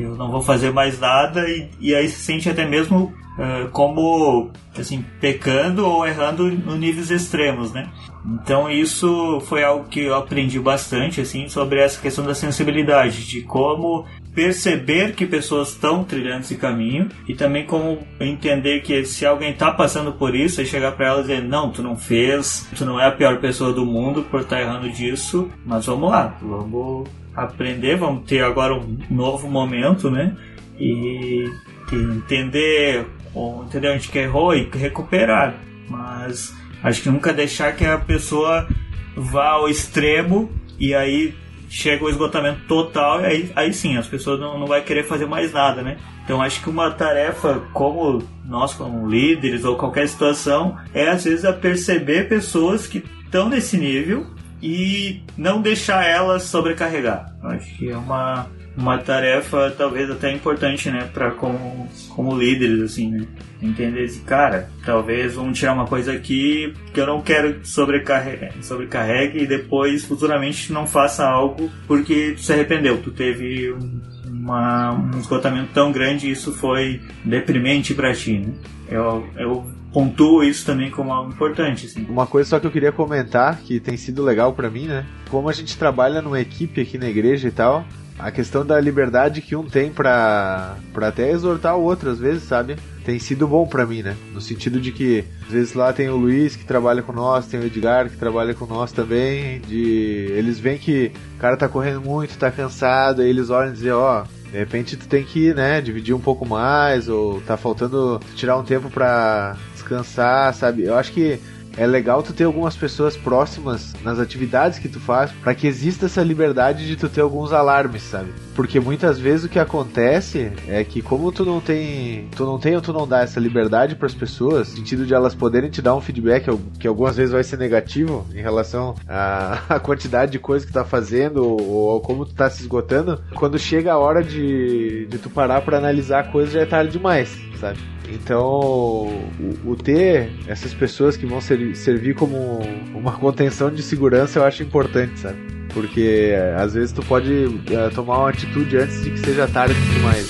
eu 0.02 0.16
não 0.16 0.32
vou 0.32 0.42
fazer 0.42 0.72
mais 0.72 1.00
nada 1.00 1.48
e, 1.50 1.70
e 1.80 1.96
aí 1.96 2.08
se 2.08 2.20
sente 2.20 2.50
até 2.50 2.66
mesmo 2.66 3.14
uh, 3.38 3.70
como 3.72 4.52
assim 4.78 5.04
pecando 5.20 5.86
ou 5.86 6.06
errando 6.06 6.50
no 6.50 6.76
níveis 6.76 7.12
extremos, 7.12 7.72
né? 7.72 7.90
Então 8.26 8.70
isso 8.70 9.40
foi 9.42 9.64
algo 9.64 9.86
que 9.90 10.02
eu 10.02 10.16
aprendi 10.16 10.60
bastante 10.60 11.22
assim 11.22 11.50
sobre 11.50 11.80
essa 11.80 12.00
questão 12.00 12.26
da 12.26 12.36
sensibilidade, 12.36 13.26
de 13.26 13.42
como 13.42 14.06
perceber 14.34 15.14
que 15.14 15.26
pessoas 15.26 15.70
estão 15.70 16.04
trilhando 16.04 16.42
esse 16.42 16.56
caminho 16.56 17.10
e 17.28 17.36
também 17.36 17.66
como 17.66 18.00
entender 18.20 18.82
que 18.82 19.04
se 19.06 19.26
alguém 19.26 19.52
está 19.52 19.72
passando 19.72 20.14
por 20.14 20.36
isso, 20.36 20.62
é 20.62 20.66
chegar 20.66 20.94
para 20.94 21.08
ela 21.08 21.20
e 21.20 21.24
dizer: 21.24 21.44
Não, 21.44 21.72
tu 21.72 21.84
não 21.84 21.98
fez, 21.98 22.68
tu 22.76 22.86
não 22.86 23.00
é 23.00 23.08
a 23.08 23.12
pior 23.12 23.40
pessoa 23.40 23.74
do 23.74 23.86
mundo 23.86 24.24
por 24.24 24.42
estar 24.42 24.58
tá 24.58 24.62
errando 24.62 24.90
disso, 24.90 25.50
mas 25.66 25.86
vamos 25.86 26.10
lá, 26.10 26.38
vamos 26.42 27.10
aprender, 27.36 27.98
vamos 27.98 28.26
ter 28.26 28.44
agora 28.44 28.74
um 28.74 28.98
novo 29.10 29.50
momento, 29.50 30.10
né? 30.10 30.36
E, 30.80 31.46
e 31.92 31.96
entender, 31.96 33.06
ou 33.34 33.64
entender 33.64 33.90
onde 33.90 34.08
que 34.08 34.20
errou 34.20 34.56
e 34.56 34.70
recuperar. 34.74 35.56
Mas 35.88 36.56
acho 36.82 37.04
que 37.04 37.10
nunca 37.10 37.34
deixar 37.34 37.76
que 37.76 37.86
a 37.86 37.98
pessoa 37.98 38.68
vá 39.16 39.50
ao 39.50 39.70
extremo 39.70 40.50
e 40.80 40.96
aí 40.96 41.36
chega 41.72 42.04
o 42.04 42.10
esgotamento 42.10 42.60
total 42.68 43.22
e 43.22 43.26
aí, 43.26 43.52
aí 43.56 43.74
sim, 43.74 43.96
as 43.96 44.06
pessoas 44.06 44.40
não, 44.40 44.60
não 44.60 44.68
vai 44.68 44.82
querer 44.82 45.06
fazer 45.06 45.26
mais 45.26 45.54
nada, 45.54 45.82
né? 45.82 45.98
Então 46.26 46.42
acho 46.42 46.62
que 46.62 46.70
uma 46.70 46.92
tarefa 46.92 47.62
como 47.72 48.22
nós 48.46 48.74
como 48.74 49.08
líderes 49.10 49.64
ou 49.64 49.78
qualquer 49.78 50.08
situação 50.08 50.78
é 50.94 51.08
às 51.08 51.24
vezes 51.24 51.46
a 51.46 51.54
perceber 51.54 52.28
pessoas 52.28 52.86
que 52.86 53.04
estão 53.24 53.48
nesse 53.48 53.78
nível 53.78 54.28
e 54.62 55.24
não 55.38 55.62
deixar 55.62 56.06
elas 56.06 56.44
sobrecarregar. 56.44 57.34
Acho 57.42 57.78
que 57.78 57.90
é 57.90 57.98
uma, 57.98 58.48
uma 58.78 58.98
tarefa 58.98 59.74
talvez 59.78 60.10
até 60.10 60.32
importante, 60.32 60.90
né, 60.90 61.10
para 61.14 61.32
como, 61.32 61.88
como 62.10 62.38
líderes, 62.38 62.82
assim, 62.82 63.12
né? 63.12 63.28
Entender 63.62 64.04
esse 64.04 64.22
cara, 64.22 64.70
talvez 64.84 65.36
vamos 65.36 65.60
tirar 65.60 65.74
uma 65.74 65.86
coisa 65.86 66.14
aqui 66.14 66.74
que 66.94 67.00
eu 67.00 67.06
não 67.06 67.22
quero 67.22 67.60
sobrecarregue, 67.64 68.64
sobrecarregue 68.64 69.44
e 69.44 69.46
depois 69.46 70.04
futuramente 70.04 70.74
não 70.74 70.88
faça 70.88 71.24
algo 71.24 71.70
porque 71.86 72.34
tu 72.36 72.42
se 72.42 72.52
arrependeu, 72.52 73.00
tu 73.00 73.12
teve 73.12 73.72
um, 73.72 74.02
uma, 74.26 74.94
um 74.94 75.20
esgotamento 75.20 75.70
tão 75.74 75.92
grande 75.92 76.28
e 76.28 76.32
isso 76.32 76.52
foi 76.54 77.02
deprimente 77.24 77.94
para 77.94 78.16
ti, 78.16 78.40
né? 78.40 78.54
Eu, 78.90 79.28
eu 79.38 79.66
pontuo 79.94 80.44
isso 80.44 80.66
também 80.66 80.90
como 80.90 81.14
algo 81.14 81.32
importante. 81.32 81.86
Assim. 81.86 82.06
Uma 82.10 82.26
coisa 82.26 82.50
só 82.50 82.60
que 82.60 82.66
eu 82.66 82.72
queria 82.72 82.92
comentar, 82.92 83.60
que 83.60 83.80
tem 83.80 83.96
sido 83.96 84.24
legal 84.24 84.54
para 84.54 84.70
mim, 84.70 84.88
né? 84.88 85.06
Como 85.30 85.48
a 85.50 85.54
gente 85.54 85.78
trabalha 85.78 86.22
numa 86.22 86.40
equipe 86.40 86.82
aqui 86.82 86.98
na 86.98 87.10
igreja 87.10 87.48
e 87.48 87.52
tal, 87.52 87.86
a 88.18 88.32
questão 88.32 88.66
da 88.66 88.80
liberdade 88.80 89.42
que 89.42 89.56
um 89.56 89.64
tem 89.64 89.92
pra, 89.92 90.76
até 90.96 91.32
exortar 91.32 91.76
o 91.78 91.84
outro, 91.84 92.10
às 92.10 92.20
vezes, 92.20 92.44
sabe? 92.44 92.76
Tem 93.04 93.18
sido 93.18 93.48
bom 93.48 93.66
para 93.66 93.86
mim, 93.86 94.04
né? 94.04 94.16
No 94.34 94.40
sentido 94.40 94.80
de 94.80 94.92
que, 94.92 95.26
às 95.46 95.52
vezes 95.52 95.74
lá 95.74 95.92
tem 95.92 96.10
o 96.10 96.16
Luiz 96.16 96.56
que 96.56 96.64
trabalha 96.64 97.02
com 97.02 97.12
nós, 97.12 97.48
tem 97.48 97.60
o 97.60 97.66
Edgar 97.66 98.10
que 98.10 98.18
trabalha 98.18 98.54
com 98.54 98.66
nós 98.66 98.92
também, 98.92 99.60
de 99.62 100.28
eles 100.32 100.60
veem 100.60 100.78
que 100.78 101.12
o 101.36 101.40
cara 101.40 101.58
tá 101.58 101.68
correndo 101.68 102.02
muito, 102.02 102.38
tá 102.38 102.52
cansado, 102.52 103.22
aí 103.22 103.30
eles 103.30 103.50
olham 103.50 103.72
e 103.72 103.74
dizem, 103.74 103.92
ó, 103.92 104.24
oh, 104.24 104.52
de 104.52 104.58
repente 104.58 104.98
tu 104.98 105.08
tem 105.08 105.24
que, 105.24 105.54
né, 105.54 105.82
dividir 105.82 106.14
um 106.14 106.20
pouco 106.20 106.46
mais, 106.46 107.10
ou 107.10 107.42
tá 107.42 107.58
faltando 107.58 108.20
tirar 108.36 108.58
um 108.58 108.64
tempo 108.64 108.90
pra 108.90 109.58
descansar, 109.74 110.54
sabe? 110.54 110.84
Eu 110.84 110.96
acho 110.96 111.12
que 111.12 111.40
é 111.78 111.86
legal 111.86 112.22
tu 112.22 112.34
ter 112.34 112.44
algumas 112.44 112.76
pessoas 112.76 113.16
próximas 113.16 113.94
nas 114.04 114.20
atividades 114.20 114.80
que 114.80 114.90
tu 114.90 115.00
faz 115.00 115.32
para 115.32 115.56
que 115.56 115.68
exista 115.68 116.06
essa 116.06 116.24
liberdade 116.24 116.86
de 116.86 116.96
tu 116.96 117.10
ter 117.10 117.22
alguns 117.22 117.52
alarmes, 117.52 118.04
sabe? 118.04 118.32
Porque 118.56 118.80
muitas 118.80 119.20
vezes 119.20 119.46
o 119.46 119.50
que 119.50 119.60
acontece 119.60 120.52
é 120.68 120.84
que 120.84 121.02
como 121.02 121.32
tu 121.32 121.46
não 121.46 121.62
tem, 121.62 122.28
tu 122.36 122.46
não 122.46 122.60
tem 122.60 122.76
ou 122.76 122.82
tu 122.82 122.92
não 122.92 123.08
dá 123.08 123.22
essa 123.22 123.40
liberdade 123.40 123.96
para 123.96 124.08
as 124.08 124.14
pessoas, 124.14 124.70
no 124.70 124.78
sentido 124.78 125.06
de 125.06 125.14
elas 125.14 125.34
poderem 125.34 125.70
te 125.70 125.82
dar 125.82 125.96
um 125.96 126.02
feedback 126.02 126.46
que 126.80 126.88
algumas 126.88 127.16
vezes 127.16 127.32
vai 127.32 127.44
ser 127.44 127.58
negativo 127.58 128.26
em 128.34 128.42
relação 128.42 128.96
à, 129.08 129.80
quantidade 129.82 130.32
de 130.32 130.40
coisa 130.40 130.66
que 130.66 130.74
tá 130.74 130.84
fazendo 130.84 131.44
ou, 131.44 131.62
ou 131.62 132.02
como 132.02 132.26
tu 132.26 132.34
tá 132.34 132.50
se 132.50 132.62
esgotando, 132.62 133.22
quando 133.36 133.58
chega 133.58 133.94
a 133.94 133.98
hora 133.98 134.24
de, 134.24 135.06
de 135.08 135.18
tu 135.18 135.30
parar 135.30 135.62
para 135.62 135.78
analisar 135.78 136.20
a 136.20 136.24
coisa 136.24 136.52
já 136.52 136.62
é 136.62 136.66
tarde 136.66 136.92
demais, 136.92 137.38
sabe? 137.62 137.80
Então, 138.10 138.42
o, 138.44 139.60
o, 139.64 139.76
ter 139.76 140.32
essas 140.48 140.74
pessoas 140.74 141.16
que 141.16 141.26
vão 141.26 141.40
ser, 141.40 141.76
servir 141.76 142.16
como 142.16 142.60
uma 142.94 143.14
contenção 143.14 143.70
de 143.70 143.84
segurança 143.84 144.40
eu 144.40 144.44
acho 144.44 144.64
importante, 144.64 145.20
sabe? 145.20 145.38
Porque 145.74 146.34
às 146.58 146.74
vezes 146.74 146.92
tu 146.92 147.04
pode 147.04 147.46
é, 147.72 147.90
tomar 147.90 148.18
uma 148.18 148.30
atitude 148.30 148.76
antes 148.78 149.04
de 149.04 149.12
que 149.12 149.20
seja 149.20 149.48
tarde 149.48 149.76
demais. 149.94 150.30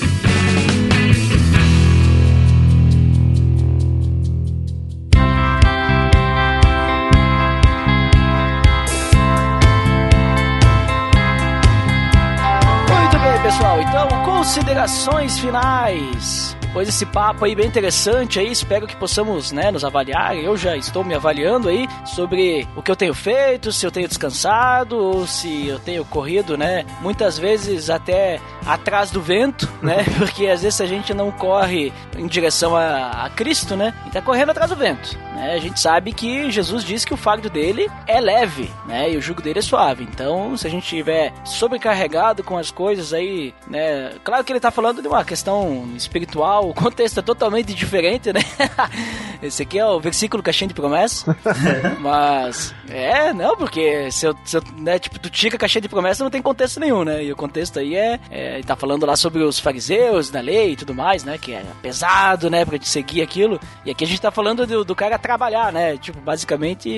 Muito 12.88 13.20
bem, 13.20 13.42
pessoal. 13.42 13.82
Então, 13.82 14.08
considerações 14.24 15.40
finais. 15.40 16.51
Pois 16.74 16.88
esse 16.88 17.06
papo 17.06 17.44
aí 17.44 17.54
bem 17.54 17.68
interessante 17.68 18.40
aí, 18.40 18.50
espero 18.50 18.88
que 18.88 18.96
possamos, 18.96 19.52
né, 19.52 19.72
nos 19.72 19.84
avaliar. 19.84 20.38
Eu 20.38 20.56
já 20.56 20.78
estou 20.78 21.04
me 21.04 21.14
avaliando 21.14 21.68
aí 21.68 21.86
sobre 22.06 22.66
o 22.78 22.82
que 22.82 22.90
eu 22.90 22.96
tenho 22.96 23.14
feito, 23.14 23.72
se 23.74 23.86
eu 23.86 23.92
tenho 23.92 24.08
descansado 24.08 24.98
ou 24.98 25.28
se 25.28 25.68
eu 25.68 25.80
tenho 25.80 26.06
corrido, 26.06 26.58
né, 26.58 26.86
muitas 27.02 27.38
vezes 27.38 27.90
até 27.90 28.40
atrás 28.66 29.12
do 29.12 29.22
vento, 29.22 29.70
né? 29.82 30.06
Porque 30.18 30.48
às 30.48 30.62
vezes 30.62 30.80
a 30.80 30.86
gente 30.86 31.14
não 31.14 31.32
corre 31.32 31.92
em 32.18 32.28
direção 32.28 32.76
a, 32.76 33.26
a 33.26 33.30
Cristo, 33.30 33.76
né? 33.76 33.94
E 34.08 34.12
tá 34.12 34.22
correndo 34.22 34.52
atrás 34.52 34.70
do 34.70 34.76
vento. 34.76 35.18
Né? 35.36 35.54
A 35.54 35.60
gente 35.60 35.80
sabe 35.80 36.14
que 36.14 36.52
Jesus 36.52 36.84
disse 36.84 37.06
que 37.06 37.14
o 37.14 37.18
fardo 37.18 37.50
dele 37.50 37.90
é 38.08 38.20
leve, 38.20 38.70
né? 38.86 39.12
E 39.12 39.18
o 39.18 39.22
jugo 39.22 39.42
dele 39.42 39.60
é 39.60 39.62
suave. 39.62 40.04
Então, 40.04 40.56
se 40.56 40.68
a 40.68 40.70
gente 40.70 40.88
tiver 40.88 41.34
sobrecarregado 41.44 42.44
com 42.44 42.58
as 42.58 42.72
coisas 42.72 43.14
aí, 43.14 43.54
né? 43.68 44.12
Claro 44.24 44.44
que 44.44 44.52
ele 44.52 44.60
tá 44.60 44.72
falando 44.72 45.02
de 45.02 45.08
uma 45.08 45.26
questão 45.26 45.90
espiritual, 45.96 46.61
o 46.70 46.74
contexto 46.74 47.20
é 47.20 47.24
totalmente 47.24 47.74
diferente, 47.74 48.32
né? 48.32 48.42
Esse 49.42 49.64
aqui 49.64 49.80
é 49.80 49.86
o 49.86 50.00
versículo 50.00 50.44
caixinha 50.44 50.68
de 50.68 50.74
promessa. 50.74 51.36
Mas, 52.00 52.74
é, 52.90 53.34
não, 53.34 53.56
porque 53.58 54.12
se 54.12 54.28
eu, 54.28 54.36
se 54.46 54.58
eu 54.58 54.64
né, 54.78 55.00
tipo, 55.00 55.18
tu 55.20 55.30
tira 55.30 55.56
a 55.56 55.60
caixinha 55.60 55.82
de 55.82 55.90
promessa, 55.90 56.24
não 56.24 56.30
tem 56.30 56.42
contexto 56.42 56.80
nenhum, 56.80 57.04
né? 57.04 57.24
E 57.24 57.32
o 57.32 57.36
contexto 57.36 57.80
aí 57.80 57.96
é, 57.96 58.20
é 58.30 58.62
tá 58.62 58.76
falando 58.76 59.06
lá 59.06 59.16
sobre 59.16 59.44
os 59.44 59.60
fariseus 59.60 60.30
da 60.30 60.40
lei 60.42 60.74
e 60.74 60.76
tudo 60.76 60.94
mais, 60.94 61.24
né? 61.24 61.38
Que 61.38 61.54
é 61.54 61.64
pesado, 61.82 62.50
né, 62.50 62.64
pra 62.66 62.78
te 62.78 62.88
seguir 62.88 63.22
aquilo. 63.22 63.60
E 63.86 63.92
aqui 63.92 64.04
a 64.04 64.08
gente 64.08 64.22
tá 64.22 64.32
falando 64.32 64.68
do, 64.68 64.86
do 64.86 64.96
cara 64.96 65.18
trabalhar, 65.18 65.72
né? 65.72 65.98
Tipo, 65.98 66.20
basicamente 66.20 66.90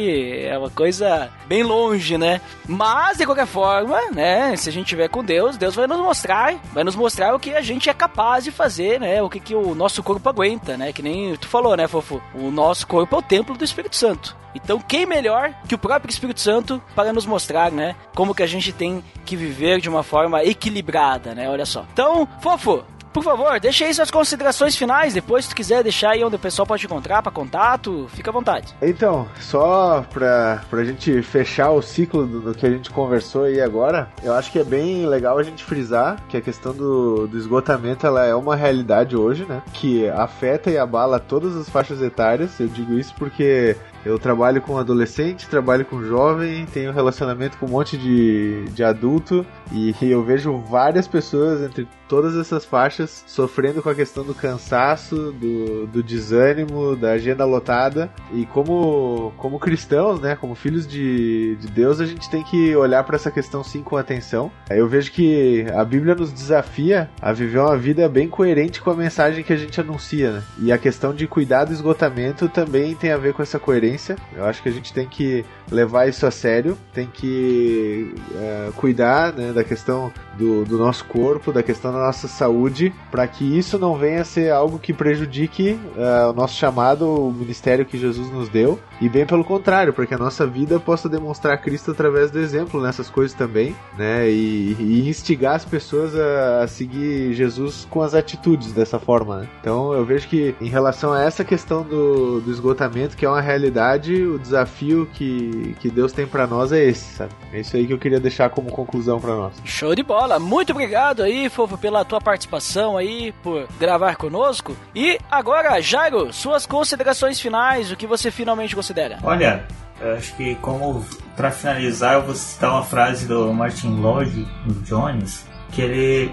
é 0.45 0.57
uma 0.57 0.69
coisa 0.69 1.29
bem 1.47 1.63
longe, 1.63 2.17
né? 2.17 2.41
Mas, 2.67 3.17
de 3.17 3.25
qualquer 3.25 3.47
forma, 3.47 4.11
né? 4.11 4.55
Se 4.57 4.69
a 4.69 4.71
gente 4.71 4.87
tiver 4.87 5.07
com 5.07 5.23
Deus, 5.23 5.57
Deus 5.57 5.75
vai 5.75 5.87
nos 5.87 5.99
mostrar, 5.99 6.55
vai 6.73 6.83
nos 6.83 6.95
mostrar 6.95 7.33
o 7.35 7.39
que 7.39 7.53
a 7.55 7.61
gente 7.61 7.89
é 7.89 7.93
capaz 7.93 8.43
de 8.43 8.51
fazer, 8.51 8.99
né? 8.99 9.21
O 9.21 9.29
que, 9.29 9.39
que 9.39 9.52
o 9.53 9.75
nosso 9.75 10.03
corpo 10.03 10.27
aguenta, 10.29 10.77
né? 10.77 10.91
Que 10.93 11.01
nem 11.01 11.35
tu 11.35 11.47
falou, 11.47 11.75
né, 11.75 11.87
Fofo? 11.87 12.21
O 12.33 12.51
nosso 12.51 12.87
corpo 12.87 13.15
é 13.15 13.19
o 13.19 13.21
templo 13.21 13.57
do 13.57 13.63
Espírito 13.63 13.95
Santo. 13.95 14.35
Então, 14.55 14.79
quem 14.79 15.05
melhor 15.05 15.53
que 15.67 15.75
o 15.75 15.79
próprio 15.79 16.11
Espírito 16.11 16.39
Santo 16.39 16.81
para 16.95 17.11
nos 17.11 17.25
mostrar, 17.25 17.71
né, 17.71 17.95
como 18.13 18.35
que 18.35 18.43
a 18.43 18.47
gente 18.47 18.71
tem 18.71 19.03
que 19.25 19.35
viver 19.35 19.81
de 19.81 19.89
uma 19.89 20.03
forma 20.03 20.43
equilibrada, 20.43 21.33
né? 21.33 21.49
Olha 21.49 21.65
só. 21.65 21.85
Então, 21.91 22.27
Fofo, 22.39 22.83
por 23.13 23.23
favor, 23.23 23.59
deixa 23.59 23.85
aí 23.85 23.93
suas 23.93 24.09
considerações 24.09 24.75
finais. 24.75 25.13
Depois, 25.13 25.45
se 25.45 25.51
tu 25.51 25.55
quiser 25.55 25.83
deixar 25.83 26.11
aí 26.11 26.23
onde 26.23 26.35
o 26.35 26.39
pessoal 26.39 26.65
pode 26.65 26.81
te 26.81 26.87
encontrar 26.87 27.21
para 27.21 27.31
contato, 27.31 28.07
fica 28.09 28.31
à 28.31 28.33
vontade. 28.33 28.73
Então, 28.81 29.27
só 29.39 30.03
pra, 30.11 30.63
pra 30.69 30.83
gente 30.83 31.21
fechar 31.21 31.69
o 31.71 31.81
ciclo 31.81 32.25
do, 32.25 32.41
do, 32.41 32.55
que 32.55 32.65
a 32.65 32.69
gente 32.69 32.89
conversou 32.89 33.43
aí 33.43 33.61
agora, 33.61 34.09
eu 34.23 34.33
acho 34.33 34.51
que 34.51 34.59
é 34.59 34.63
bem 34.63 35.05
legal 35.05 35.37
a 35.37 35.43
gente 35.43 35.63
frisar 35.63 36.17
que 36.27 36.35
a 36.35 36.41
questão 36.41 36.73
do, 36.73 37.27
do 37.27 37.37
esgotamento 37.37 38.07
ela 38.07 38.25
é 38.25 38.33
uma 38.33 38.55
realidade 38.55 39.15
hoje, 39.15 39.45
né? 39.45 39.61
Que 39.73 40.09
afeta 40.09 40.71
e 40.71 40.77
abala 40.77 41.19
todas 41.19 41.55
as 41.55 41.69
faixas 41.69 42.01
etárias. 42.01 42.59
Eu 42.59 42.67
digo 42.67 42.97
isso 42.97 43.13
porque 43.15 43.77
eu 44.05 44.19
trabalho 44.19 44.61
com 44.61 44.77
adolescente, 44.77 45.47
trabalho 45.47 45.85
com 45.85 46.03
jovem, 46.03 46.65
tenho 46.65 46.91
relacionamento 46.91 47.57
com 47.57 47.67
um 47.67 47.69
monte 47.69 47.97
de, 47.97 48.65
de 48.71 48.83
adulto 48.83 49.45
e 49.71 49.95
eu 50.01 50.23
vejo 50.23 50.57
várias 50.57 51.07
pessoas 51.07 51.61
entre 51.61 51.87
todas 52.13 52.37
essas 52.37 52.63
faixas 52.63 53.23
sofrendo 53.25 53.81
com 53.81 53.89
a 53.89 53.95
questão 53.95 54.23
do 54.23 54.35
cansaço, 54.35 55.31
do, 55.31 55.87
do 55.87 56.03
desânimo, 56.03 56.95
da 56.95 57.13
agenda 57.13 57.43
lotada. 57.43 58.07
E 58.31 58.45
como, 58.45 59.33
como 59.35 59.57
cristãos, 59.57 60.19
né, 60.19 60.35
como 60.35 60.53
filhos 60.53 60.85
de, 60.85 61.55
de 61.55 61.67
Deus, 61.69 61.99
a 61.99 62.05
gente 62.05 62.29
tem 62.29 62.43
que 62.43 62.75
olhar 62.75 63.03
para 63.03 63.15
essa 63.15 63.31
questão 63.31 63.63
sim 63.63 63.81
com 63.81 63.97
atenção. 63.97 64.51
Eu 64.69 64.87
vejo 64.87 65.11
que 65.11 65.65
a 65.73 65.83
Bíblia 65.83 66.13
nos 66.13 66.31
desafia 66.31 67.09
a 67.19 67.33
viver 67.33 67.57
uma 67.57 67.75
vida 67.75 68.07
bem 68.07 68.27
coerente 68.27 68.79
com 68.79 68.91
a 68.91 68.95
mensagem 68.95 69.43
que 69.43 69.51
a 69.51 69.57
gente 69.57 69.81
anuncia. 69.81 70.33
Né? 70.33 70.43
E 70.59 70.71
a 70.71 70.77
questão 70.77 71.15
de 71.15 71.25
cuidar 71.25 71.65
do 71.65 71.73
esgotamento 71.73 72.47
também 72.47 72.93
tem 72.93 73.11
a 73.11 73.17
ver 73.17 73.33
com 73.33 73.41
essa 73.41 73.57
coerência. 73.57 74.17
Eu 74.35 74.45
acho 74.45 74.61
que 74.61 74.69
a 74.69 74.71
gente 74.71 74.93
tem 74.93 75.07
que 75.07 75.43
levar 75.71 76.07
isso 76.07 76.27
a 76.27 76.31
sério, 76.31 76.77
tem 76.93 77.07
que 77.07 78.13
é, 78.35 78.69
cuidar 78.75 79.33
né, 79.33 79.51
da 79.51 79.63
questão 79.63 80.13
do, 80.37 80.63
do 80.63 80.77
nosso 80.77 81.05
corpo, 81.05 81.51
da 81.51 81.63
questão 81.63 81.91
da 81.91 82.02
nossa 82.07 82.27
saúde, 82.27 82.93
para 83.11 83.27
que 83.27 83.57
isso 83.57 83.77
não 83.79 83.97
venha 83.97 84.21
a 84.21 84.25
ser 84.25 84.51
algo 84.51 84.79
que 84.79 84.93
prejudique 84.93 85.79
uh, 85.95 86.29
o 86.29 86.33
nosso 86.33 86.55
chamado, 86.55 87.07
o 87.07 87.31
ministério 87.31 87.85
que 87.85 87.97
Jesus 87.97 88.31
nos 88.31 88.49
deu. 88.49 88.79
E 89.03 89.09
bem 89.09 89.25
pelo 89.25 89.43
contrário, 89.43 89.91
para 89.91 90.07
que 90.07 90.13
a 90.13 90.17
nossa 90.17 90.47
vida 90.47 90.79
possa 90.79 91.09
demonstrar 91.09 91.61
Cristo 91.61 91.91
através 91.91 92.31
do 92.31 92.39
exemplo 92.39 92.81
nessas 92.81 93.09
coisas 93.09 93.35
também, 93.35 93.75
né? 93.97 94.29
E, 94.29 94.77
e 94.79 95.09
instigar 95.09 95.55
as 95.55 95.65
pessoas 95.65 96.15
a, 96.15 96.63
a, 96.63 96.67
seguir 96.69 97.33
Jesus 97.33 97.85
com 97.89 98.01
as 98.01 98.13
atitudes 98.13 98.71
dessa 98.71 98.97
forma. 98.97 99.39
Né? 99.39 99.49
Então 99.59 99.91
eu 99.91 100.05
vejo 100.05 100.29
que 100.29 100.55
em 100.61 100.69
relação 100.69 101.11
a 101.11 101.21
essa 101.21 101.43
questão 101.43 101.83
do, 101.83 102.39
do 102.39 102.49
esgotamento, 102.49 103.17
que 103.17 103.25
é 103.25 103.29
uma 103.29 103.41
realidade, 103.41 104.23
o 104.23 104.39
desafio 104.39 105.05
que, 105.13 105.75
que 105.81 105.89
Deus 105.89 106.13
tem 106.13 106.25
para 106.25 106.47
nós 106.47 106.71
é 106.71 106.81
esse, 106.81 107.17
sabe? 107.17 107.33
É 107.51 107.59
isso 107.59 107.75
aí 107.75 107.85
que 107.85 107.91
eu 107.91 107.99
queria 107.99 108.21
deixar 108.21 108.49
como 108.51 108.71
conclusão 108.71 109.19
para 109.19 109.35
nós. 109.35 109.53
Show 109.65 109.93
de 109.93 110.03
bola! 110.03 110.39
Muito 110.39 110.71
obrigado 110.71 111.23
aí, 111.23 111.49
Fofo, 111.49 111.77
pela 111.77 112.05
tua 112.05 112.21
participação 112.21 112.97
aí, 112.97 113.33
por 113.43 113.67
gravar 113.77 114.15
conosco. 114.15 114.77
E 114.95 115.19
agora, 115.29 115.81
Jairo, 115.81 116.31
suas 116.31 116.65
considerações 116.65 117.37
finais, 117.37 117.91
o 117.91 117.97
que 117.97 118.07
você 118.07 118.31
finalmente 118.31 118.73
considera? 118.93 119.17
Olha, 119.23 119.63
eu 119.99 120.13
acho 120.13 120.35
que 120.35 120.55
como 120.55 121.03
para 121.35 121.51
finalizar 121.51 122.15
eu 122.15 122.23
vou 122.23 122.35
citar 122.35 122.71
uma 122.71 122.85
frase 122.85 123.27
do 123.27 123.51
Martin 123.53 123.89
Lloyd 123.89 124.47
Jones 124.85 125.45
que 125.71 125.81
ele 125.81 126.31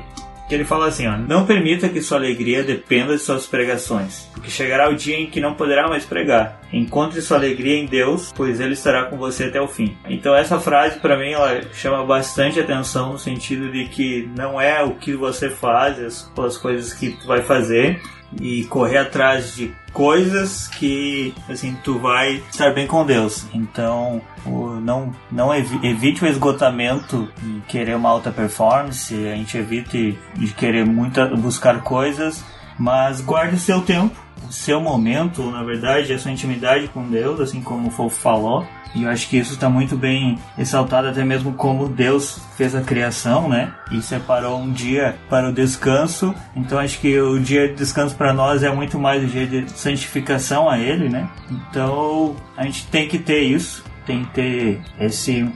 que 0.49 0.57
ele 0.57 0.65
fala 0.65 0.89
assim, 0.89 1.07
ó, 1.07 1.17
não 1.17 1.47
permita 1.47 1.89
que 1.89 2.03
sua 2.03 2.19
alegria 2.19 2.65
dependa 2.65 3.13
de 3.13 3.23
suas 3.23 3.47
pregações, 3.47 4.29
porque 4.33 4.51
chegará 4.51 4.91
o 4.91 4.97
dia 4.97 5.17
em 5.17 5.31
que 5.31 5.41
não 5.41 5.55
poderá 5.55 5.87
mais 5.87 6.05
pregar. 6.05 6.61
Encontre 6.73 7.23
sua 7.23 7.37
alegria 7.37 7.77
em 7.77 7.87
Deus, 7.87 8.33
pois 8.35 8.59
ele 8.59 8.73
estará 8.73 9.05
com 9.05 9.17
você 9.17 9.45
até 9.45 9.61
o 9.61 9.69
fim. 9.69 9.97
Então 10.09 10.35
essa 10.35 10.59
frase 10.59 10.99
para 10.99 11.17
mim 11.17 11.31
ela 11.31 11.63
chama 11.73 12.05
bastante 12.05 12.59
atenção 12.59 13.13
no 13.13 13.19
sentido 13.19 13.71
de 13.71 13.85
que 13.85 14.29
não 14.37 14.61
é 14.61 14.83
o 14.83 14.97
que 14.97 15.15
você 15.15 15.49
faz, 15.49 16.01
as, 16.01 16.33
as 16.37 16.57
coisas 16.57 16.93
que 16.93 17.11
tu 17.11 17.29
vai 17.29 17.43
fazer, 17.43 18.03
e 18.41 18.65
correr 18.65 18.99
atrás 18.99 19.55
de 19.55 19.73
coisas 19.93 20.69
que 20.69 21.35
assim 21.49 21.77
tu 21.83 21.99
vai 21.99 22.43
estar 22.51 22.73
bem 22.73 22.87
com 22.87 23.05
Deus. 23.05 23.47
Então, 23.53 24.21
o, 24.47 24.81
não 24.81 25.13
não 25.31 25.55
evite 25.55 26.25
o 26.25 26.29
esgotamento 26.29 27.29
e 27.43 27.61
querer 27.69 27.97
uma 27.97 28.09
alta 28.09 28.31
performance, 28.31 29.15
a 29.15 29.35
gente 29.35 29.57
evite 29.59 30.19
de 30.35 30.53
querer 30.53 30.87
muita 30.87 31.27
buscar 31.27 31.83
coisas, 31.83 32.45
mas 32.79 33.21
guarde 33.21 33.59
seu 33.59 33.83
tempo, 33.83 34.17
seu 34.51 34.81
momento, 34.81 35.51
na 35.51 35.63
verdade, 35.63 36.13
a 36.13 36.19
sua 36.19 36.31
intimidade 36.31 36.89
com 36.89 37.09
Deus, 37.09 37.41
assim 37.41 37.61
como 37.61 37.89
o 37.89 37.91
Fofo 37.91 38.21
falou 38.21 38.67
e 38.95 39.05
eu 39.05 39.11
acho 39.11 39.29
que 39.29 39.37
isso 39.37 39.55
está 39.55 39.69
muito 39.69 39.97
bem 39.97 40.39
ressaltado, 40.57 41.09
até 41.09 41.25
mesmo 41.25 41.53
como 41.55 41.89
Deus 41.89 42.41
fez 42.57 42.75
a 42.75 42.81
criação, 42.81 43.49
né? 43.49 43.73
E 43.91 44.03
separou 44.03 44.59
um 44.61 44.73
dia 44.73 45.17
para 45.29 45.49
o 45.49 45.53
descanso. 45.53 46.35
Então 46.57 46.79
acho 46.79 46.99
que 47.01 47.21
o 47.21 47.39
dia 47.39 47.69
de 47.69 47.75
descanso 47.75 48.15
para 48.17 48.33
nós 48.33 48.63
é 48.63 48.73
muito 48.73 48.99
mais 48.99 49.23
o 49.23 49.27
dia 49.27 49.47
de 49.47 49.71
santificação 49.71 50.69
a 50.69 50.79
Ele, 50.79 51.09
né? 51.09 51.29
Então 51.51 52.37
a 52.57 52.65
gente 52.65 52.87
tem 52.89 53.09
que 53.09 53.19
ter 53.19 53.41
isso, 53.41 53.85
tem 54.05 54.25
que 54.25 54.31
ter 54.33 54.81
esse 54.99 55.49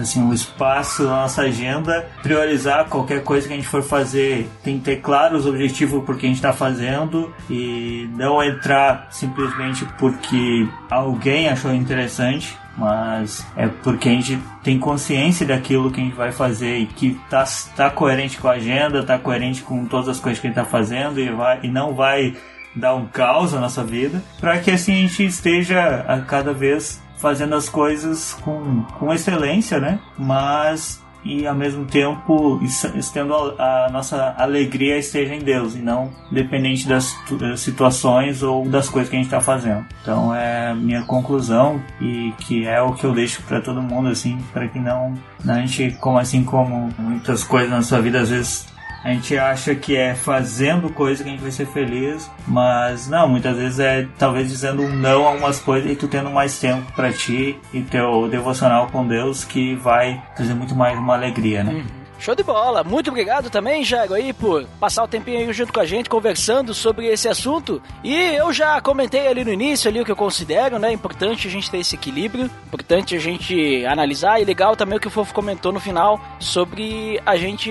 assim, 0.00 0.22
um 0.22 0.32
espaço 0.32 1.04
na 1.04 1.22
nossa 1.22 1.42
agenda, 1.42 2.08
priorizar 2.22 2.86
qualquer 2.86 3.22
coisa 3.22 3.46
que 3.46 3.52
a 3.52 3.56
gente 3.56 3.68
for 3.68 3.82
fazer, 3.82 4.48
tem 4.62 4.78
que 4.78 4.84
ter 4.84 4.96
claro 4.96 5.36
os 5.36 5.46
objetivos 5.46 6.04
por 6.04 6.16
que 6.16 6.26
a 6.26 6.28
gente 6.28 6.38
está 6.38 6.52
fazendo 6.52 7.32
e 7.48 8.08
não 8.16 8.42
entrar 8.42 9.06
simplesmente 9.10 9.84
porque 9.98 10.68
alguém 10.90 11.48
achou 11.48 11.72
interessante, 11.72 12.56
mas 12.78 13.44
é 13.56 13.66
porque 13.66 14.08
a 14.08 14.12
gente 14.12 14.38
tem 14.62 14.78
consciência 14.78 15.44
daquilo 15.44 15.90
que 15.90 16.00
a 16.00 16.04
gente 16.04 16.14
vai 16.14 16.30
fazer 16.30 16.78
e 16.78 16.86
que 16.86 17.20
tá, 17.28 17.44
tá 17.74 17.90
coerente 17.90 18.38
com 18.38 18.46
a 18.46 18.52
agenda, 18.52 19.04
tá 19.04 19.18
coerente 19.18 19.62
com 19.62 19.84
todas 19.84 20.08
as 20.08 20.20
coisas 20.20 20.40
que 20.40 20.46
a 20.46 20.50
gente 20.50 20.56
tá 20.56 20.64
fazendo 20.64 21.18
e, 21.18 21.28
vai, 21.30 21.58
e 21.64 21.68
não 21.68 21.92
vai 21.92 22.36
dar 22.76 22.94
um 22.94 23.06
caos 23.06 23.52
na 23.52 23.60
nossa 23.60 23.82
vida, 23.82 24.22
para 24.40 24.58
que 24.60 24.70
assim 24.70 24.92
a 24.92 25.08
gente 25.08 25.26
esteja 25.26 26.04
a 26.06 26.20
cada 26.20 26.52
vez 26.52 27.02
fazendo 27.16 27.56
as 27.56 27.68
coisas 27.68 28.34
com, 28.34 28.84
com 28.98 29.12
excelência, 29.12 29.80
né? 29.80 29.98
Mas 30.16 31.02
e 31.24 31.46
ao 31.46 31.54
mesmo 31.54 31.84
tempo 31.84 32.60
estendo 32.62 33.34
a, 33.58 33.88
nossa 33.92 34.34
alegria 34.38 34.98
esteja 34.98 35.34
em 35.34 35.40
Deus 35.40 35.74
e 35.74 35.78
não 35.78 36.10
dependente 36.30 36.86
das 36.86 37.16
situações 37.56 38.42
ou 38.42 38.68
das 38.68 38.88
coisas 38.88 39.10
que 39.10 39.16
a 39.16 39.18
gente 39.18 39.26
está 39.26 39.40
fazendo. 39.40 39.84
Então 40.02 40.34
é 40.34 40.74
minha 40.74 41.02
conclusão 41.02 41.82
e 42.00 42.32
que 42.38 42.66
é 42.66 42.80
o 42.80 42.92
que 42.92 43.04
eu 43.04 43.12
deixo 43.12 43.42
para 43.42 43.60
todo 43.60 43.82
mundo 43.82 44.08
assim, 44.08 44.38
para 44.52 44.68
que 44.68 44.78
não 44.78 45.14
a 45.46 45.54
gente 45.60 45.96
como 46.00 46.18
assim 46.18 46.44
como 46.44 46.90
muitas 46.98 47.44
coisas 47.44 47.70
na 47.70 47.82
sua 47.82 48.00
vida 48.00 48.20
às 48.20 48.30
vezes 48.30 48.77
a 49.04 49.10
gente 49.10 49.36
acha 49.36 49.74
que 49.74 49.96
é 49.96 50.14
fazendo 50.14 50.90
coisa 50.90 51.22
que 51.22 51.28
a 51.28 51.32
gente 51.32 51.42
vai 51.42 51.50
ser 51.50 51.66
feliz, 51.66 52.30
mas 52.46 53.08
não, 53.08 53.28
muitas 53.28 53.56
vezes 53.56 53.78
é 53.78 54.06
talvez 54.18 54.48
dizendo 54.48 54.88
não 54.88 55.26
a 55.26 55.30
umas 55.30 55.60
coisas 55.60 55.90
e 55.90 55.96
tu 55.96 56.08
tendo 56.08 56.30
mais 56.30 56.58
tempo 56.58 56.90
para 56.92 57.12
ti 57.12 57.58
e 57.72 57.82
teu 57.82 58.28
devocional 58.28 58.88
com 58.88 59.06
Deus 59.06 59.44
que 59.44 59.74
vai 59.76 60.22
trazer 60.36 60.54
muito 60.54 60.74
mais 60.74 60.98
uma 60.98 61.14
alegria, 61.14 61.62
né? 61.62 61.72
Uhum. 61.72 61.97
Show 62.18 62.34
de 62.34 62.42
bola! 62.42 62.82
Muito 62.82 63.10
obrigado 63.10 63.48
também, 63.48 63.84
Jago, 63.84 64.12
aí, 64.12 64.32
por 64.32 64.66
passar 64.80 65.04
o 65.04 65.08
tempinho 65.08 65.38
aí 65.38 65.52
junto 65.52 65.72
com 65.72 65.78
a 65.78 65.86
gente, 65.86 66.10
conversando 66.10 66.74
sobre 66.74 67.06
esse 67.06 67.28
assunto. 67.28 67.80
E 68.02 68.12
eu 68.12 68.52
já 68.52 68.80
comentei 68.80 69.28
ali 69.28 69.44
no 69.44 69.52
início 69.52 69.88
ali 69.88 70.00
o 70.00 70.04
que 70.04 70.10
eu 70.10 70.16
considero, 70.16 70.80
né? 70.80 70.92
Importante 70.92 71.46
a 71.46 71.50
gente 71.50 71.70
ter 71.70 71.78
esse 71.78 71.94
equilíbrio, 71.94 72.50
importante 72.66 73.14
a 73.14 73.20
gente 73.20 73.86
analisar. 73.86 74.40
E 74.40 74.44
legal 74.44 74.74
também 74.74 74.98
o 74.98 75.00
que 75.00 75.06
o 75.06 75.10
Fofo 75.10 75.32
comentou 75.32 75.72
no 75.72 75.78
final 75.78 76.20
sobre 76.40 77.20
a 77.24 77.36
gente 77.36 77.70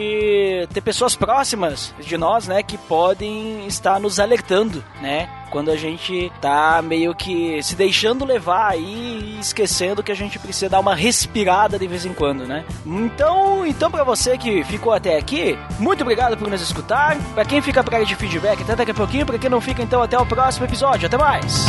ter 0.73 0.81
pessoas 0.81 1.13
próximas 1.13 1.93
de 1.99 2.17
nós, 2.17 2.47
né? 2.47 2.63
Que 2.63 2.77
podem 2.77 3.67
estar 3.67 3.99
nos 3.99 4.17
alertando, 4.17 4.83
né? 5.01 5.29
Quando 5.49 5.71
a 5.71 5.75
gente 5.75 6.31
tá 6.41 6.81
meio 6.81 7.13
que 7.15 7.61
se 7.63 7.75
deixando 7.75 8.25
levar 8.25 8.71
aí 8.71 9.35
e 9.37 9.39
esquecendo 9.39 10.03
que 10.03 10.11
a 10.11 10.15
gente 10.15 10.39
precisa 10.39 10.69
dar 10.69 10.79
uma 10.79 10.95
respirada 10.95 11.77
de 11.79 11.87
vez 11.87 12.05
em 12.05 12.13
quando, 12.13 12.45
né? 12.45 12.65
Então, 12.85 13.65
então 13.65 13.89
para 13.89 14.03
você 14.03 14.37
que 14.37 14.63
ficou 14.63 14.93
até 14.93 15.17
aqui, 15.17 15.57
muito 15.79 16.01
obrigado 16.01 16.37
por 16.37 16.49
nos 16.49 16.61
escutar. 16.61 17.17
Para 17.33 17.45
quem 17.45 17.61
fica 17.61 17.83
para 17.83 18.03
de 18.03 18.15
feedback, 18.15 18.61
até 18.61 18.75
daqui 18.75 18.91
a 18.91 18.93
pouquinho, 18.93 19.25
para 19.25 19.37
quem 19.37 19.49
não 19.49 19.61
fica 19.61 19.81
então 19.81 20.01
até 20.01 20.17
o 20.17 20.25
próximo 20.25 20.65
episódio. 20.65 21.07
Até 21.07 21.17
mais. 21.17 21.67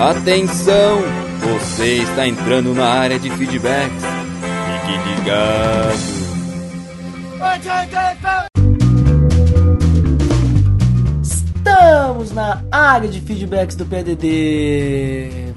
Atenção! 0.00 1.27
Você 1.52 2.02
está 2.02 2.26
entrando 2.26 2.74
na 2.74 2.84
área 2.84 3.18
de 3.18 3.30
feedbacks. 3.30 4.02
Fique 4.66 4.92
ligado. 5.08 6.18
Estamos 11.22 12.32
na 12.32 12.62
área 12.70 13.08
de 13.08 13.20
feedbacks 13.20 13.76
do 13.76 13.86
PDD. 13.86 15.54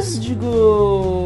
Fantástico! 0.00 1.19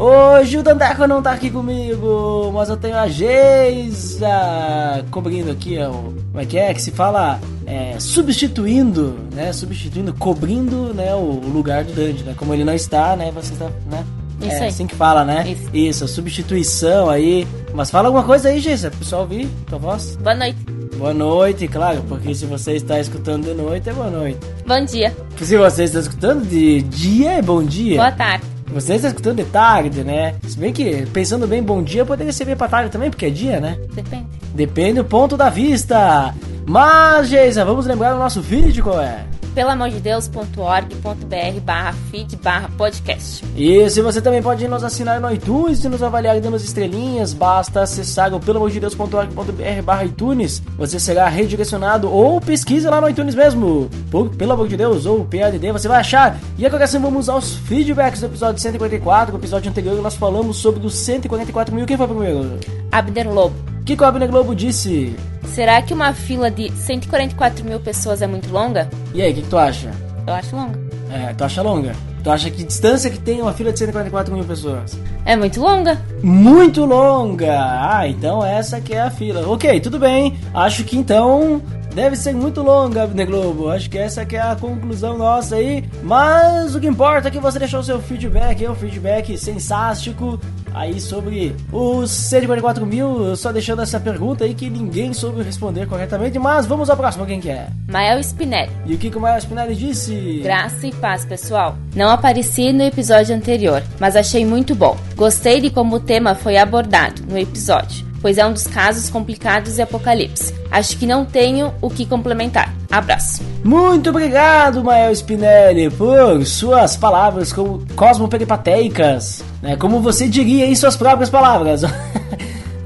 Hoje 0.00 0.56
o 0.56 0.62
Dandeco 0.62 1.06
não 1.06 1.20
tá 1.20 1.32
aqui 1.32 1.50
comigo, 1.50 2.50
mas 2.54 2.70
eu 2.70 2.76
tenho 2.78 2.96
a 2.96 3.06
Geisa 3.06 5.04
cobrindo 5.10 5.50
aqui, 5.50 5.78
ó, 5.78 5.90
como 5.90 6.40
é 6.40 6.46
que 6.46 6.56
é 6.56 6.72
que 6.72 6.80
se 6.80 6.90
fala? 6.90 7.38
É, 7.66 7.96
substituindo, 8.00 9.18
né? 9.34 9.52
Substituindo, 9.52 10.14
cobrindo, 10.14 10.94
né, 10.94 11.14
o 11.14 11.38
lugar 11.52 11.84
do 11.84 11.92
Dandy, 11.92 12.24
né? 12.24 12.34
Como 12.34 12.54
ele 12.54 12.64
não 12.64 12.72
está, 12.72 13.14
né? 13.14 13.30
Você 13.34 13.52
está, 13.52 13.66
né? 13.90 14.02
Isso 14.40 14.56
é 14.56 14.60
aí. 14.60 14.68
assim 14.68 14.86
que 14.86 14.94
fala, 14.94 15.22
né? 15.22 15.46
Isso. 15.46 15.76
Isso, 15.76 16.04
a 16.04 16.08
substituição 16.08 17.10
aí. 17.10 17.46
Mas 17.74 17.90
fala 17.90 18.08
alguma 18.08 18.24
coisa 18.24 18.48
aí, 18.48 18.58
Geisa, 18.58 18.88
pro 18.88 19.00
pessoal 19.00 19.20
ouvir 19.20 19.50
tua 19.66 19.78
voz. 19.78 20.16
Boa 20.16 20.34
noite. 20.34 20.58
Boa 20.96 21.12
noite, 21.12 21.68
claro, 21.68 22.02
porque 22.08 22.34
se 22.34 22.46
você 22.46 22.72
está 22.72 22.98
escutando 22.98 23.44
de 23.44 23.52
noite, 23.52 23.90
é 23.90 23.92
boa 23.92 24.08
noite. 24.08 24.38
Bom 24.66 24.82
dia. 24.82 25.14
Se 25.36 25.58
você 25.58 25.84
está 25.84 26.00
escutando 26.00 26.48
de 26.48 26.80
dia, 26.80 27.32
é 27.32 27.42
bom 27.42 27.62
dia. 27.62 27.96
Boa 27.96 28.12
tarde. 28.12 28.49
Você 28.72 28.94
está 28.94 29.08
escutando 29.08 29.36
de 29.36 29.44
tarde, 29.44 30.04
né? 30.04 30.36
Se 30.46 30.56
bem 30.56 30.72
que, 30.72 31.06
pensando 31.06 31.46
bem, 31.46 31.62
bom 31.62 31.82
dia 31.82 32.04
poderia 32.04 32.32
ser 32.32 32.44
bem 32.44 32.56
pra 32.56 32.68
tarde 32.68 32.90
também, 32.90 33.10
porque 33.10 33.26
é 33.26 33.30
dia, 33.30 33.60
né? 33.60 33.78
Depende. 33.92 34.26
Depende 34.54 34.94
do 34.94 35.04
ponto 35.04 35.36
da 35.36 35.50
vista. 35.50 36.34
Mas, 36.66 37.28
Geisa, 37.28 37.64
vamos 37.64 37.86
lembrar 37.86 38.14
o 38.14 38.18
nosso 38.18 38.40
vídeo 38.40 38.84
qual 38.84 39.00
é? 39.00 39.24
pelamodedeus.org.br 39.54 41.60
barra 41.62 41.92
feed 42.10 42.36
barra 42.36 42.70
podcast. 42.76 43.44
E 43.56 43.88
se 43.90 44.02
você 44.02 44.20
também 44.20 44.42
pode 44.42 44.66
nos 44.68 44.84
assinar 44.84 45.20
no 45.20 45.32
iTunes 45.32 45.84
e 45.84 45.88
nos 45.88 46.02
avaliar 46.02 46.40
dando 46.40 46.56
as 46.56 46.62
estrelinhas, 46.62 47.32
basta 47.32 47.82
acessar 47.82 48.34
o 48.34 48.40
pelamordedeus.org.br 48.40 49.82
barra 49.84 50.04
iTunes. 50.04 50.62
Você 50.76 50.98
será 50.98 51.28
redirecionado 51.28 52.10
ou 52.10 52.40
pesquisa 52.40 52.90
lá 52.90 53.00
no 53.00 53.08
iTunes 53.08 53.34
mesmo. 53.34 53.88
Por 54.10 54.30
Pelo 54.30 54.52
Amor 54.52 54.68
de 54.68 54.76
Deus 54.76 55.06
ou 55.06 55.24
PADD, 55.24 55.72
você 55.72 55.88
vai 55.88 56.00
achar. 56.00 56.38
E 56.58 56.66
agora 56.66 56.86
sim 56.86 56.98
vamos 56.98 57.28
aos 57.28 57.54
feedbacks 57.54 58.20
do 58.20 58.26
episódio 58.26 58.60
144. 58.60 59.32
No 59.32 59.38
episódio 59.38 59.70
anterior 59.70 60.00
nós 60.02 60.16
falamos 60.16 60.56
sobre 60.56 60.86
os 60.86 60.94
144 60.94 61.74
mil. 61.74 61.86
Quem 61.86 61.96
foi 61.96 62.06
primeiro? 62.06 62.58
Abner 62.90 63.32
Lobo. 63.32 63.69
O 63.80 63.84
que, 63.84 63.96
que 63.96 64.02
o 64.02 64.06
Abner 64.06 64.28
Globo 64.28 64.54
disse? 64.54 65.16
Será 65.46 65.82
que 65.82 65.92
uma 65.92 66.12
fila 66.12 66.50
de 66.50 66.70
144 66.70 67.64
mil 67.64 67.80
pessoas 67.80 68.22
é 68.22 68.26
muito 68.26 68.50
longa? 68.50 68.88
E 69.12 69.20
aí, 69.20 69.32
o 69.32 69.34
que, 69.34 69.42
que 69.42 69.48
tu 69.48 69.58
acha? 69.58 69.90
Eu 70.26 70.34
acho 70.34 70.54
longa. 70.54 70.78
É, 71.10 71.32
tu 71.32 71.42
acha 71.44 71.62
longa? 71.62 71.92
Tu 72.22 72.30
acha 72.30 72.50
que 72.50 72.62
distância 72.62 73.10
que 73.10 73.18
tem 73.18 73.40
uma 73.40 73.52
fila 73.52 73.72
de 73.72 73.78
144 73.78 74.32
mil 74.32 74.44
pessoas? 74.44 74.96
É 75.24 75.34
muito 75.34 75.60
longa. 75.60 76.00
Muito 76.22 76.84
longa! 76.84 77.56
Ah, 77.58 78.06
então 78.06 78.44
essa 78.44 78.80
que 78.80 78.94
é 78.94 79.00
a 79.00 79.10
fila. 79.10 79.48
Ok, 79.48 79.80
tudo 79.80 79.98
bem. 79.98 80.38
Acho 80.52 80.84
que 80.84 80.96
então 80.96 81.62
deve 81.94 82.14
ser 82.16 82.34
muito 82.34 82.62
longa, 82.62 83.04
Abner 83.04 83.26
Globo. 83.26 83.70
Acho 83.70 83.88
que 83.88 83.98
essa 83.98 84.24
que 84.24 84.36
é 84.36 84.40
a 84.40 84.54
conclusão 84.54 85.16
nossa 85.16 85.56
aí. 85.56 85.82
Mas 86.02 86.74
o 86.74 86.80
que 86.80 86.86
importa 86.86 87.28
é 87.28 87.30
que 87.30 87.40
você 87.40 87.58
deixou 87.58 87.80
o 87.80 87.84
seu 87.84 88.00
feedback, 88.00 88.64
é 88.64 88.70
um 88.70 88.74
feedback 88.74 89.36
sensástico 89.36 90.38
aí 90.74 91.00
sobre 91.00 91.54
os 91.72 92.10
144 92.10 92.86
mil. 92.86 93.36
Só 93.36 93.52
deixando 93.52 93.82
essa 93.82 93.98
pergunta 93.98 94.44
aí 94.44 94.54
que 94.54 94.68
ninguém 94.68 95.12
soube 95.12 95.42
responder 95.42 95.86
corretamente. 95.86 96.38
Mas 96.38 96.66
vamos 96.66 96.90
ao 96.90 96.96
próximo, 96.96 97.26
quem 97.26 97.40
que 97.40 97.50
é? 97.50 97.68
Mael 97.88 98.20
Spinelli. 98.20 98.70
E 98.86 98.94
o 98.94 98.98
que, 98.98 99.10
que 99.10 99.16
o 99.16 99.20
Maio 99.20 99.38
Spinelli 99.38 99.74
disse? 99.74 100.40
Graça 100.42 100.86
e 100.86 100.92
paz, 100.92 101.24
pessoal. 101.24 101.76
Não 101.94 102.10
apareci 102.10 102.72
no 102.72 102.82
episódio 102.82 103.34
anterior, 103.34 103.82
mas 103.98 104.16
achei 104.16 104.44
muito 104.44 104.74
bom. 104.74 104.96
Gostei 105.16 105.60
de 105.60 105.70
como 105.70 105.96
o 105.96 106.00
tema 106.00 106.34
foi 106.34 106.56
abordado 106.56 107.22
no 107.28 107.38
episódio, 107.38 108.06
pois 108.20 108.38
é 108.38 108.46
um 108.46 108.52
dos 108.52 108.66
casos 108.66 109.10
complicados 109.10 109.78
e 109.78 109.82
apocalipse. 109.82 110.54
Acho 110.70 110.96
que 110.96 111.06
não 111.06 111.24
tenho 111.24 111.72
o 111.80 111.90
que 111.90 112.06
complementar. 112.06 112.79
Abraço. 112.90 113.42
Muito 113.62 114.10
obrigado, 114.10 114.82
Mael 114.82 115.12
Spinelli, 115.12 115.90
por 115.90 116.44
suas 116.44 116.96
palavras 116.96 117.52
como 117.52 117.86
cosmoperipateicas, 117.94 119.44
né? 119.62 119.76
Como 119.76 120.00
você 120.00 120.26
diria 120.26 120.66
em 120.66 120.74
suas 120.74 120.96
próprias 120.96 121.30
palavras. 121.30 121.82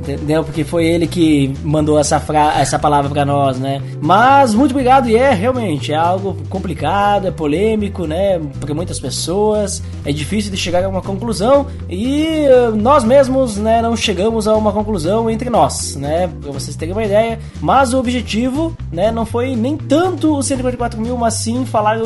Entendeu? 0.04 0.44
Porque 0.44 0.64
foi 0.64 0.84
ele 0.84 1.06
que 1.06 1.54
mandou 1.62 1.98
essa, 1.98 2.20
fra 2.20 2.60
essa 2.60 2.78
palavra 2.78 3.10
pra 3.10 3.24
nós, 3.24 3.58
né? 3.58 3.80
Mas 4.02 4.54
muito 4.54 4.72
obrigado, 4.72 5.08
e 5.08 5.16
é 5.16 5.32
realmente 5.32 5.92
é 5.92 5.96
algo 5.96 6.36
complicado, 6.50 7.26
é 7.26 7.30
polêmico, 7.30 8.06
né? 8.06 8.38
Para 8.60 8.74
muitas 8.74 9.00
pessoas, 9.00 9.82
é 10.04 10.12
difícil 10.12 10.50
de 10.50 10.58
chegar 10.58 10.84
a 10.84 10.88
uma 10.88 11.00
conclusão 11.00 11.66
e 11.88 12.44
uh, 12.48 12.76
nós 12.76 13.02
mesmos, 13.02 13.56
né, 13.56 13.80
não 13.80 13.96
chegamos 13.96 14.46
a 14.46 14.54
uma 14.54 14.72
conclusão 14.72 15.30
entre 15.30 15.48
nós, 15.48 15.96
né? 15.96 16.28
Pra 16.42 16.52
vocês 16.52 16.76
terem 16.76 16.92
uma 16.92 17.04
ideia. 17.04 17.38
Mas 17.60 17.94
o 17.94 17.98
objetivo, 17.98 18.76
né, 18.92 19.10
não 19.10 19.24
foi 19.24 19.56
nem 19.56 19.76
tanto 19.76 20.36
os 20.36 20.46
144 20.46 21.00
mil, 21.00 21.16
mas 21.16 21.34
sim 21.34 21.64
falar 21.64 21.98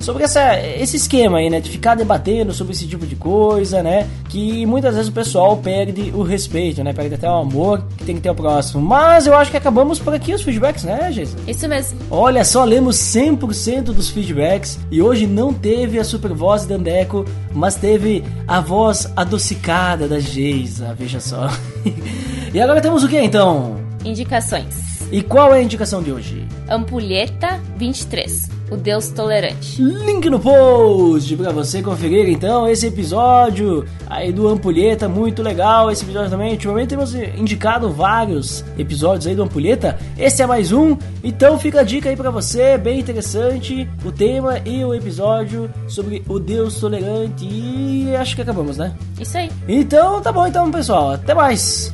sobre 0.00 0.24
essa, 0.24 0.58
esse 0.58 0.96
esquema 0.96 1.38
aí, 1.38 1.50
né? 1.50 1.60
De 1.60 1.70
ficar 1.70 1.94
debatendo 1.94 2.52
sobre 2.52 2.72
esse 2.72 2.86
tipo 2.86 3.06
de 3.06 3.14
coisa, 3.14 3.82
né? 3.82 4.08
Que 4.28 4.64
muitas 4.64 4.94
vezes 4.94 5.10
o 5.10 5.12
pessoal 5.12 5.56
perde 5.58 6.10
o 6.14 6.22
respeito, 6.22 6.82
né? 6.82 6.92
Perde 6.92 7.14
até 7.14 7.28
o 7.28 7.34
amor 7.34 7.84
que 7.96 8.04
tem 8.04 8.16
que 8.16 8.22
ter 8.22 8.30
o 8.30 8.34
próximo. 8.34 8.82
Mas 8.82 9.26
eu 9.26 9.34
acho 9.34 9.50
que 9.50 9.56
acabamos 9.56 9.98
por 9.98 10.14
aqui 10.14 10.32
os 10.32 10.42
feedbacks, 10.42 10.84
né, 10.84 11.12
Geisa? 11.12 11.36
Isso 11.46 11.68
mesmo. 11.68 11.98
Olha 12.10 12.44
só, 12.44 12.64
lemos 12.64 12.96
100% 12.96 13.84
dos 13.84 14.08
feedbacks 14.08 14.78
e 14.90 15.02
hoje 15.02 15.26
não 15.26 15.52
teve 15.52 15.98
a 15.98 16.04
super 16.04 16.32
voz 16.32 16.64
da 16.64 16.76
Andeco, 16.76 17.24
mas 17.52 17.76
teve 17.76 18.24
a 18.48 18.60
voz 18.60 19.12
adocicada 19.14 20.08
da 20.08 20.18
Geisa, 20.18 20.94
veja 20.98 21.20
só. 21.20 21.50
e 22.54 22.60
agora 22.60 22.80
temos 22.80 23.04
o 23.04 23.08
que 23.08 23.20
então? 23.20 23.76
Indicações. 24.04 24.90
E 25.12 25.22
qual 25.22 25.52
é 25.52 25.58
a 25.58 25.62
indicação 25.62 26.02
de 26.02 26.12
hoje? 26.12 26.46
Ampulheta 26.68 27.60
23. 27.76 28.59
O 28.70 28.76
Deus 28.76 29.08
Tolerante. 29.08 29.82
Link 29.82 30.30
no 30.30 30.38
post 30.38 31.36
pra 31.36 31.50
você 31.50 31.82
conferir 31.82 32.28
então 32.28 32.68
esse 32.68 32.86
episódio 32.86 33.84
aí 34.08 34.32
do 34.32 34.48
Ampulheta, 34.48 35.08
muito 35.08 35.42
legal 35.42 35.90
esse 35.90 36.04
episódio 36.04 36.30
também. 36.30 36.52
Ultimamente 36.52 36.90
temos 36.90 37.14
indicado 37.14 37.90
vários 37.90 38.64
episódios 38.78 39.26
aí 39.26 39.34
do 39.34 39.42
Ampulheta. 39.42 39.98
Esse 40.16 40.42
é 40.42 40.46
mais 40.46 40.70
um, 40.70 40.96
então 41.22 41.58
fica 41.58 41.80
a 41.80 41.82
dica 41.82 42.08
aí 42.08 42.16
pra 42.16 42.30
você, 42.30 42.78
bem 42.78 43.00
interessante 43.00 43.88
o 44.04 44.12
tema 44.12 44.60
e 44.64 44.84
o 44.84 44.94
episódio 44.94 45.70
sobre 45.88 46.22
o 46.28 46.38
Deus 46.38 46.78
tolerante. 46.78 47.44
E 47.44 48.14
acho 48.16 48.36
que 48.36 48.42
acabamos, 48.42 48.76
né? 48.76 48.94
Isso 49.18 49.36
aí. 49.36 49.50
Então 49.66 50.20
tá 50.20 50.30
bom 50.30 50.46
então, 50.46 50.70
pessoal. 50.70 51.12
Até 51.12 51.34
mais. 51.34 51.92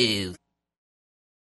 you. 0.00 0.39